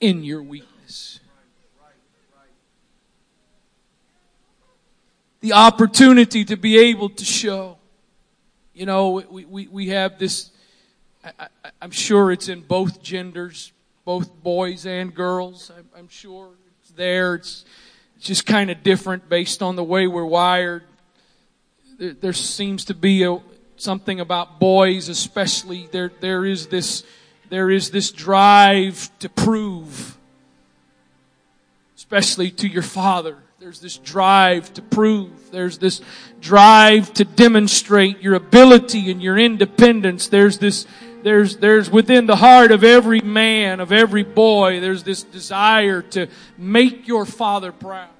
in 0.00 0.24
your 0.24 0.42
weakness. 0.42 1.20
The 5.40 5.52
opportunity 5.52 6.44
to 6.44 6.56
be 6.56 6.78
able 6.78 7.10
to 7.10 7.24
show. 7.24 7.76
You 8.72 8.86
know, 8.86 9.22
we, 9.30 9.44
we, 9.44 9.66
we 9.68 9.88
have 9.88 10.18
this, 10.18 10.50
I, 11.24 11.48
am 11.82 11.90
sure 11.90 12.30
it's 12.32 12.48
in 12.48 12.62
both 12.62 13.02
genders, 13.02 13.72
both 14.04 14.32
boys 14.42 14.86
and 14.86 15.14
girls. 15.14 15.70
I'm, 15.76 15.88
I'm 15.96 16.08
sure 16.08 16.52
it's 16.80 16.90
there. 16.92 17.34
It's 17.34 17.64
just 18.20 18.46
kind 18.46 18.70
of 18.70 18.82
different 18.82 19.28
based 19.28 19.62
on 19.62 19.76
the 19.76 19.84
way 19.84 20.06
we're 20.06 20.24
wired. 20.24 20.82
There, 21.98 22.12
there 22.12 22.32
seems 22.32 22.84
to 22.86 22.94
be 22.94 23.22
a, 23.24 23.40
something 23.76 24.20
about 24.20 24.58
boys, 24.58 25.08
especially. 25.08 25.88
There, 25.90 26.10
there 26.20 26.44
is 26.44 26.66
this, 26.66 27.04
there 27.48 27.70
is 27.70 27.90
this 27.90 28.10
drive 28.10 29.10
to 29.20 29.28
prove, 29.28 30.16
especially 31.96 32.50
to 32.52 32.68
your 32.68 32.82
father. 32.82 33.38
There's 33.58 33.80
this 33.80 33.96
drive 33.96 34.72
to 34.74 34.82
prove. 34.82 35.50
There's 35.50 35.78
this 35.78 36.00
drive 36.40 37.12
to 37.14 37.24
demonstrate 37.24 38.20
your 38.20 38.34
ability 38.34 39.10
and 39.10 39.22
your 39.22 39.38
independence. 39.38 40.28
There's 40.28 40.58
this, 40.58 40.86
there's, 41.26 41.56
there's 41.56 41.90
within 41.90 42.26
the 42.26 42.36
heart 42.36 42.70
of 42.70 42.84
every 42.84 43.20
man, 43.20 43.80
of 43.80 43.90
every 43.90 44.22
boy, 44.22 44.78
there's 44.78 45.02
this 45.02 45.24
desire 45.24 46.00
to 46.00 46.28
make 46.56 47.08
your 47.08 47.26
father 47.26 47.72
proud. 47.72 48.10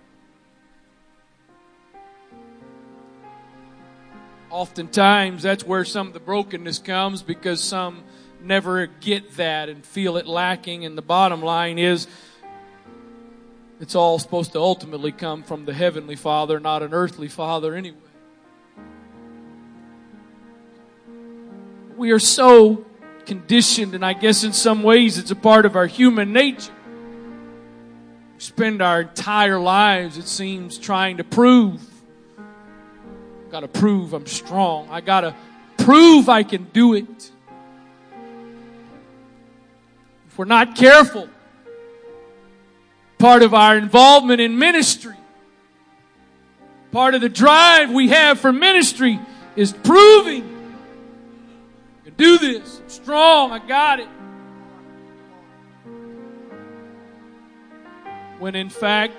Oftentimes, 4.50 5.44
that's 5.44 5.62
where 5.62 5.84
some 5.84 6.08
of 6.08 6.14
the 6.14 6.18
brokenness 6.18 6.80
comes 6.80 7.22
because 7.22 7.62
some 7.62 8.02
never 8.42 8.86
get 8.86 9.36
that 9.36 9.68
and 9.68 9.86
feel 9.86 10.16
it 10.16 10.26
lacking. 10.26 10.84
And 10.84 10.98
the 10.98 11.02
bottom 11.02 11.42
line 11.42 11.78
is, 11.78 12.08
it's 13.78 13.94
all 13.94 14.18
supposed 14.18 14.50
to 14.54 14.58
ultimately 14.58 15.12
come 15.12 15.44
from 15.44 15.64
the 15.64 15.74
Heavenly 15.74 16.16
Father, 16.16 16.58
not 16.58 16.82
an 16.82 16.92
earthly 16.92 17.28
Father 17.28 17.72
anyway. 17.76 17.98
we 21.96 22.10
are 22.10 22.18
so 22.18 22.84
conditioned, 23.26 23.94
and 23.94 24.04
I 24.04 24.12
guess 24.12 24.44
in 24.44 24.52
some 24.52 24.82
ways 24.82 25.18
it's 25.18 25.30
a 25.30 25.36
part 25.36 25.66
of 25.66 25.76
our 25.76 25.86
human 25.86 26.32
nature. 26.32 26.72
We 28.34 28.40
spend 28.40 28.80
our 28.80 29.02
entire 29.02 29.58
lives, 29.58 30.16
it 30.16 30.28
seems, 30.28 30.78
trying 30.78 31.18
to 31.18 31.24
prove. 31.24 31.82
I've 32.38 33.50
got 33.50 33.60
to 33.60 33.68
prove 33.68 34.12
I'm 34.12 34.26
strong. 34.26 34.88
I 34.90 35.00
got 35.00 35.22
to 35.22 35.34
prove 35.78 36.28
I 36.28 36.42
can 36.42 36.64
do 36.72 36.94
it. 36.94 37.30
If 40.28 40.38
we're 40.38 40.44
not 40.44 40.76
careful, 40.76 41.28
part 43.18 43.42
of 43.42 43.54
our 43.54 43.76
involvement 43.76 44.40
in 44.40 44.58
ministry, 44.58 45.16
part 46.92 47.14
of 47.14 47.20
the 47.20 47.28
drive 47.28 47.90
we 47.90 48.08
have 48.08 48.38
for 48.38 48.52
ministry 48.52 49.18
is 49.56 49.72
proving 49.72 50.55
do 52.16 52.38
this. 52.38 52.80
I'm 52.82 52.88
strong. 52.88 53.52
I 53.52 53.58
got 53.58 54.00
it. 54.00 54.08
When 58.38 58.54
in 58.54 58.68
fact, 58.68 59.14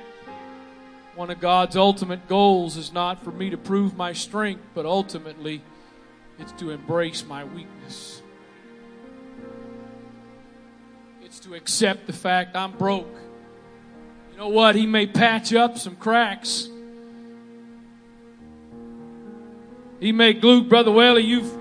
one 1.16 1.32
of 1.32 1.40
God's 1.40 1.76
ultimate 1.76 2.28
goals 2.28 2.78
is 2.78 2.94
not 2.94 3.24
for 3.24 3.32
me 3.32 3.50
to 3.50 3.58
prove 3.58 3.98
my 3.98 4.14
strength, 4.14 4.64
but 4.76 4.86
ultimately 4.86 5.64
it's 6.38 6.52
to 6.54 6.70
embrace 6.70 7.26
my 7.26 7.44
weakness. 7.44 8.22
It's 11.24 11.40
to 11.40 11.56
accept 11.56 12.06
the 12.06 12.14
fact 12.14 12.56
I'm 12.56 12.74
broke. 12.74 13.12
You 14.32 14.38
know 14.38 14.50
what? 14.50 14.76
He 14.76 14.86
may 14.86 15.08
patch 15.08 15.52
up 15.54 15.80
some 15.80 15.96
cracks. 15.96 16.70
He 20.00 20.12
may 20.12 20.34
glue, 20.34 20.64
Brother 20.64 20.92
Welly, 20.92 21.24
you've 21.24 21.52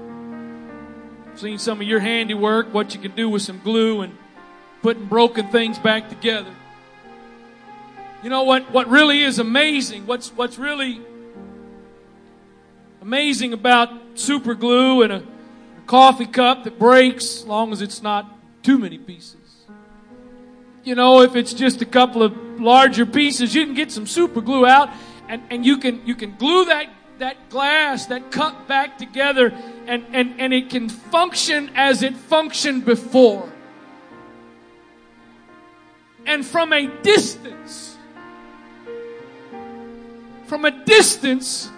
seen 1.39 1.59
some 1.59 1.81
of 1.81 1.87
your 1.87 2.01
handiwork, 2.01 2.73
what 2.73 2.95
you 2.95 3.01
can 3.01 3.13
do 3.13 3.29
with 3.29 3.43
some 3.43 3.61
glue 3.61 4.03
and 4.03 4.17
putting 4.83 5.07
broken 5.07 5.49
things 5.49 5.79
back 5.79 6.09
together. 6.09 6.53
You 8.23 8.31
know 8.31 8.45
what, 8.45 8.71
what 8.71 8.89
really 8.89 9.23
is 9.23 9.39
amazing, 9.39 10.07
what's, 10.07 10.31
what's 10.31 10.59
really 10.59 11.01
amazing 13.01 13.53
about 13.53 13.91
super 14.15 14.55
glue 14.55 15.03
and 15.03 15.13
a, 15.13 15.17
a 15.17 15.87
coffee 15.87 16.27
cup 16.27 16.65
that 16.65 16.79
breaks, 16.79 17.39
as 17.39 17.47
long 17.47 17.73
as 17.73 17.83
it's 17.83 18.03
not 18.03 18.27
too 18.63 18.79
many 18.79 18.99
pieces. 18.99 19.37
You 20.83 20.95
know, 20.95 21.21
if 21.21 21.37
it's 21.37 21.53
just 21.53 21.83
a 21.83 21.87
couple 21.87 22.23
of 22.23 22.61
larger 22.61 23.07
pieces, 23.07 23.55
you 23.55 23.65
can 23.65 23.75
get 23.75 23.93
some 23.93 24.07
super 24.07 24.41
glue 24.41 24.67
out 24.67 24.91
and, 25.29 25.43
and 25.51 25.67
you 25.67 25.79
can 25.79 26.07
you 26.07 26.15
can 26.15 26.37
glue 26.37 26.67
that 26.67 26.89
that 27.19 27.49
glass, 27.49 28.07
that 28.07 28.31
cup 28.31 28.69
back 28.69 28.99
together 28.99 29.53
and, 29.87 30.05
and, 30.13 30.39
and 30.39 30.53
it 30.53 30.71
can 30.71 30.89
function 30.89 31.71
as 31.75 32.03
it 32.03 32.15
functioned 32.15 32.85
before. 32.85 33.51
And 36.27 36.45
from 36.45 36.73
a 36.73 36.87
distance, 37.03 37.97
from 40.47 40.65
a 40.65 40.85
distance, 40.85 41.71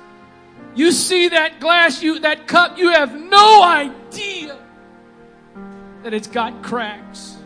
you 0.75 0.91
see 0.93 1.29
that 1.29 1.61
glass, 1.61 2.03
you, 2.03 2.21
that 2.21 2.47
cup, 2.47 2.79
you 2.79 2.91
have 2.91 3.15
no 3.15 3.63
idea 3.63 4.59
that 6.03 6.15
it's 6.15 6.29
got 6.29 6.63
cracks. 6.63 7.37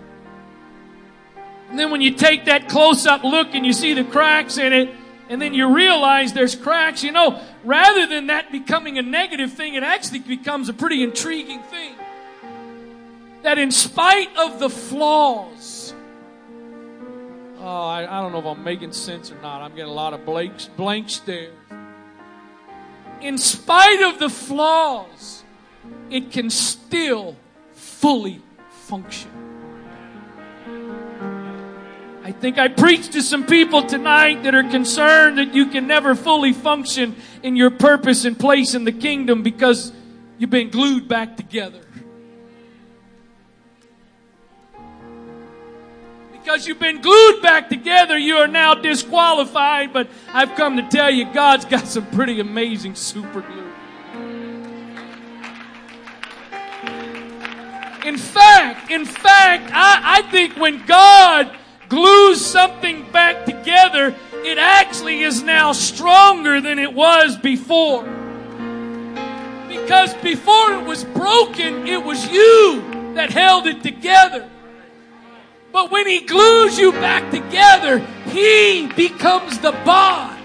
And 1.70 1.78
then 1.78 1.90
when 1.90 2.02
you 2.02 2.12
take 2.12 2.44
that 2.44 2.68
close 2.68 3.06
up 3.06 3.24
look 3.24 3.54
and 3.54 3.64
you 3.64 3.72
see 3.72 3.94
the 3.94 4.04
cracks 4.04 4.58
in 4.58 4.72
it, 4.72 4.90
and 5.32 5.40
then 5.40 5.54
you 5.54 5.74
realize 5.74 6.34
there's 6.34 6.54
cracks, 6.54 7.02
you 7.02 7.10
know, 7.10 7.40
rather 7.64 8.06
than 8.06 8.26
that 8.26 8.52
becoming 8.52 8.98
a 8.98 9.02
negative 9.02 9.50
thing, 9.50 9.72
it 9.72 9.82
actually 9.82 10.18
becomes 10.18 10.68
a 10.68 10.74
pretty 10.74 11.02
intriguing 11.02 11.62
thing. 11.62 11.94
That 13.40 13.56
in 13.56 13.70
spite 13.70 14.28
of 14.36 14.58
the 14.60 14.68
flaws, 14.68 15.94
oh, 17.56 17.86
I, 17.86 18.02
I 18.02 18.20
don't 18.20 18.32
know 18.32 18.40
if 18.40 18.44
I'm 18.44 18.62
making 18.62 18.92
sense 18.92 19.32
or 19.32 19.40
not. 19.40 19.62
I'm 19.62 19.70
getting 19.70 19.90
a 19.90 19.94
lot 19.94 20.12
of 20.12 20.26
blanks, 20.26 20.68
blank 20.76 21.08
stares. 21.08 21.54
In 23.22 23.38
spite 23.38 24.02
of 24.02 24.18
the 24.18 24.28
flaws, 24.28 25.44
it 26.10 26.30
can 26.30 26.50
still 26.50 27.36
fully 27.72 28.42
function. 28.68 29.41
I 32.24 32.30
think 32.30 32.56
I 32.56 32.68
preached 32.68 33.12
to 33.12 33.22
some 33.22 33.46
people 33.46 33.82
tonight 33.82 34.44
that 34.44 34.54
are 34.54 34.62
concerned 34.62 35.38
that 35.38 35.54
you 35.54 35.66
can 35.66 35.88
never 35.88 36.14
fully 36.14 36.52
function 36.52 37.16
in 37.42 37.56
your 37.56 37.70
purpose 37.70 38.24
and 38.24 38.38
place 38.38 38.74
in 38.74 38.84
the 38.84 38.92
kingdom 38.92 39.42
because 39.42 39.92
you've 40.38 40.50
been 40.50 40.70
glued 40.70 41.08
back 41.08 41.36
together. 41.36 41.80
Because 46.30 46.68
you've 46.68 46.78
been 46.78 47.00
glued 47.00 47.42
back 47.42 47.68
together, 47.68 48.16
you 48.16 48.36
are 48.36 48.46
now 48.46 48.74
disqualified, 48.74 49.92
but 49.92 50.08
I've 50.32 50.54
come 50.54 50.76
to 50.76 50.88
tell 50.88 51.10
you 51.10 51.24
God's 51.32 51.64
got 51.64 51.88
some 51.88 52.06
pretty 52.10 52.38
amazing 52.38 52.94
super 52.94 53.40
glue. 53.40 53.72
In 58.04 58.16
fact, 58.16 58.92
in 58.92 59.04
fact, 59.04 59.70
I, 59.72 60.18
I 60.18 60.30
think 60.30 60.56
when 60.56 60.84
God 60.86 61.56
glues 61.92 62.40
something 62.40 63.04
back 63.12 63.44
together, 63.44 64.14
it 64.32 64.56
actually 64.56 65.20
is 65.24 65.42
now 65.42 65.72
stronger 65.72 66.58
than 66.58 66.78
it 66.78 66.94
was 66.94 67.36
before. 67.36 68.04
Because 69.68 70.14
before 70.14 70.72
it 70.72 70.86
was 70.86 71.04
broken, 71.04 71.86
it 71.86 72.02
was 72.02 72.26
you 72.32 72.80
that 73.12 73.30
held 73.30 73.66
it 73.66 73.82
together. 73.82 74.48
But 75.70 75.90
when 75.90 76.06
he 76.06 76.20
glues 76.20 76.78
you 76.78 76.92
back 76.92 77.30
together, 77.30 77.98
he 78.30 78.86
becomes 78.96 79.58
the 79.58 79.72
bond 79.84 80.42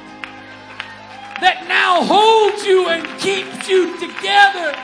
that 1.40 1.66
now 1.70 2.04
holds 2.04 2.66
you 2.66 2.90
and 2.90 3.08
keeps 3.22 3.70
you 3.70 3.98
together. 4.02 4.76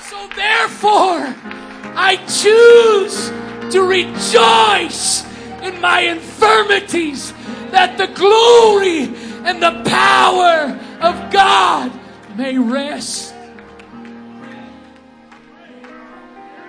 So 0.00 0.28
therefore, 0.34 1.57
I 2.00 2.14
choose 2.26 3.28
to 3.72 3.82
rejoice 3.82 5.26
in 5.62 5.80
my 5.80 6.02
infirmities 6.02 7.32
that 7.72 7.98
the 7.98 8.06
glory 8.06 9.12
and 9.44 9.60
the 9.60 9.82
power 9.84 10.78
of 11.00 11.32
God 11.32 11.90
may 12.36 12.56
rest. 12.56 13.34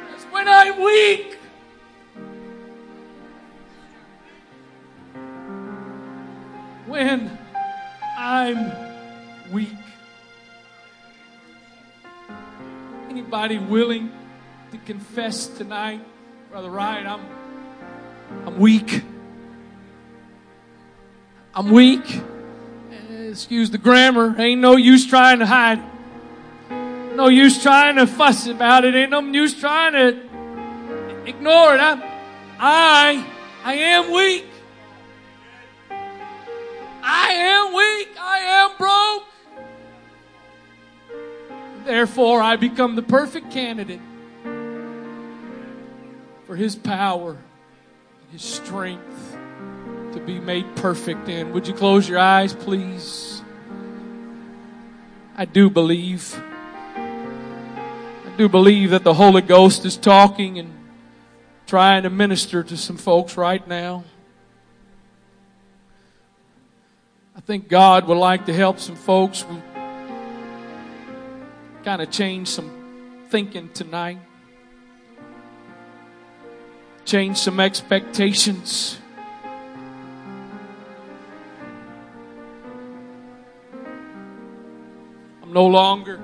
That's 0.09 0.23
when 0.31 0.47
I'm 0.47 0.81
weak. 0.81 1.37
When 6.87 7.37
I'm 8.17 8.71
weak. 9.51 9.77
Anybody 13.11 13.59
willing 13.59 14.11
to 14.71 14.77
confess 14.79 15.47
tonight, 15.47 16.01
Brother 16.51 16.69
Ryan, 16.69 17.07
I'm, 17.07 17.21
I'm 18.45 18.59
weak. 18.59 19.03
I'm 21.55 21.71
weak. 21.71 22.21
Excuse 23.09 23.71
the 23.71 23.79
grammar. 23.79 24.35
Ain't 24.37 24.61
no 24.61 24.75
use 24.75 25.07
trying 25.07 25.39
to 25.39 25.47
hide. 25.47 25.81
No 27.15 27.29
use 27.29 27.61
trying 27.63 27.95
to 27.95 28.05
fuss 28.05 28.45
about 28.47 28.85
it. 28.85 28.93
Ain't 28.93 29.09
no 29.09 29.21
use 29.21 29.59
trying 29.59 29.93
to 29.93 31.27
ignore 31.27 31.73
it. 31.73 31.79
I'm, 31.79 32.03
I, 32.59 33.25
I 33.63 33.73
am 33.73 34.11
weak. 34.11 34.45
I 37.01 37.31
am 37.31 37.73
weak. 37.73 38.09
I 38.19 38.39
am 38.39 38.77
broke. 38.77 39.25
Therefore, 41.85 42.41
I 42.41 42.55
become 42.55 42.95
the 42.95 43.01
perfect 43.01 43.51
candidate 43.51 44.01
for 46.49 46.55
His 46.55 46.75
power, 46.75 47.37
His 48.31 48.41
strength 48.41 49.37
to 50.13 50.19
be 50.19 50.39
made 50.39 50.65
perfect 50.77 51.29
in. 51.29 51.53
Would 51.53 51.67
you 51.67 51.75
close 51.75 52.09
your 52.09 52.17
eyes, 52.17 52.55
please? 52.55 53.43
I 55.37 55.45
do 55.45 55.69
believe. 55.69 56.35
I 56.95 58.31
do 58.35 58.49
believe 58.49 58.89
that 58.89 59.03
the 59.03 59.13
Holy 59.13 59.43
Ghost 59.43 59.85
is 59.85 59.95
talking 59.95 60.57
and 60.57 60.73
trying 61.67 62.01
to 62.01 62.09
minister 62.09 62.63
to 62.63 62.75
some 62.75 62.97
folks 62.97 63.37
right 63.37 63.67
now. 63.67 64.03
I 67.37 67.41
think 67.41 67.69
God 67.69 68.07
would 68.07 68.17
like 68.17 68.47
to 68.47 68.53
help 68.55 68.79
some 68.79 68.95
folks 68.95 69.45
kind 71.83 72.01
of 72.01 72.09
change 72.09 72.47
some 72.47 73.27
thinking 73.29 73.69
tonight 73.69 74.17
change 77.09 77.37
some 77.37 77.59
expectations. 77.59 78.99
I'm 85.41 85.51
no 85.51 85.65
longer 85.65 86.19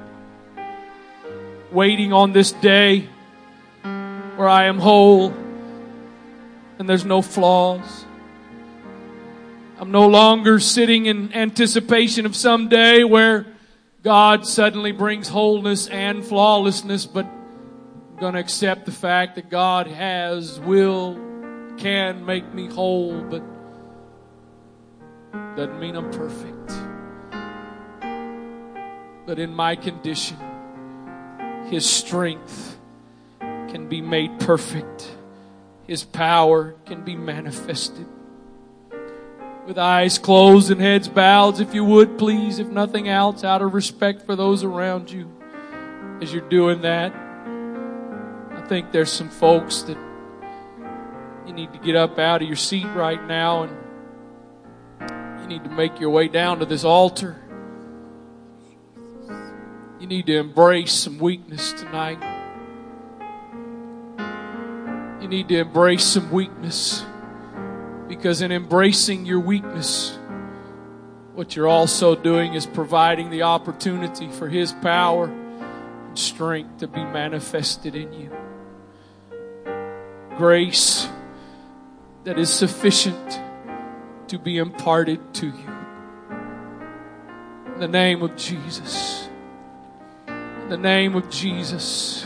waiting 1.71 2.13
on 2.13 2.33
this 2.33 2.51
day 2.51 3.09
where 3.81 4.47
I 4.47 4.65
am 4.65 4.77
whole 4.77 5.33
and 6.77 6.88
there's 6.88 7.03
no 7.03 7.23
flaws. 7.23 8.05
I'm 9.79 9.89
no 9.89 10.07
longer 10.07 10.59
sitting 10.59 11.07
in 11.07 11.33
anticipation 11.33 12.27
of 12.27 12.36
some 12.36 12.69
day 12.69 13.03
where 13.03 13.47
God 14.03 14.45
suddenly 14.45 14.91
brings 14.91 15.29
wholeness 15.29 15.88
and 15.88 16.23
flawlessness, 16.23 17.07
but 17.07 17.25
I'm 18.16 18.22
going 18.22 18.36
to 18.36 18.39
accept 18.39 18.86
the 18.86 18.93
fact 18.93 19.36
that 19.36 19.49
God 19.49 19.88
has, 19.88 20.57
will, 20.61 21.16
can 21.78 22.26
make 22.26 22.53
me 22.53 22.68
whole, 22.68 23.22
but 23.24 23.43
doesn't 25.57 25.78
mean 25.82 25.97
I'm 25.97 26.09
perfect. 26.11 26.72
But 29.26 29.38
in 29.38 29.53
my 29.53 29.76
condition, 29.76 30.38
His 31.66 31.86
strength 31.89 32.80
can 33.41 33.89
be 33.89 33.99
made 33.99 34.39
perfect. 34.39 35.11
His 35.86 36.05
power 36.05 36.76
can 36.86 37.03
be 37.03 37.18
manifested. 37.18 38.07
With 39.68 39.78
eyes 39.78 40.18
closed 40.20 40.72
and 40.72 40.80
heads 40.80 41.09
bowed, 41.09 41.59
if 41.59 41.74
you 41.74 41.84
would, 41.84 42.18
please, 42.18 42.59
if 42.59 42.68
nothing 42.68 43.09
else, 43.09 43.43
out 43.43 43.61
of 43.61 43.74
respect 43.74 44.26
for 44.26 44.38
those 44.38 44.63
around 44.63 45.11
you, 45.11 45.30
as 46.22 46.32
you're 46.32 46.47
doing 46.47 46.84
that, 46.84 47.24
think 48.68 48.91
there's 48.91 49.11
some 49.11 49.30
folks 49.30 49.84
that 49.84 49.97
you 51.45 51.53
need 51.53 51.72
to 51.74 51.80
get 51.80 51.95
up 51.95 52.18
out 52.18 52.41
of 52.41 52.47
your 52.47 52.57
seat 52.57 52.88
right 52.95 53.24
now 53.26 53.63
and 53.63 55.41
you 55.41 55.47
need 55.47 55.63
to 55.63 55.70
make 55.70 55.99
your 55.99 56.09
way 56.09 56.28
down 56.28 56.59
to 56.59 56.66
this 56.66 56.84
altar. 56.84 57.41
You 59.99 60.07
need 60.07 60.26
to 60.26 60.38
embrace 60.38 60.93
some 60.93 61.20
weakness 61.20 61.74
tonight. 61.74 62.20
You 65.22 65.28
need 65.28 65.47
to 65.49 65.57
embrace 65.57 66.03
some 66.03 66.32
weakness 66.32 67.05
because 68.07 68.41
in 68.41 68.51
embracing 68.51 69.26
your 69.26 69.39
weakness, 69.39 70.18
what 71.34 71.55
you're 71.55 71.68
also 71.68 72.16
doing 72.16 72.53
is 72.53 72.66
providing 72.66 73.30
the 73.30 73.43
opportunity 73.43 74.30
for 74.30 74.47
His 74.47 74.72
power 74.72 75.26
and 75.26 76.18
strength 76.18 76.80
to 76.80 76.88
be 76.88 77.03
manifested 77.03 77.95
in 77.95 78.13
you. 78.13 78.44
Grace 80.38 81.07
that 82.25 82.38
is 82.38 82.51
sufficient 82.51 83.39
to 84.27 84.38
be 84.38 84.57
imparted 84.57 85.33
to 85.36 85.47
you. 85.47 85.69
In 87.73 87.79
the 87.79 87.88
name 87.88 88.21
of 88.21 88.36
Jesus. 88.36 89.29
In 90.27 90.69
the 90.69 90.77
name 90.77 91.15
of 91.15 91.29
Jesus 91.29 92.25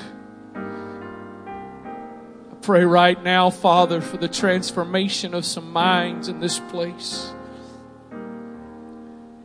I 0.55 2.55
pray 2.62 2.84
right 2.84 3.22
now, 3.22 3.49
Father, 3.49 4.01
for 4.01 4.18
the 4.18 4.28
transformation 4.28 5.34
of 5.34 5.45
some 5.45 5.72
minds 5.72 6.30
in 6.30 6.39
this 6.39 6.60
place. 6.60 7.32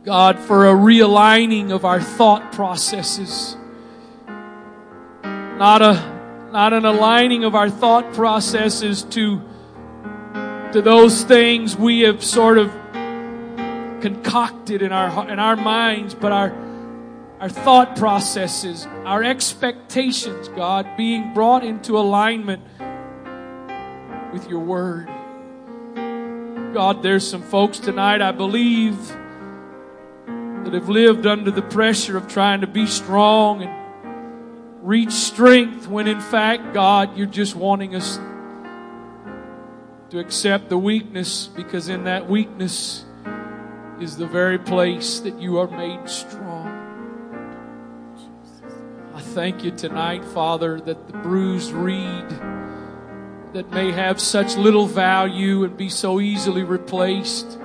God, 0.03 0.39
for 0.39 0.67
a 0.67 0.73
realigning 0.73 1.71
of 1.71 1.83
our 1.83 1.99
thought 1.99 2.51
processes. 2.51 3.57
Not 5.13 5.81
a, 5.81 6.14
not 6.55 6.71
an 6.71 6.85
aligning 6.85 7.43
of 7.43 7.53
our 7.53 7.69
thought 7.69 8.13
processes 8.13 9.03
to, 9.03 9.41
to 10.71 10.81
those 10.81 11.25
things 11.25 11.75
we 11.75 11.99
have 11.99 12.23
sort 12.23 12.57
of 12.57 12.71
concocted 13.99 14.81
in 14.81 14.93
our, 14.93 15.29
in 15.29 15.37
our 15.37 15.57
minds, 15.57 16.15
but 16.15 16.31
our, 16.31 16.55
our 17.41 17.49
thought 17.49 17.97
processes, 17.97 18.87
our 19.03 19.21
expectations, 19.21 20.47
God, 20.47 20.87
being 20.95 21.33
brought 21.33 21.65
into 21.65 21.97
alignment 21.97 22.63
with 24.31 24.49
your 24.49 24.61
word. 24.61 25.07
God, 26.73 27.03
there's 27.03 27.29
some 27.29 27.41
folks 27.41 27.79
tonight, 27.79 28.21
I 28.21 28.31
believe, 28.31 28.95
that 30.25 30.71
have 30.71 30.87
lived 30.87 31.27
under 31.27 31.51
the 31.51 31.63
pressure 31.63 32.15
of 32.15 32.29
trying 32.29 32.61
to 32.61 32.67
be 32.67 32.87
strong 32.87 33.61
and 33.61 33.84
reach 34.85 35.11
strength 35.11 35.87
when 35.87 36.07
in 36.07 36.21
fact, 36.21 36.71
God, 36.71 37.17
you're 37.17 37.25
just 37.25 37.55
wanting 37.55 37.95
us 37.95 38.17
to 40.11 40.19
accept 40.19 40.69
the 40.69 40.77
weakness 40.77 41.47
because 41.47 41.89
in 41.89 42.03
that 42.03 42.29
weakness 42.29 43.03
is 43.99 44.15
the 44.15 44.27
very 44.27 44.59
place 44.59 45.21
that 45.21 45.41
you 45.41 45.57
are 45.57 45.67
made 45.67 46.07
strong. 46.07 46.67
I 49.15 49.21
thank 49.21 49.63
you 49.63 49.71
tonight, 49.71 50.23
Father, 50.23 50.79
that 50.81 51.07
the 51.07 51.13
bruised 51.17 51.71
reed 51.71 52.29
that 53.53 53.71
may 53.71 53.91
have 53.91 54.21
such 54.21 54.55
little 54.55 54.85
value 54.85 55.63
and 55.63 55.75
be 55.75 55.89
so 55.89 56.19
easily 56.19 56.61
replaced. 56.61 57.57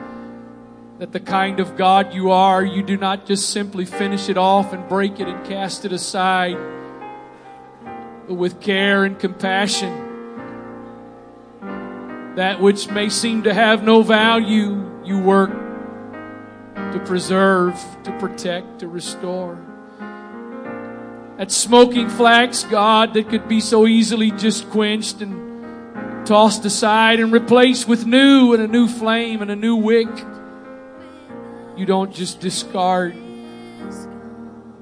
That 1.00 1.12
the 1.12 1.20
kind 1.20 1.60
of 1.60 1.76
God 1.76 2.14
you 2.14 2.30
are, 2.30 2.64
you 2.64 2.82
do 2.82 2.96
not 2.96 3.26
just 3.26 3.50
simply 3.50 3.84
finish 3.84 4.30
it 4.30 4.38
off 4.38 4.72
and 4.72 4.88
break 4.88 5.20
it 5.20 5.28
and 5.28 5.46
cast 5.46 5.84
it 5.84 5.92
aside, 5.92 6.56
but 8.30 8.36
with 8.36 8.60
care 8.60 9.04
and 9.04 9.18
compassion. 9.18 9.92
That 12.36 12.60
which 12.60 12.88
may 12.88 13.08
seem 13.08 13.42
to 13.42 13.52
have 13.52 13.82
no 13.82 14.02
value, 14.02 14.88
you 15.04 15.18
work 15.18 15.50
to 16.76 17.02
preserve, 17.04 17.74
to 18.04 18.16
protect, 18.20 18.78
to 18.78 18.86
restore. 18.86 19.58
That 21.38 21.50
smoking 21.50 22.08
flax, 22.08 22.62
God, 22.62 23.14
that 23.14 23.28
could 23.30 23.48
be 23.48 23.60
so 23.60 23.88
easily 23.88 24.30
just 24.30 24.70
quenched 24.70 25.22
and 25.22 26.24
tossed 26.24 26.64
aside 26.64 27.18
and 27.18 27.32
replaced 27.32 27.88
with 27.88 28.06
new 28.06 28.54
and 28.54 28.62
a 28.62 28.68
new 28.68 28.86
flame 28.86 29.42
and 29.42 29.50
a 29.50 29.56
new 29.56 29.74
wick. 29.74 30.06
You 31.76 31.84
don't 31.84 32.14
just 32.14 32.38
discard, 32.38 33.16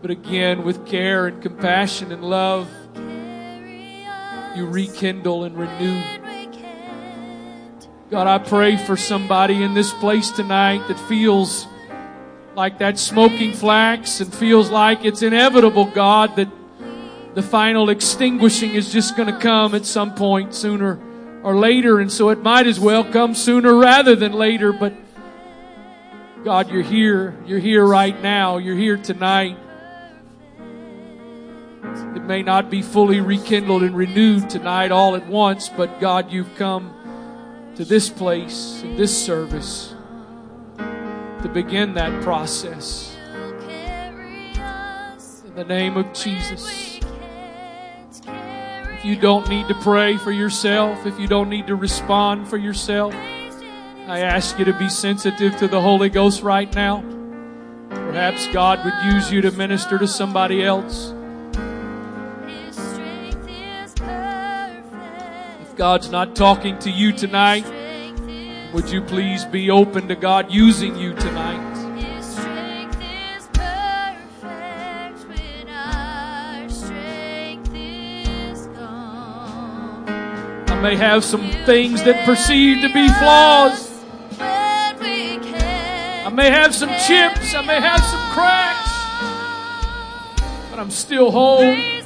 but 0.03 0.11
again, 0.11 0.65
with 0.65 0.87
care 0.87 1.29
and 1.29 1.41
compassion 1.41 2.13
and 2.13 2.23
love, 2.23 2.69
you 4.59 4.67
rekindle 4.67 5.45
and 5.45 5.57
renew. 5.57 6.03
God, 8.11 8.27
I 8.27 8.39
pray 8.39 8.77
for 8.77 8.97
somebody 8.97 9.63
in 9.63 9.73
this 9.73 9.93
place 9.93 10.33
tonight 10.33 10.89
that 10.89 10.99
feels 10.99 11.69
like 12.57 12.79
that 12.79 12.99
smoking 12.99 13.53
flax 13.53 14.21
and 14.21 14.35
feels 14.35 14.69
like 14.69 15.05
it's 15.05 15.23
inevitable, 15.23 15.85
God, 15.85 16.35
that 16.37 16.49
the 17.35 17.43
final 17.43 17.89
extinguishing 17.89 18.75
is 18.75 18.93
just 18.93 19.17
going 19.17 19.33
to 19.33 19.39
come 19.39 19.77
at 19.77 19.87
some 19.87 20.15
point 20.15 20.55
sooner 20.55 20.99
or 21.45 21.57
later, 21.57 22.01
and 22.01 22.11
so 22.11 22.31
it 22.31 22.43
might 22.43 22.67
as 22.67 22.81
well 22.81 23.05
come 23.05 23.35
sooner 23.35 23.73
rather 23.75 24.17
than 24.17 24.33
later. 24.33 24.73
But 24.73 24.93
God, 26.43 26.69
you're 26.69 26.83
here. 26.83 27.37
You're 27.47 27.61
here 27.61 27.87
right 27.87 28.21
now. 28.21 28.57
You're 28.57 28.77
here 28.77 28.97
tonight. 28.97 29.57
It 32.17 32.25
may 32.25 32.43
not 32.43 32.71
be 32.71 32.83
fully 32.83 33.21
rekindled 33.21 33.83
and 33.83 33.97
renewed 33.97 34.51
tonight 34.51 34.91
all 34.91 35.17
at 35.17 35.27
once, 35.27 35.69
but 35.69 36.01
God, 36.01 36.31
you've 36.31 36.55
come 36.57 36.95
to 37.77 37.85
this 37.85 38.11
place, 38.11 38.83
in 38.83 38.97
this 38.97 39.17
service, 39.17 39.95
to 40.77 41.51
begin 41.53 41.95
that 41.95 42.23
process. 42.23 43.17
In 45.47 45.55
the 45.55 45.65
name 45.65 45.97
of 45.97 46.13
Jesus. 46.13 47.01
If 48.25 49.05
you 49.05 49.15
don't 49.15 49.49
need 49.49 49.69
to 49.69 49.75
pray 49.77 50.17
for 50.17 50.33
yourself, 50.33 51.07
if 51.07 51.19
you 51.21 51.29
don't 51.29 51.49
need 51.49 51.69
to 51.69 51.77
respond 51.77 52.49
for 52.49 52.57
yourself, 52.57 53.15
I 53.15 54.21
ask 54.21 54.59
you 54.59 54.65
to 54.65 54.73
be 54.73 54.89
sensitive 54.89 55.57
to 55.59 55.69
the 55.69 55.81
Holy 55.81 56.09
Ghost 56.09 56.43
right 56.43 56.75
now. 56.75 57.05
Perhaps 57.91 58.49
God 58.49 58.85
would 58.85 59.15
use 59.15 59.31
you 59.31 59.41
to 59.43 59.53
minister 59.53 59.99
to 59.99 60.09
somebody 60.09 60.65
else. 60.65 61.15
God's 65.79 66.11
not 66.11 66.35
talking 66.35 66.77
to 66.81 66.91
you 66.91 67.13
tonight, 67.13 67.65
would 68.75 68.91
you 68.91 69.01
please 69.01 69.45
be 69.45 69.71
open 69.71 70.09
to 70.09 70.17
God 70.17 70.51
using 70.51 70.97
you 70.97 71.15
tonight? 71.15 71.65
I 80.69 80.81
may 80.83 80.97
have 80.97 81.23
some 81.23 81.49
things 81.65 82.03
that 82.03 82.27
perceive 82.27 82.81
to 82.83 82.93
be 82.93 83.07
flaws. 83.07 84.03
I 84.41 86.31
may 86.35 86.51
have 86.51 86.75
some 86.75 86.91
chips. 87.07 87.55
I 87.55 87.63
may 87.65 87.81
have 87.81 88.01
some 88.01 88.33
cracks. 88.33 88.91
But 90.73 90.81
I'm 90.81 90.91
still 90.91 91.31
whole. 91.31 91.98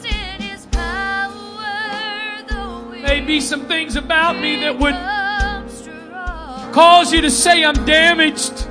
Maybe 3.13 3.43
some 3.43 3.67
things 3.67 3.95
about 3.97 4.41
me 4.41 4.57
that 4.63 4.79
would 4.79 4.95
cause 6.73 7.13
you 7.13 7.21
to 7.21 7.31
say 7.31 7.63
I'm 7.63 7.85
damaged. 7.85 8.67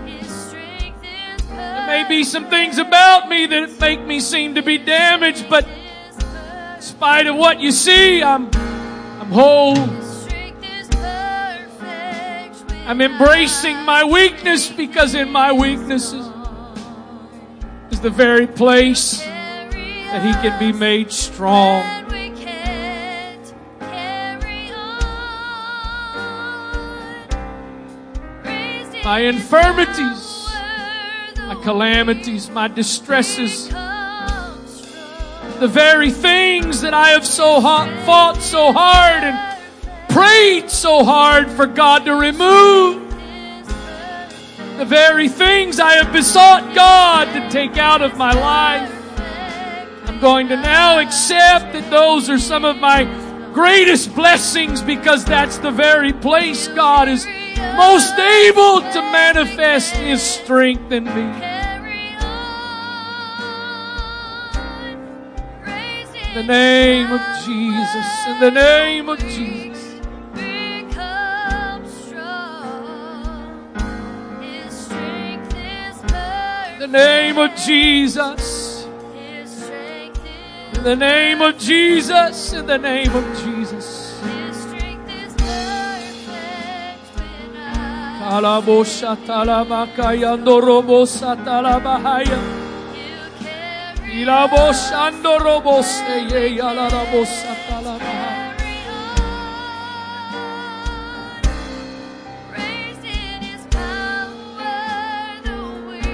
There 1.47 1.85
May 1.85 2.07
be 2.09 2.23
some 2.23 2.49
things 2.49 2.79
about 2.79 3.29
me 3.29 3.45
that 3.45 3.79
make 3.79 4.01
me 4.03 4.19
seem 4.19 4.55
to 4.55 4.63
be 4.63 4.79
damaged, 4.79 5.45
but 5.47 5.67
in 5.67 6.81
spite 6.81 7.27
of 7.27 7.35
what 7.35 7.59
you 7.59 7.71
see, 7.71 8.23
I'm, 8.23 8.49
I'm 9.21 9.29
whole. 9.29 9.77
I'm 12.87 12.99
embracing 12.99 13.75
my 13.85 14.03
weakness 14.03 14.71
because 14.71 15.13
in 15.13 15.31
my 15.31 15.51
weaknesses 15.51 16.25
is 17.91 17.99
the 17.99 18.09
very 18.09 18.47
place 18.47 19.19
that 19.19 20.23
He 20.25 20.33
can 20.41 20.57
be 20.57 20.75
made 20.75 21.11
strong. 21.11 22.01
My 29.11 29.19
infirmities, 29.19 30.47
my 31.35 31.59
calamities, 31.61 32.49
my 32.49 32.69
distresses, 32.69 33.67
the 33.67 35.67
very 35.67 36.09
things 36.09 36.79
that 36.79 36.93
I 36.93 37.09
have 37.09 37.25
so 37.25 37.59
fought 37.59 38.37
so 38.37 38.71
hard 38.71 39.25
and 39.25 39.59
prayed 40.07 40.71
so 40.71 41.03
hard 41.03 41.51
for 41.51 41.65
God 41.65 42.05
to 42.05 42.15
remove. 42.15 43.09
The 44.77 44.85
very 44.85 45.27
things 45.27 45.81
I 45.81 45.95
have 45.95 46.13
besought 46.13 46.73
God 46.73 47.33
to 47.33 47.49
take 47.49 47.77
out 47.77 48.01
of 48.01 48.15
my 48.15 48.31
life. 48.31 48.89
I'm 50.07 50.21
going 50.21 50.47
to 50.47 50.55
now 50.55 50.99
accept 50.99 51.73
that 51.73 51.89
those 51.89 52.29
are 52.29 52.39
some 52.39 52.63
of 52.63 52.77
my 52.77 53.03
greatest 53.53 54.15
blessings 54.15 54.81
because 54.81 55.25
that's 55.25 55.57
the 55.57 55.71
very 55.71 56.13
place 56.13 56.69
God 56.69 57.09
is 57.09 57.27
most 57.77 58.17
able 58.17 58.81
to 58.93 59.01
manifest 59.11 59.95
His 59.95 60.21
strength 60.21 60.91
in 60.91 61.05
me. 61.05 61.27
In 66.27 66.35
the 66.35 66.43
name 66.43 67.11
of 67.11 67.21
Jesus, 67.45 68.27
in 68.27 68.39
the 68.39 68.51
name 68.51 69.09
of 69.09 69.19
Jesus. 69.19 69.71
the 76.81 76.87
name 76.87 77.37
of 77.37 77.55
Jesus. 77.55 78.87
In 80.73 80.83
the 80.83 80.95
name 80.95 81.41
of 81.41 81.57
Jesus. 81.59 82.53
In 82.53 82.65
the 82.65 82.77
name 82.79 83.15
of 83.15 83.23
Jesus. 83.37 84.00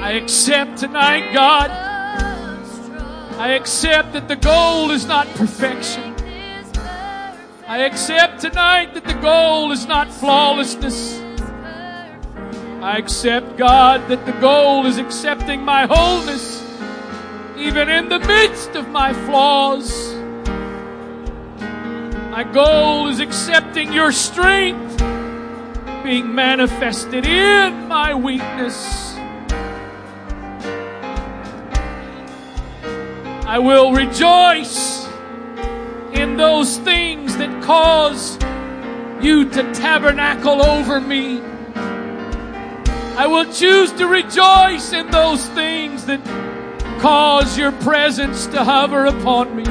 I 0.01 0.11
accept 0.11 0.77
tonight, 0.77 1.33
God. 1.33 1.69
I 3.37 3.49
accept 3.49 4.13
that 4.13 4.29
the 4.29 4.37
goal 4.37 4.91
is 4.91 5.05
not 5.05 5.27
perfection. 5.35 6.15
I 7.67 7.79
accept 7.79 8.39
tonight 8.39 8.93
that 8.93 9.03
the 9.03 9.15
goal 9.15 9.73
is 9.73 9.85
not 9.85 10.09
flawlessness. 10.09 11.26
I 12.87 12.99
accept, 12.99 13.57
God, 13.57 14.07
that 14.07 14.25
the 14.25 14.31
goal 14.31 14.85
is 14.85 14.97
accepting 14.97 15.61
my 15.61 15.85
wholeness, 15.87 16.63
even 17.57 17.89
in 17.89 18.07
the 18.07 18.17
midst 18.19 18.77
of 18.77 18.87
my 18.87 19.11
flaws. 19.11 20.13
My 22.31 22.49
goal 22.53 23.09
is 23.09 23.19
accepting 23.19 23.91
your 23.91 24.13
strength 24.13 24.99
being 26.01 26.33
manifested 26.33 27.25
in 27.25 27.89
my 27.89 28.13
weakness. 28.13 29.15
I 33.45 33.59
will 33.59 33.91
rejoice 33.91 35.09
in 36.13 36.37
those 36.37 36.77
things 36.77 37.35
that 37.35 37.61
cause 37.61 38.37
you 39.21 39.49
to 39.49 39.73
tabernacle 39.73 40.63
over 40.63 41.01
me. 41.01 41.56
I 43.17 43.25
will 43.25 43.51
choose 43.51 43.91
to 43.93 44.05
rejoice 44.05 44.93
in 44.93 45.09
those 45.09 45.43
things 45.49 46.05
that 46.05 46.23
cause 46.99 47.57
your 47.57 47.71
presence 47.71 48.45
to 48.47 48.63
hover 48.63 49.07
upon 49.07 49.55
me. 49.55 49.65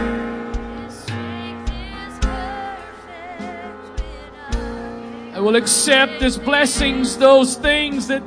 I 5.32 5.39
will 5.39 5.55
accept 5.55 6.23
as 6.23 6.36
blessings 6.36 7.18
those 7.18 7.55
things 7.55 8.09
that 8.09 8.24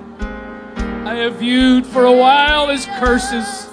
I 1.05 1.15
have 1.15 1.35
viewed 1.35 1.85
for 1.85 2.05
a 2.05 2.13
while 2.13 2.69
as 2.69 2.85
curses. 2.85 3.69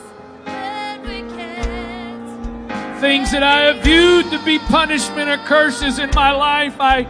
things 3.01 3.31
that 3.31 3.43
I 3.43 3.61
have 3.67 3.85
viewed 3.85 4.31
to 4.31 4.43
be 4.45 4.59
punishment 4.59 5.29
or 5.29 5.37
curses 5.45 5.99
in 5.99 6.11
my 6.15 6.33
life, 6.33 6.81
I, 6.81 7.07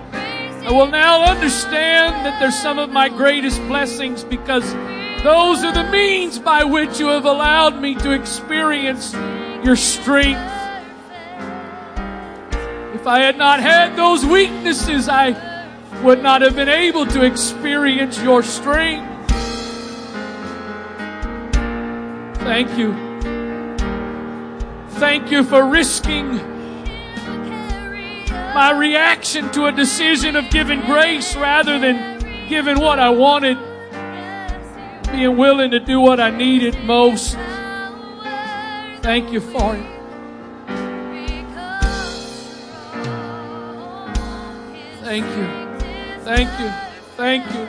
I 0.66 0.72
will 0.72 0.88
now 0.88 1.22
understand 1.22 2.26
that 2.26 2.40
they're 2.40 2.51
some 2.51 2.80
of 2.80 2.90
my 2.90 3.09
greatest 3.09 3.60
blessings 3.68 4.24
because 4.24 4.64
those 5.22 5.62
are 5.62 5.72
the 5.72 5.88
means 5.93 6.40
by 6.40 6.64
which 6.64 6.98
you 6.98 7.06
have 7.06 7.24
allowed 7.24 7.80
me 7.80 7.94
to 7.94 8.10
experience 8.10 9.14
your 9.64 9.76
strength. 9.76 10.40
If 12.97 13.06
I 13.06 13.20
had 13.20 13.38
not 13.38 13.60
had 13.60 13.94
those 13.94 14.26
weaknesses, 14.26 15.09
I 15.09 15.36
would 16.02 16.20
not 16.20 16.43
have 16.43 16.56
been 16.56 16.68
able 16.68 17.06
to 17.06 17.24
experience 17.24 18.20
your 18.20 18.43
strength. 18.43 19.30
Thank 22.40 22.76
you. 22.76 22.93
Thank 24.98 25.30
you 25.30 25.44
for 25.44 25.64
risking 25.64 26.55
my 28.56 28.70
reaction 28.70 29.52
to 29.52 29.66
a 29.66 29.72
decision 29.72 30.34
of 30.34 30.48
giving 30.48 30.80
grace 30.86 31.36
rather 31.36 31.78
than 31.78 32.48
giving 32.48 32.80
what 32.80 32.98
I 32.98 33.10
wanted, 33.10 33.58
being 35.12 35.36
willing 35.36 35.70
to 35.72 35.78
do 35.78 36.00
what 36.00 36.20
I 36.20 36.30
needed 36.30 36.82
most. 36.82 37.34
Thank 39.02 39.30
you 39.30 39.40
for 39.40 39.76
it. 39.76 39.86
Thank 45.04 45.26
you. 45.36 45.46
Thank 46.24 46.48
you. 46.58 46.70
Thank 47.18 47.44
you. 47.52 47.68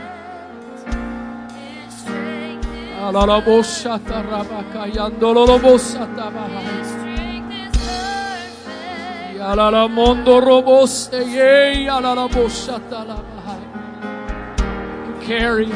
Alala 2.96 3.42
mondo 5.20 6.97
alala 9.48 9.88
boshatala 12.30 13.24
He'll 15.06 15.22
carry 15.22 15.72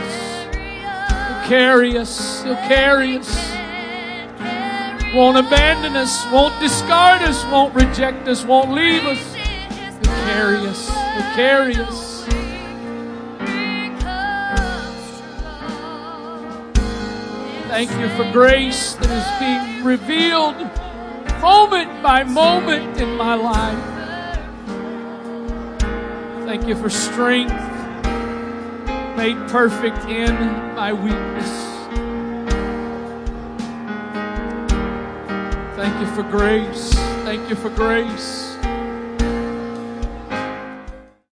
us. 1.97 2.43
He'll 2.43 2.55
carry 2.67 3.17
us. 3.17 3.31
Won't 5.13 5.37
abandon 5.37 5.95
us. 5.95 6.25
Won't 6.31 6.59
discard 6.59 7.21
us. 7.21 7.45
Won't 7.45 7.73
reject 7.73 8.27
us. 8.27 8.43
Won't 8.43 8.71
leave 8.71 9.05
us. 9.05 9.35
He'll 9.35 10.25
carry 10.25 10.67
us. 10.67 10.89
Carry 11.35 11.75
us. 11.75 12.25
Thank 17.69 17.91
you 17.91 18.09
for 18.17 18.29
grace 18.33 18.95
that 18.95 19.09
is 19.09 19.25
being 19.39 19.85
revealed 19.85 20.57
moment 21.41 22.03
by 22.03 22.23
moment 22.23 23.01
in 23.01 23.17
my 23.17 23.35
life. 23.35 23.87
Thank 26.45 26.67
you 26.67 26.75
for 26.75 26.89
strength 26.89 27.71
made 29.21 29.37
perfect 29.49 30.03
in 30.05 30.33
my 30.73 30.91
weakness. 30.91 31.51
Thank 35.75 35.99
you 35.99 36.07
for 36.15 36.23
grace. 36.23 36.91
Thank 37.23 37.47
you 37.47 37.55
for 37.55 37.69
grace. 37.69 38.50